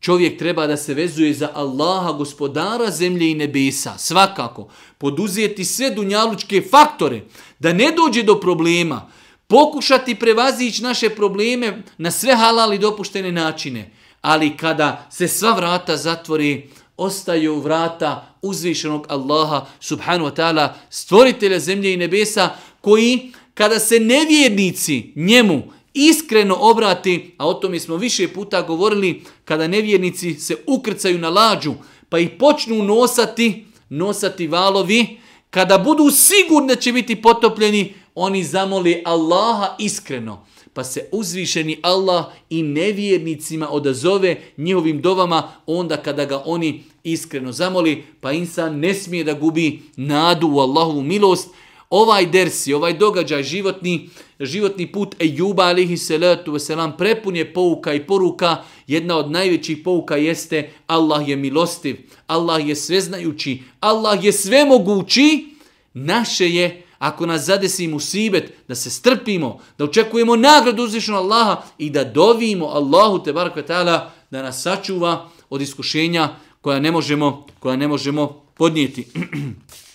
Čovjek 0.00 0.38
treba 0.38 0.66
da 0.66 0.76
se 0.76 0.94
vezuje 0.94 1.34
za 1.34 1.50
Allaha, 1.54 2.12
gospodara 2.12 2.90
zemlje 2.90 3.30
i 3.30 3.34
nebesa. 3.34 3.98
Svakako, 3.98 4.68
poduzijeti 4.98 5.64
sve 5.64 5.90
dunjalučke 5.90 6.62
faktore, 6.70 7.22
da 7.58 7.72
ne 7.72 7.92
dođe 7.96 8.22
do 8.22 8.40
problema, 8.40 9.10
pokušati 9.46 10.14
prevazići 10.14 10.82
naše 10.82 11.10
probleme 11.10 11.82
na 11.98 12.10
sve 12.10 12.36
halali 12.36 12.78
dopuštene 12.78 13.32
načine. 13.32 13.90
Ali 14.20 14.56
kada 14.56 15.06
se 15.10 15.28
sva 15.28 15.54
vrata 15.54 15.96
zatvori, 15.96 16.70
ostaju 16.96 17.60
vrata 17.60 18.34
uzvišenog 18.42 19.06
Allaha, 19.08 19.66
subhanu 19.80 20.24
wa 20.24 20.34
ta'ala, 20.34 20.68
stvoritelja 20.90 21.58
zemlje 21.58 21.92
i 21.92 21.96
nebesa, 21.96 22.50
koji 22.80 23.32
kada 23.54 23.78
se 23.78 24.00
nevjernici 24.00 25.12
njemu 25.16 25.62
iskreno 25.94 26.56
obrati, 26.60 27.34
a 27.38 27.48
o 27.48 27.54
tome 27.54 27.80
smo 27.80 27.96
više 27.96 28.28
puta 28.28 28.62
govorili, 28.62 29.22
kada 29.44 29.68
nevjernici 29.68 30.34
se 30.34 30.56
ukrcaju 30.66 31.18
na 31.18 31.28
lađu, 31.28 31.74
pa 32.08 32.18
ih 32.18 32.30
počnu 32.38 32.82
nosati, 32.82 33.66
nosati 33.88 34.46
valovi, 34.46 35.18
kada 35.50 35.78
budu 35.78 36.10
sigurni 36.10 36.68
da 36.68 36.76
će 36.76 36.92
biti 36.92 37.22
potopljeni, 37.22 37.94
oni 38.14 38.44
zamoli 38.44 39.02
Allaha 39.04 39.76
iskreno. 39.78 40.46
Pa 40.72 40.84
se 40.84 41.08
uzvišeni 41.12 41.78
Allah 41.82 42.24
i 42.50 42.62
nevjernicima 42.62 43.68
odazove 43.68 44.40
njihovim 44.56 45.00
dovama 45.00 45.52
onda 45.66 45.96
kada 45.96 46.24
ga 46.24 46.42
oni 46.46 46.84
iskreno 47.04 47.52
zamoli, 47.52 48.04
pa 48.20 48.32
insan 48.32 48.78
ne 48.78 48.94
smije 48.94 49.24
da 49.24 49.32
gubi 49.32 49.82
nadu 49.96 50.48
u 50.48 50.58
Allahovu 50.58 51.02
milost, 51.02 51.48
ovaj 51.90 52.26
dersi, 52.26 52.74
ovaj 52.74 52.92
događaj 52.92 53.42
životni, 53.42 54.10
životni 54.40 54.92
put 54.92 55.14
Ejuba 55.18 55.62
alihi 55.62 55.96
salatu 55.96 56.52
wasalam 56.52 56.96
prepun 56.96 57.36
je 57.36 57.54
pouka 57.54 57.94
i 57.94 58.06
poruka. 58.06 58.56
Jedna 58.86 59.16
od 59.16 59.30
najvećih 59.30 59.78
pouka 59.84 60.16
jeste 60.16 60.70
Allah 60.86 61.28
je 61.28 61.36
milostiv, 61.36 61.96
Allah 62.26 62.68
je 62.68 62.76
sveznajući, 62.76 63.62
Allah 63.80 64.24
je 64.24 64.32
svemogući. 64.32 65.46
Naše 65.94 66.48
je, 66.48 66.82
ako 66.98 67.26
nas 67.26 67.44
zadesi 67.44 67.88
musibet, 67.88 68.52
da 68.68 68.74
se 68.74 68.90
strpimo, 68.90 69.58
da 69.78 69.84
očekujemo 69.84 70.36
nagradu 70.36 70.82
uzvišenog 70.82 71.24
Allaha 71.24 71.62
i 71.78 71.90
da 71.90 72.04
dovimo 72.04 72.66
Allahu 72.66 73.24
te 73.24 73.32
barakva 73.32 73.62
ta'ala 73.62 74.10
da 74.30 74.42
nas 74.42 74.62
sačuva 74.62 75.28
od 75.50 75.60
iskušenja 75.60 76.28
koja 76.60 76.80
ne 76.80 76.90
možemo, 76.90 77.46
koja 77.58 77.76
ne 77.76 77.88
možemo 77.88 78.42
podnijeti. 78.54 79.06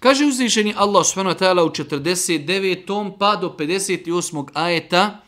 Kaže 0.00 0.24
uzvišeni 0.24 0.74
Allah 0.76 1.04
subhanahu 1.06 1.36
wa 1.36 1.38
ta'ala 1.38 1.62
u 1.64 1.68
49. 1.68 3.18
pa 3.18 3.36
do 3.36 3.54
58. 3.58 4.48
ajeta 4.54 5.20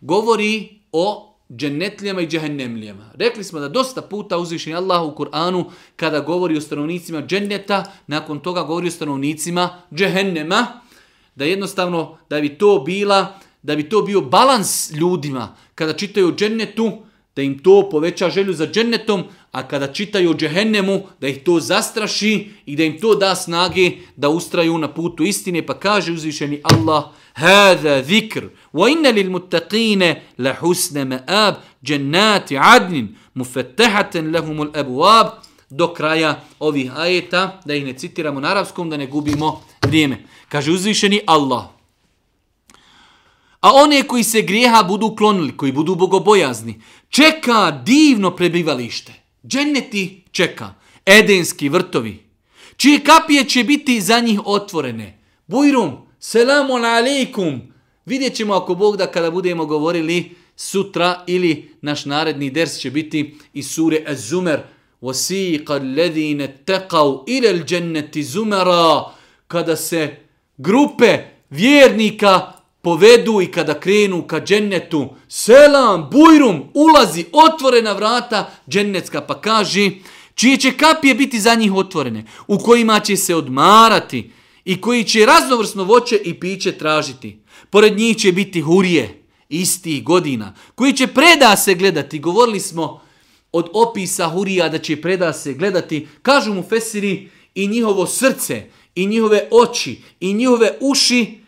govori 0.00 0.80
o 0.92 1.34
džennetlijama 1.52 2.20
i 2.20 2.26
džehennemlijama. 2.26 3.10
Rekli 3.14 3.44
smo 3.44 3.60
da 3.60 3.68
dosta 3.68 4.02
puta 4.02 4.38
uzvišeni 4.38 4.76
Allah 4.76 5.02
u 5.02 5.14
Kur'anu 5.16 5.64
kada 5.96 6.20
govori 6.20 6.56
o 6.56 6.60
stanovnicima 6.60 7.22
dženneta, 7.22 7.84
nakon 8.06 8.40
toga 8.40 8.62
govori 8.62 8.88
o 8.88 8.90
stanovnicima 8.90 9.82
džehennema, 9.94 10.66
da 11.34 11.44
jednostavno 11.44 12.18
da 12.30 12.40
bi 12.40 12.58
to 12.58 12.82
bila 12.86 13.40
da 13.62 13.76
bi 13.76 13.88
to 13.88 14.02
bio 14.02 14.20
balans 14.20 14.90
ljudima 14.92 15.56
kada 15.74 15.92
čitaju 15.92 16.28
o 16.28 16.32
džennetu, 16.32 16.92
da 17.38 17.42
im 17.42 17.58
to 17.58 17.88
poveća 17.90 18.30
želju 18.30 18.52
za 18.52 18.66
džennetom, 18.66 19.24
a 19.52 19.62
kada 19.68 19.86
čitaju 19.86 20.30
o 20.30 20.34
džehennemu, 20.34 21.02
da 21.20 21.28
ih 21.28 21.38
to 21.44 21.60
zastraši 21.60 22.50
i 22.66 22.76
da 22.76 22.84
im 22.84 22.98
to 23.00 23.14
da 23.14 23.34
snage 23.34 23.90
da 24.16 24.28
ustraju 24.28 24.78
na 24.78 24.88
putu 24.94 25.22
istine, 25.22 25.62
pa 25.66 25.74
kaže 25.74 26.12
uzvišeni 26.12 26.60
Allah, 26.62 27.04
Hada 27.32 28.02
zikr, 28.02 28.48
wa 28.74 28.90
inna 28.90 29.10
lil 29.10 29.30
muttaqine 29.30 30.14
la 30.38 30.56
husne 30.60 31.04
ma'ab, 31.04 31.62
džennati 31.84 32.58
adnin, 32.58 33.14
mufetehaten 33.34 34.34
lahumul 34.34 34.74
abuab, 34.74 35.26
do 35.70 35.94
kraja 35.94 36.40
ovih 36.58 36.90
ajeta, 36.96 37.60
da 37.64 37.74
ih 37.74 37.84
ne 37.84 37.92
citiramo 37.92 38.40
na 38.40 38.48
arabskom, 38.50 38.90
da 38.90 38.96
ne 38.96 39.06
gubimo 39.06 39.62
vrijeme. 39.86 40.24
Kaže 40.48 40.72
uzvišeni 40.72 41.20
Allah, 41.26 41.77
A 43.59 43.73
one 43.73 44.03
koji 44.03 44.23
se 44.23 44.41
grijeha 44.41 44.83
budu 44.83 45.15
klonili, 45.15 45.57
koji 45.57 45.71
budu 45.71 45.95
bogobojazni, 45.95 46.81
čeka 47.09 47.81
divno 47.85 48.35
prebivalište. 48.35 49.13
Dženeti 49.47 50.23
čeka. 50.31 50.73
Edenski 51.05 51.69
vrtovi. 51.69 52.23
Čije 52.77 52.99
kapije 52.99 53.43
će 53.45 53.63
biti 53.63 54.01
za 54.01 54.19
njih 54.19 54.39
otvorene. 54.45 55.19
Bujrum, 55.47 55.97
selamu 56.19 56.73
alaikum. 56.73 57.61
Vidjet 58.05 58.35
ćemo 58.35 58.53
ako 58.53 58.75
Bog 58.75 58.97
da 58.97 59.07
kada 59.07 59.31
budemo 59.31 59.65
govorili 59.65 60.35
sutra 60.55 61.23
ili 61.27 61.75
naš 61.81 62.05
naredni 62.05 62.49
ders 62.49 62.77
će 62.77 62.91
biti 62.91 63.35
iz 63.53 63.69
sure 63.69 64.03
Az-Zumer. 64.07 64.59
وَسِيقَ 65.03 65.67
الَّذِينَ 65.71 66.39
تَقَوْ 66.65 67.25
إِلَى 67.27 67.49
الْجَنَّةِ 67.51 68.21
زُمَرًا 68.21 69.11
Kada 69.47 69.75
se 69.75 70.15
grupe 70.57 71.19
vjernika 71.49 72.53
povedu 72.82 73.40
i 73.40 73.46
kada 73.46 73.80
krenu 73.80 74.22
ka 74.26 74.40
džennetu, 74.40 75.08
selam, 75.28 76.08
bujrum, 76.10 76.62
ulazi, 76.74 77.24
otvorena 77.32 77.92
vrata 77.92 78.50
džennetska, 78.68 79.20
pa 79.20 79.40
kaže, 79.40 79.90
čije 80.34 80.56
će 80.56 80.72
kapije 80.76 81.14
biti 81.14 81.40
za 81.40 81.54
njih 81.54 81.74
otvorene, 81.74 82.24
u 82.46 82.58
kojima 82.58 83.00
će 83.00 83.16
se 83.16 83.34
odmarati 83.34 84.30
i 84.64 84.80
koji 84.80 85.04
će 85.04 85.26
raznovrsno 85.26 85.84
voće 85.84 86.16
i 86.24 86.40
piće 86.40 86.72
tražiti. 86.72 87.38
Pored 87.70 87.96
njih 87.96 88.16
će 88.16 88.32
biti 88.32 88.60
hurije, 88.60 89.22
isti 89.48 90.00
godina, 90.00 90.54
koji 90.74 90.92
će 90.92 91.06
preda 91.06 91.56
se 91.56 91.74
gledati. 91.74 92.18
Govorili 92.18 92.60
smo 92.60 93.00
od 93.52 93.70
opisa 93.72 94.28
hurija 94.28 94.68
da 94.68 94.78
će 94.78 95.00
preda 95.00 95.32
se 95.32 95.54
gledati. 95.54 96.08
Kažu 96.22 96.54
mu 96.54 96.62
Fesiri 96.62 97.30
i 97.54 97.66
njihovo 97.66 98.06
srce, 98.06 98.62
i 98.94 99.06
njihove 99.06 99.48
oči, 99.50 99.98
i 100.20 100.34
njihove 100.34 100.78
uši, 100.80 101.38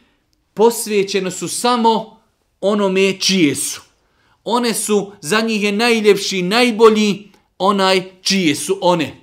posvećene 0.55 1.31
su 1.31 1.49
samo 1.49 2.21
onome 2.61 3.21
čije 3.21 3.57
su. 3.57 3.81
One 4.45 4.75
su, 4.75 5.13
za 5.21 5.41
njih 5.41 5.63
je 5.63 5.73
najljepši, 5.73 6.43
najbolji 6.43 7.29
onaj 7.59 8.11
čije 8.23 8.55
su 8.55 8.79
one. 8.81 9.17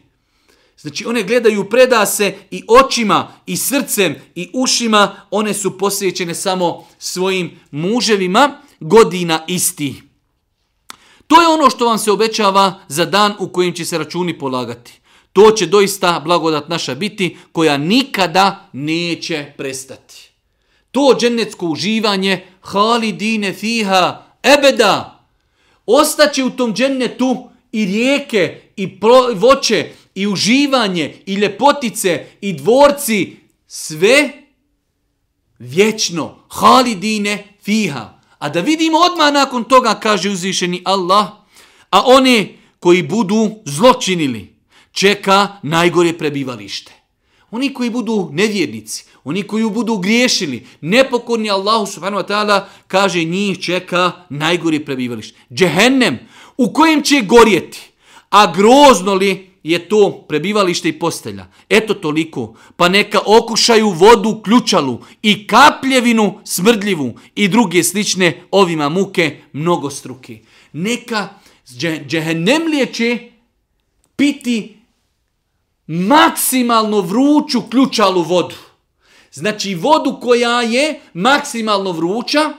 Znači 0.78 1.06
one 1.06 1.24
gledaju 1.24 1.70
preda 1.70 2.06
se 2.06 2.36
i 2.52 2.64
očima 2.68 3.34
i 3.46 3.58
srcem 3.58 4.16
i 4.36 4.50
ušima, 4.54 5.16
one 5.32 5.54
su 5.54 5.78
posvećene 5.78 6.36
samo 6.36 6.88
svojim 7.00 7.60
muževima 7.72 8.62
godina 8.80 9.44
isti. 9.48 10.02
To 11.28 11.42
je 11.42 11.48
ono 11.48 11.70
što 11.70 11.86
vam 11.86 11.98
se 11.98 12.12
obećava 12.12 12.80
za 12.88 13.06
dan 13.06 13.34
u 13.40 13.50
kojim 13.50 13.74
će 13.74 13.86
se 13.86 13.98
računi 13.98 14.40
polagati. 14.40 15.00
To 15.34 15.52
će 15.52 15.66
doista 15.66 16.22
blagodat 16.26 16.70
naša 16.70 16.96
biti 16.96 17.38
koja 17.52 17.78
nikada 17.78 18.70
neće 18.74 19.54
prestati. 19.58 20.27
To 20.92 21.16
džennetsko 21.20 21.66
uživanje 21.66 22.46
halidine 22.62 23.54
fiha 23.54 24.24
ebeda 24.44 25.24
ostaće 25.86 26.44
u 26.44 26.50
tom 26.50 26.74
džennetu 26.74 27.50
i 27.72 27.86
rijeke 27.86 28.62
i 28.76 29.00
voće 29.36 29.90
i 30.16 30.28
uživanje 30.28 31.16
i 31.26 31.34
ljepotice 31.34 32.26
i 32.42 32.54
dvorci 32.54 33.36
sve 33.68 34.30
vječno 35.60 36.36
halidine 36.50 37.48
fiha. 37.64 38.20
A 38.40 38.50
da 38.50 38.62
vidimo 38.62 38.98
odmah 38.98 39.34
nakon 39.34 39.64
toga 39.64 40.00
kaže 40.00 40.30
uzvišeni 40.30 40.82
Allah, 40.86 41.28
a 41.90 42.02
oni 42.06 42.58
koji 42.80 43.04
budu 43.04 43.50
zločinili 43.66 44.56
čeka 44.92 45.48
najgore 45.64 46.18
prebivalište. 46.18 46.97
Oni 47.52 47.74
koji 47.74 47.90
budu 47.90 48.30
nevjernici, 48.34 49.06
oni 49.24 49.44
koji 49.44 49.70
budu 49.70 49.98
griješili, 49.98 50.66
nepokorni 50.82 51.50
Allahu 51.50 51.86
subhanahu 51.86 52.24
wa 52.24 52.28
ta'ala, 52.28 52.62
kaže 52.88 53.24
njih 53.24 53.60
čeka 53.60 54.12
najgori 54.30 54.86
prebivalište. 54.86 55.40
Džehennem 55.54 56.20
u 56.58 56.74
kojem 56.74 57.02
će 57.02 57.22
gorjeti, 57.22 57.80
a 58.30 58.54
grozno 58.54 59.14
li 59.14 59.50
je 59.64 59.90
to 59.90 60.26
prebivalište 60.28 60.90
i 60.90 61.00
postelja. 61.00 61.48
Eto 61.70 61.94
toliko, 61.94 62.56
pa 62.76 62.90
neka 62.90 63.20
okušaju 63.26 63.90
vodu 63.90 64.42
ključalu 64.44 65.00
i 65.22 65.48
kapljevinu 65.48 66.40
smrdljivu 66.44 67.14
i 67.36 67.48
druge 67.48 67.84
slične 67.84 68.44
ovima 68.52 68.90
muke 68.90 69.38
mnogostruke. 69.54 70.40
Neka 70.74 71.30
džehennemlije 72.08 72.94
će 72.94 73.20
piti 74.16 74.77
maksimalno 75.88 77.02
vruću 77.02 77.62
ključalu 77.70 78.22
vodu. 78.22 78.56
Znači 79.32 79.76
vodu 79.76 80.20
koja 80.22 80.62
je 80.62 81.00
maksimalno 81.14 81.92
vruća 81.92 82.54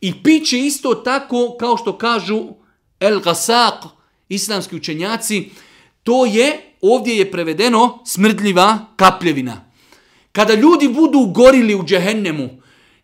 i 0.00 0.22
piće 0.22 0.58
isto 0.58 0.94
tako 0.94 1.56
kao 1.60 1.76
što 1.76 1.98
kažu 1.98 2.42
El 3.00 3.20
Gasak, 3.20 3.84
islamski 4.28 4.76
učenjaci, 4.76 5.50
to 6.02 6.26
je, 6.26 6.74
ovdje 6.80 7.16
je 7.16 7.30
prevedeno 7.30 7.98
smrdljiva 8.06 8.78
kapljevina. 8.96 9.70
Kada 10.32 10.54
ljudi 10.54 10.88
budu 10.88 11.32
gorili 11.34 11.74
u 11.74 11.84
džehennemu, 11.84 12.48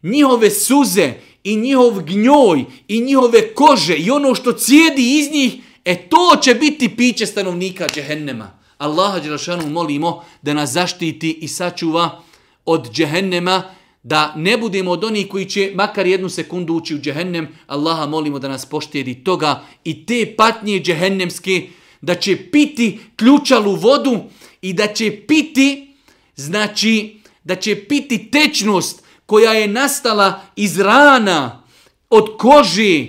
njihove 0.02 0.50
suze 0.50 1.12
i 1.44 1.56
njihov 1.56 2.00
gnjoj 2.00 2.64
i 2.88 3.00
njihove 3.00 3.54
kože 3.54 3.96
i 3.96 4.10
ono 4.10 4.34
što 4.34 4.52
cijedi 4.52 5.18
iz 5.18 5.30
njih, 5.32 5.54
e 5.84 6.08
to 6.08 6.36
će 6.42 6.54
biti 6.54 6.96
piće 6.96 7.26
stanovnika 7.26 7.86
džehennema. 7.94 8.61
Allaha 8.82 9.20
Đelešanu 9.20 9.70
molimo 9.70 10.24
da 10.42 10.54
nas 10.54 10.72
zaštiti 10.72 11.30
i 11.30 11.48
sačuva 11.48 12.22
od 12.64 12.90
džehennema, 12.90 13.62
da 14.02 14.32
ne 14.36 14.56
budemo 14.58 14.90
od 14.90 15.04
onih 15.04 15.28
koji 15.28 15.44
će 15.44 15.72
makar 15.74 16.06
jednu 16.06 16.28
sekundu 16.28 16.74
ući 16.74 16.94
u 16.94 16.98
džehennem. 16.98 17.48
Allaha 17.66 18.06
molimo 18.06 18.38
da 18.38 18.48
nas 18.48 18.66
poštijedi 18.66 19.14
toga 19.24 19.62
i 19.84 20.06
te 20.06 20.34
patnje 20.36 20.80
džehennemske, 20.80 21.68
da 22.00 22.14
će 22.14 22.36
piti 22.50 22.98
ključalu 23.16 23.76
vodu 23.76 24.20
i 24.62 24.72
da 24.72 24.86
će 24.86 25.10
piti, 25.28 25.94
znači, 26.36 27.20
da 27.44 27.54
će 27.54 27.84
piti 27.84 28.30
tečnost 28.30 29.04
koja 29.26 29.52
je 29.52 29.68
nastala 29.68 30.40
iz 30.56 30.78
rana, 30.78 31.62
od 32.10 32.36
kože, 32.38 32.98
e, 32.98 33.08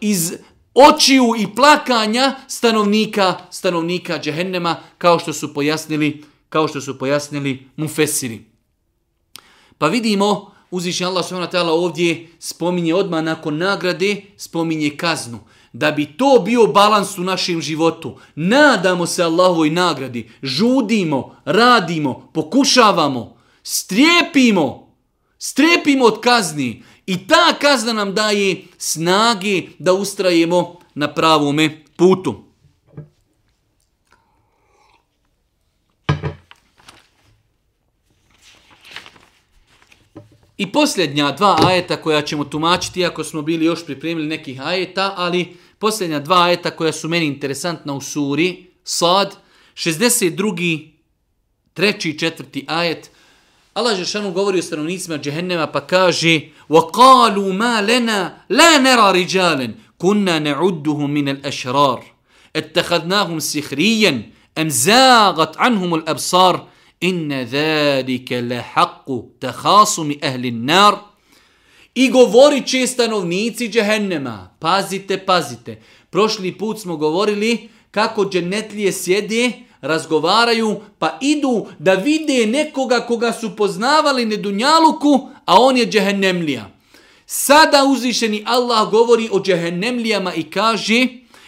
iz 0.00 0.32
očiju 0.74 1.24
i 1.38 1.54
plakanja 1.54 2.34
stanovnika 2.48 3.38
stanovnika 3.50 4.18
džehennema 4.18 4.76
kao 4.98 5.18
što 5.18 5.32
su 5.32 5.54
pojasnili 5.54 6.24
kao 6.48 6.68
što 6.68 6.80
su 6.80 6.98
pojasnili 6.98 7.68
mufesiri. 7.76 8.44
Pa 9.78 9.86
vidimo 9.86 10.52
uzvišnji 10.70 11.06
Allah 11.06 11.24
subhanahu 11.24 11.52
wa 11.52 11.58
ta'ala 11.58 11.70
ovdje 11.70 12.28
spominje 12.38 12.94
odmah 12.94 13.24
nakon 13.24 13.58
nagrade, 13.58 14.22
spominje 14.36 14.90
kaznu. 14.96 15.38
Da 15.72 15.90
bi 15.90 16.06
to 16.16 16.42
bio 16.44 16.66
balans 16.66 17.18
u 17.18 17.22
našem 17.22 17.60
životu, 17.60 18.18
nadamo 18.34 19.06
se 19.06 19.22
Allahovoj 19.22 19.70
nagradi, 19.70 20.30
žudimo, 20.42 21.36
radimo, 21.44 22.30
pokušavamo, 22.34 23.36
strepimo, 23.62 24.96
strepimo 25.38 26.04
od 26.04 26.20
kazni, 26.20 26.82
I 27.06 27.26
ta 27.26 27.58
kazna 27.60 27.92
nam 27.92 28.14
daje 28.14 28.64
snage 28.78 29.62
da 29.78 29.92
ustrajemo 29.92 30.78
na 30.94 31.14
pravome 31.14 31.84
putu. 31.96 32.44
I 40.56 40.72
posljednja 40.72 41.32
dva 41.32 41.58
ajeta 41.66 41.96
koja 41.96 42.22
ćemo 42.22 42.44
tumačiti, 42.44 43.04
ako 43.04 43.24
smo 43.24 43.42
bili 43.42 43.64
još 43.64 43.86
pripremili 43.86 44.26
nekih 44.26 44.60
ajeta, 44.60 45.14
ali 45.16 45.56
posljednja 45.78 46.20
dva 46.20 46.42
ajeta 46.42 46.70
koja 46.70 46.92
su 46.92 47.08
meni 47.08 47.26
interesantna 47.26 47.94
u 47.94 48.00
suri, 48.00 48.66
sad, 48.84 49.36
62. 49.74 50.90
treći 51.74 52.10
i 52.10 52.18
četvrti 52.18 52.64
ajet, 52.68 53.10
Allah 53.73 53.95
Žešanu 53.95 54.31
govori 54.31 54.59
o 54.59 54.61
stanovnicima 54.61 55.17
džehennema 55.17 55.67
pa 55.67 55.81
kaže 55.87 56.41
وَقَالُوا 56.69 57.53
مَا 57.53 57.81
لَنَا 57.81 58.31
لَا 58.49 58.77
نَرَى 58.77 59.23
رِجَالًا 59.23 59.73
كُنَّا 59.97 60.39
نَعُدُّهُمْ 60.39 61.09
مِنَ 61.09 61.29
الْأَشْرَارِ 61.29 62.03
اتَّخَذْنَاهُمْ 62.55 63.39
سِخْرِيًّا 63.39 64.23
أَمْ 64.57 64.69
زَاغَتْ 64.69 65.57
عَنْهُمُ 65.57 65.95
الْأَبْصَارِ 65.95 66.67
إِنَّ 67.03 67.33
ذَلِكَ 67.43 68.33
لَحَقُّ 68.33 69.07
تَخَاصُمِ 69.41 70.11
أَهْلِ 70.23 70.45
النَّارِ 70.45 71.07
I 71.95 72.09
govorit 72.09 72.65
će 72.67 72.87
stanovnici 72.87 73.69
džehennema. 73.69 74.55
Pazite, 74.59 75.17
pazite. 75.17 75.81
Prošli 76.09 76.57
put 76.57 76.79
smo 76.79 76.97
govorili 76.97 77.69
kako 77.91 78.25
dženetlije 78.25 78.91
sjede 78.91 79.51
razgovaraju, 79.82 80.80
pa 80.98 81.18
idu 81.20 81.66
da 81.78 81.94
vide 81.94 82.46
nekoga 82.46 83.00
koga 83.00 83.32
su 83.32 83.56
poznavali 83.56 84.24
na 84.24 84.36
Dunjaluku, 84.36 85.28
a 85.44 85.60
on 85.60 85.76
je 85.76 85.86
džehennemlija. 85.86 86.70
Sada 87.26 87.84
uzvišeni 87.84 88.44
Allah 88.46 88.90
govori 88.90 89.28
o 89.32 89.40
džehennemlijama 89.40 90.34
i 90.34 90.42
kaže 90.42 91.06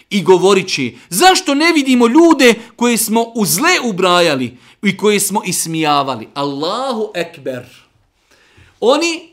i 0.09 0.23
govorići, 0.23 0.97
zašto 1.09 1.53
ne 1.53 1.71
vidimo 1.71 2.07
ljude 2.07 2.53
koje 2.75 2.97
smo 2.97 3.31
u 3.35 3.45
zle 3.45 3.79
ubrajali 3.83 4.57
i 4.83 4.97
koje 4.97 5.19
smo 5.19 5.41
ismijavali? 5.45 6.27
Allahu 6.33 7.11
ekber. 7.15 7.63
Oni 8.79 9.29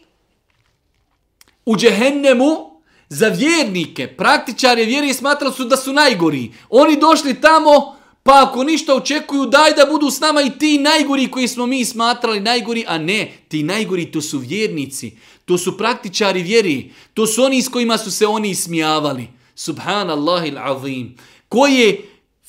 u 1.67 1.77
džehennemu 1.77 2.73
za 3.09 3.29
vjernike, 3.29 4.07
praktičare 4.17 4.85
vjeri 4.85 5.15
smatrali 5.15 5.55
su 5.55 5.65
da 5.65 5.77
su 5.77 5.93
najgori. 5.93 6.53
Oni 6.71 7.01
došli 7.01 7.41
tamo, 7.41 7.97
Pa 8.23 8.47
ako 8.47 8.65
ništa 8.65 8.95
očekuju, 8.95 9.47
daj 9.47 9.73
da 9.73 9.87
budu 9.91 10.11
s 10.11 10.21
nama 10.21 10.43
i 10.43 10.51
ti 10.59 10.79
najgori 10.79 11.31
koji 11.31 11.49
smo 11.49 11.67
mi 11.67 11.85
smatrali 11.85 12.41
najgori, 12.41 12.85
a 12.89 12.99
ne, 12.99 13.33
ti 13.49 13.63
najgori 13.63 14.11
to 14.13 14.21
su 14.21 14.39
vjernici, 14.39 15.17
to 15.45 15.59
su 15.59 15.79
praktičari 15.79 16.43
vjeri, 16.43 16.93
to 17.15 17.27
su 17.27 17.43
oni 17.43 17.63
s 17.63 17.69
kojima 17.69 17.99
su 17.99 18.11
se 18.11 18.27
oni 18.27 18.51
ismijavali. 18.51 19.29
Subhanallah 19.55 20.47
il 20.49 20.59
azim. 20.59 21.17
Koje 21.49 22.03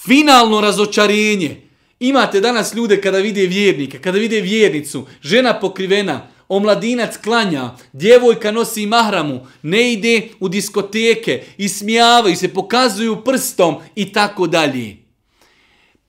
finalno 0.06 0.62
razočarenje. 0.62 1.62
Imate 2.00 2.42
danas 2.42 2.74
ljude 2.74 3.02
kada 3.02 3.18
vide 3.18 3.48
vjernika, 3.48 4.00
kada 4.00 4.18
vide 4.18 4.42
vjernicu, 4.42 5.06
žena 5.22 5.60
pokrivena, 5.60 6.28
omladinac 6.48 7.18
klanja, 7.18 7.72
djevojka 7.94 8.52
nosi 8.52 8.86
mahramu, 8.86 9.48
ne 9.62 9.94
ide 9.94 10.30
u 10.40 10.50
diskoteke, 10.50 11.44
ismijavaju 11.58 12.36
se, 12.36 12.54
pokazuju 12.54 13.24
prstom 13.24 13.76
i 13.96 14.14
tako 14.14 14.48
dalje. 14.48 15.03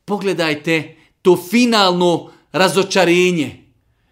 Pogledajte 0.04 0.96
to 1.22 1.36
finalno 1.50 2.30
razočarenje. 2.52 3.64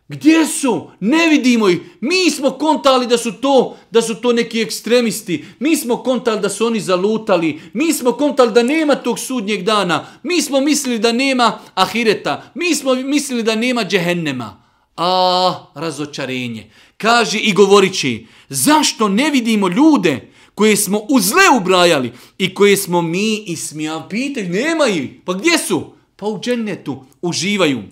Gdje 0.09 0.47
su? 0.47 0.91
Ne 1.01 1.29
vidimo 1.29 1.69
ih. 1.69 1.79
Mi 2.01 2.31
smo 2.31 2.51
kontali 2.51 3.07
da 3.07 3.19
su 3.19 3.33
to 3.33 3.77
da 3.91 4.03
su 4.03 4.15
to 4.15 4.33
neki 4.33 4.61
ekstremisti. 4.61 5.45
Mi 5.59 5.77
smo 5.77 5.97
kontali 5.97 6.41
da 6.41 6.49
su 6.49 6.67
oni 6.67 6.81
zalutali. 6.81 7.61
Mi 7.73 7.93
smo 7.93 8.13
kontali 8.13 8.53
da 8.53 8.63
nema 8.63 8.95
tog 8.95 9.19
sudnjeg 9.19 9.63
dana. 9.63 10.07
Mi 10.23 10.43
smo 10.43 10.61
mislili 10.61 10.99
da 10.99 11.13
nema 11.13 11.59
ahireta. 11.75 12.43
Mi 12.55 12.75
smo 12.75 12.95
mislili 12.95 13.43
da 13.43 13.55
nema 13.55 13.85
džehennema. 13.85 14.63
A, 14.97 15.67
razočarenje. 15.75 16.71
Kaže 16.97 17.39
i 17.39 17.53
govorići, 17.53 18.27
zašto 18.49 19.09
ne 19.09 19.31
vidimo 19.31 19.69
ljude 19.69 20.32
koje 20.55 20.77
smo 20.77 20.99
u 21.11 21.21
zle 21.21 21.61
ubrajali 21.61 22.13
i 22.39 22.55
koje 22.55 22.77
smo 22.77 23.03
mi 23.03 23.45
ismijali. 23.47 24.03
Pitaj, 24.11 24.49
nema 24.49 24.87
ih. 24.87 25.11
Pa 25.25 25.33
gdje 25.33 25.59
su? 25.59 25.93
Pa 26.17 26.27
u 26.27 26.41
džennetu 26.41 27.05
uživaju. 27.23 27.83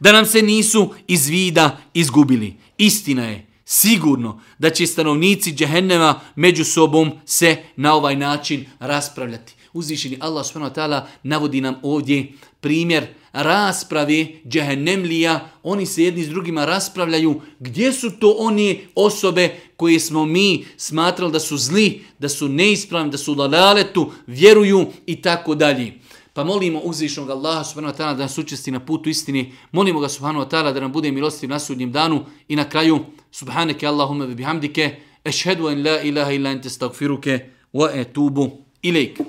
Da 0.00 0.12
nam 0.12 0.26
se 0.26 0.42
nisu 0.42 0.94
iz 1.06 1.28
vida 1.28 1.78
izgubili. 1.94 2.54
Istina 2.78 3.24
je, 3.24 3.46
sigurno, 3.64 4.40
da 4.58 4.70
će 4.70 4.86
stanovnici 4.86 5.52
džehennema 5.52 6.20
među 6.36 6.64
sobom 6.64 7.12
se 7.24 7.56
na 7.76 7.94
ovaj 7.94 8.16
način 8.16 8.64
raspravljati. 8.78 9.54
Uzvišeni 9.72 10.18
Allah 10.20 10.46
subhanahu 10.46 10.74
wa 10.74 10.78
ta'ala 10.78 11.02
navodi 11.22 11.60
nam 11.60 11.74
ovdje 11.82 12.32
primjer 12.60 13.06
rasprave 13.32 14.26
džehennemlija, 14.48 15.48
oni 15.62 15.86
se 15.86 16.04
jedni 16.04 16.24
s 16.24 16.28
drugima 16.28 16.64
raspravljaju 16.64 17.40
gdje 17.58 17.92
su 17.92 18.10
to 18.10 18.36
one 18.38 18.76
osobe 18.94 19.56
koje 19.76 20.00
smo 20.00 20.24
mi 20.24 20.64
smatrali 20.76 21.32
da 21.32 21.40
su 21.40 21.56
zli, 21.56 22.02
da 22.18 22.28
su 22.28 22.48
neispravni, 22.48 23.10
da 23.10 23.18
su 23.18 23.32
u 23.32 23.36
lalaletu, 23.36 24.12
vjeruju 24.26 24.86
i 25.06 25.22
tako 25.22 25.54
dalje. 25.54 25.92
Pa 26.32 26.44
molimo 26.44 26.78
uzvišnog 26.78 27.30
Allaha 27.30 27.64
subhanahu 27.64 27.94
wa 27.94 27.98
ta'ala 27.98 28.16
da 28.16 28.22
nas 28.22 28.38
učesti 28.38 28.70
na 28.70 28.80
putu 28.80 29.08
istini. 29.08 29.52
Molimo 29.72 30.00
ga 30.00 30.08
subhanahu 30.08 30.44
wa 30.44 30.50
ta'ala 30.50 30.72
da 30.72 30.80
nam 30.80 30.92
bude 30.92 31.12
milostiv 31.12 31.50
na 31.50 31.58
sudnjem 31.58 31.92
danu. 31.92 32.24
I 32.48 32.56
na 32.56 32.68
kraju, 32.68 32.98
subhaneke 33.30 33.86
Allahumma 33.86 34.26
bihamdike, 34.26 34.96
ešhedu 35.24 35.68
en 35.68 35.82
la 35.84 36.00
ilaha 36.02 36.32
illa 36.32 36.50
ente 36.50 36.70
stagfiruke, 36.70 37.50
wa 37.72 38.00
etubu 38.00 38.50
ilaikum. 38.82 39.26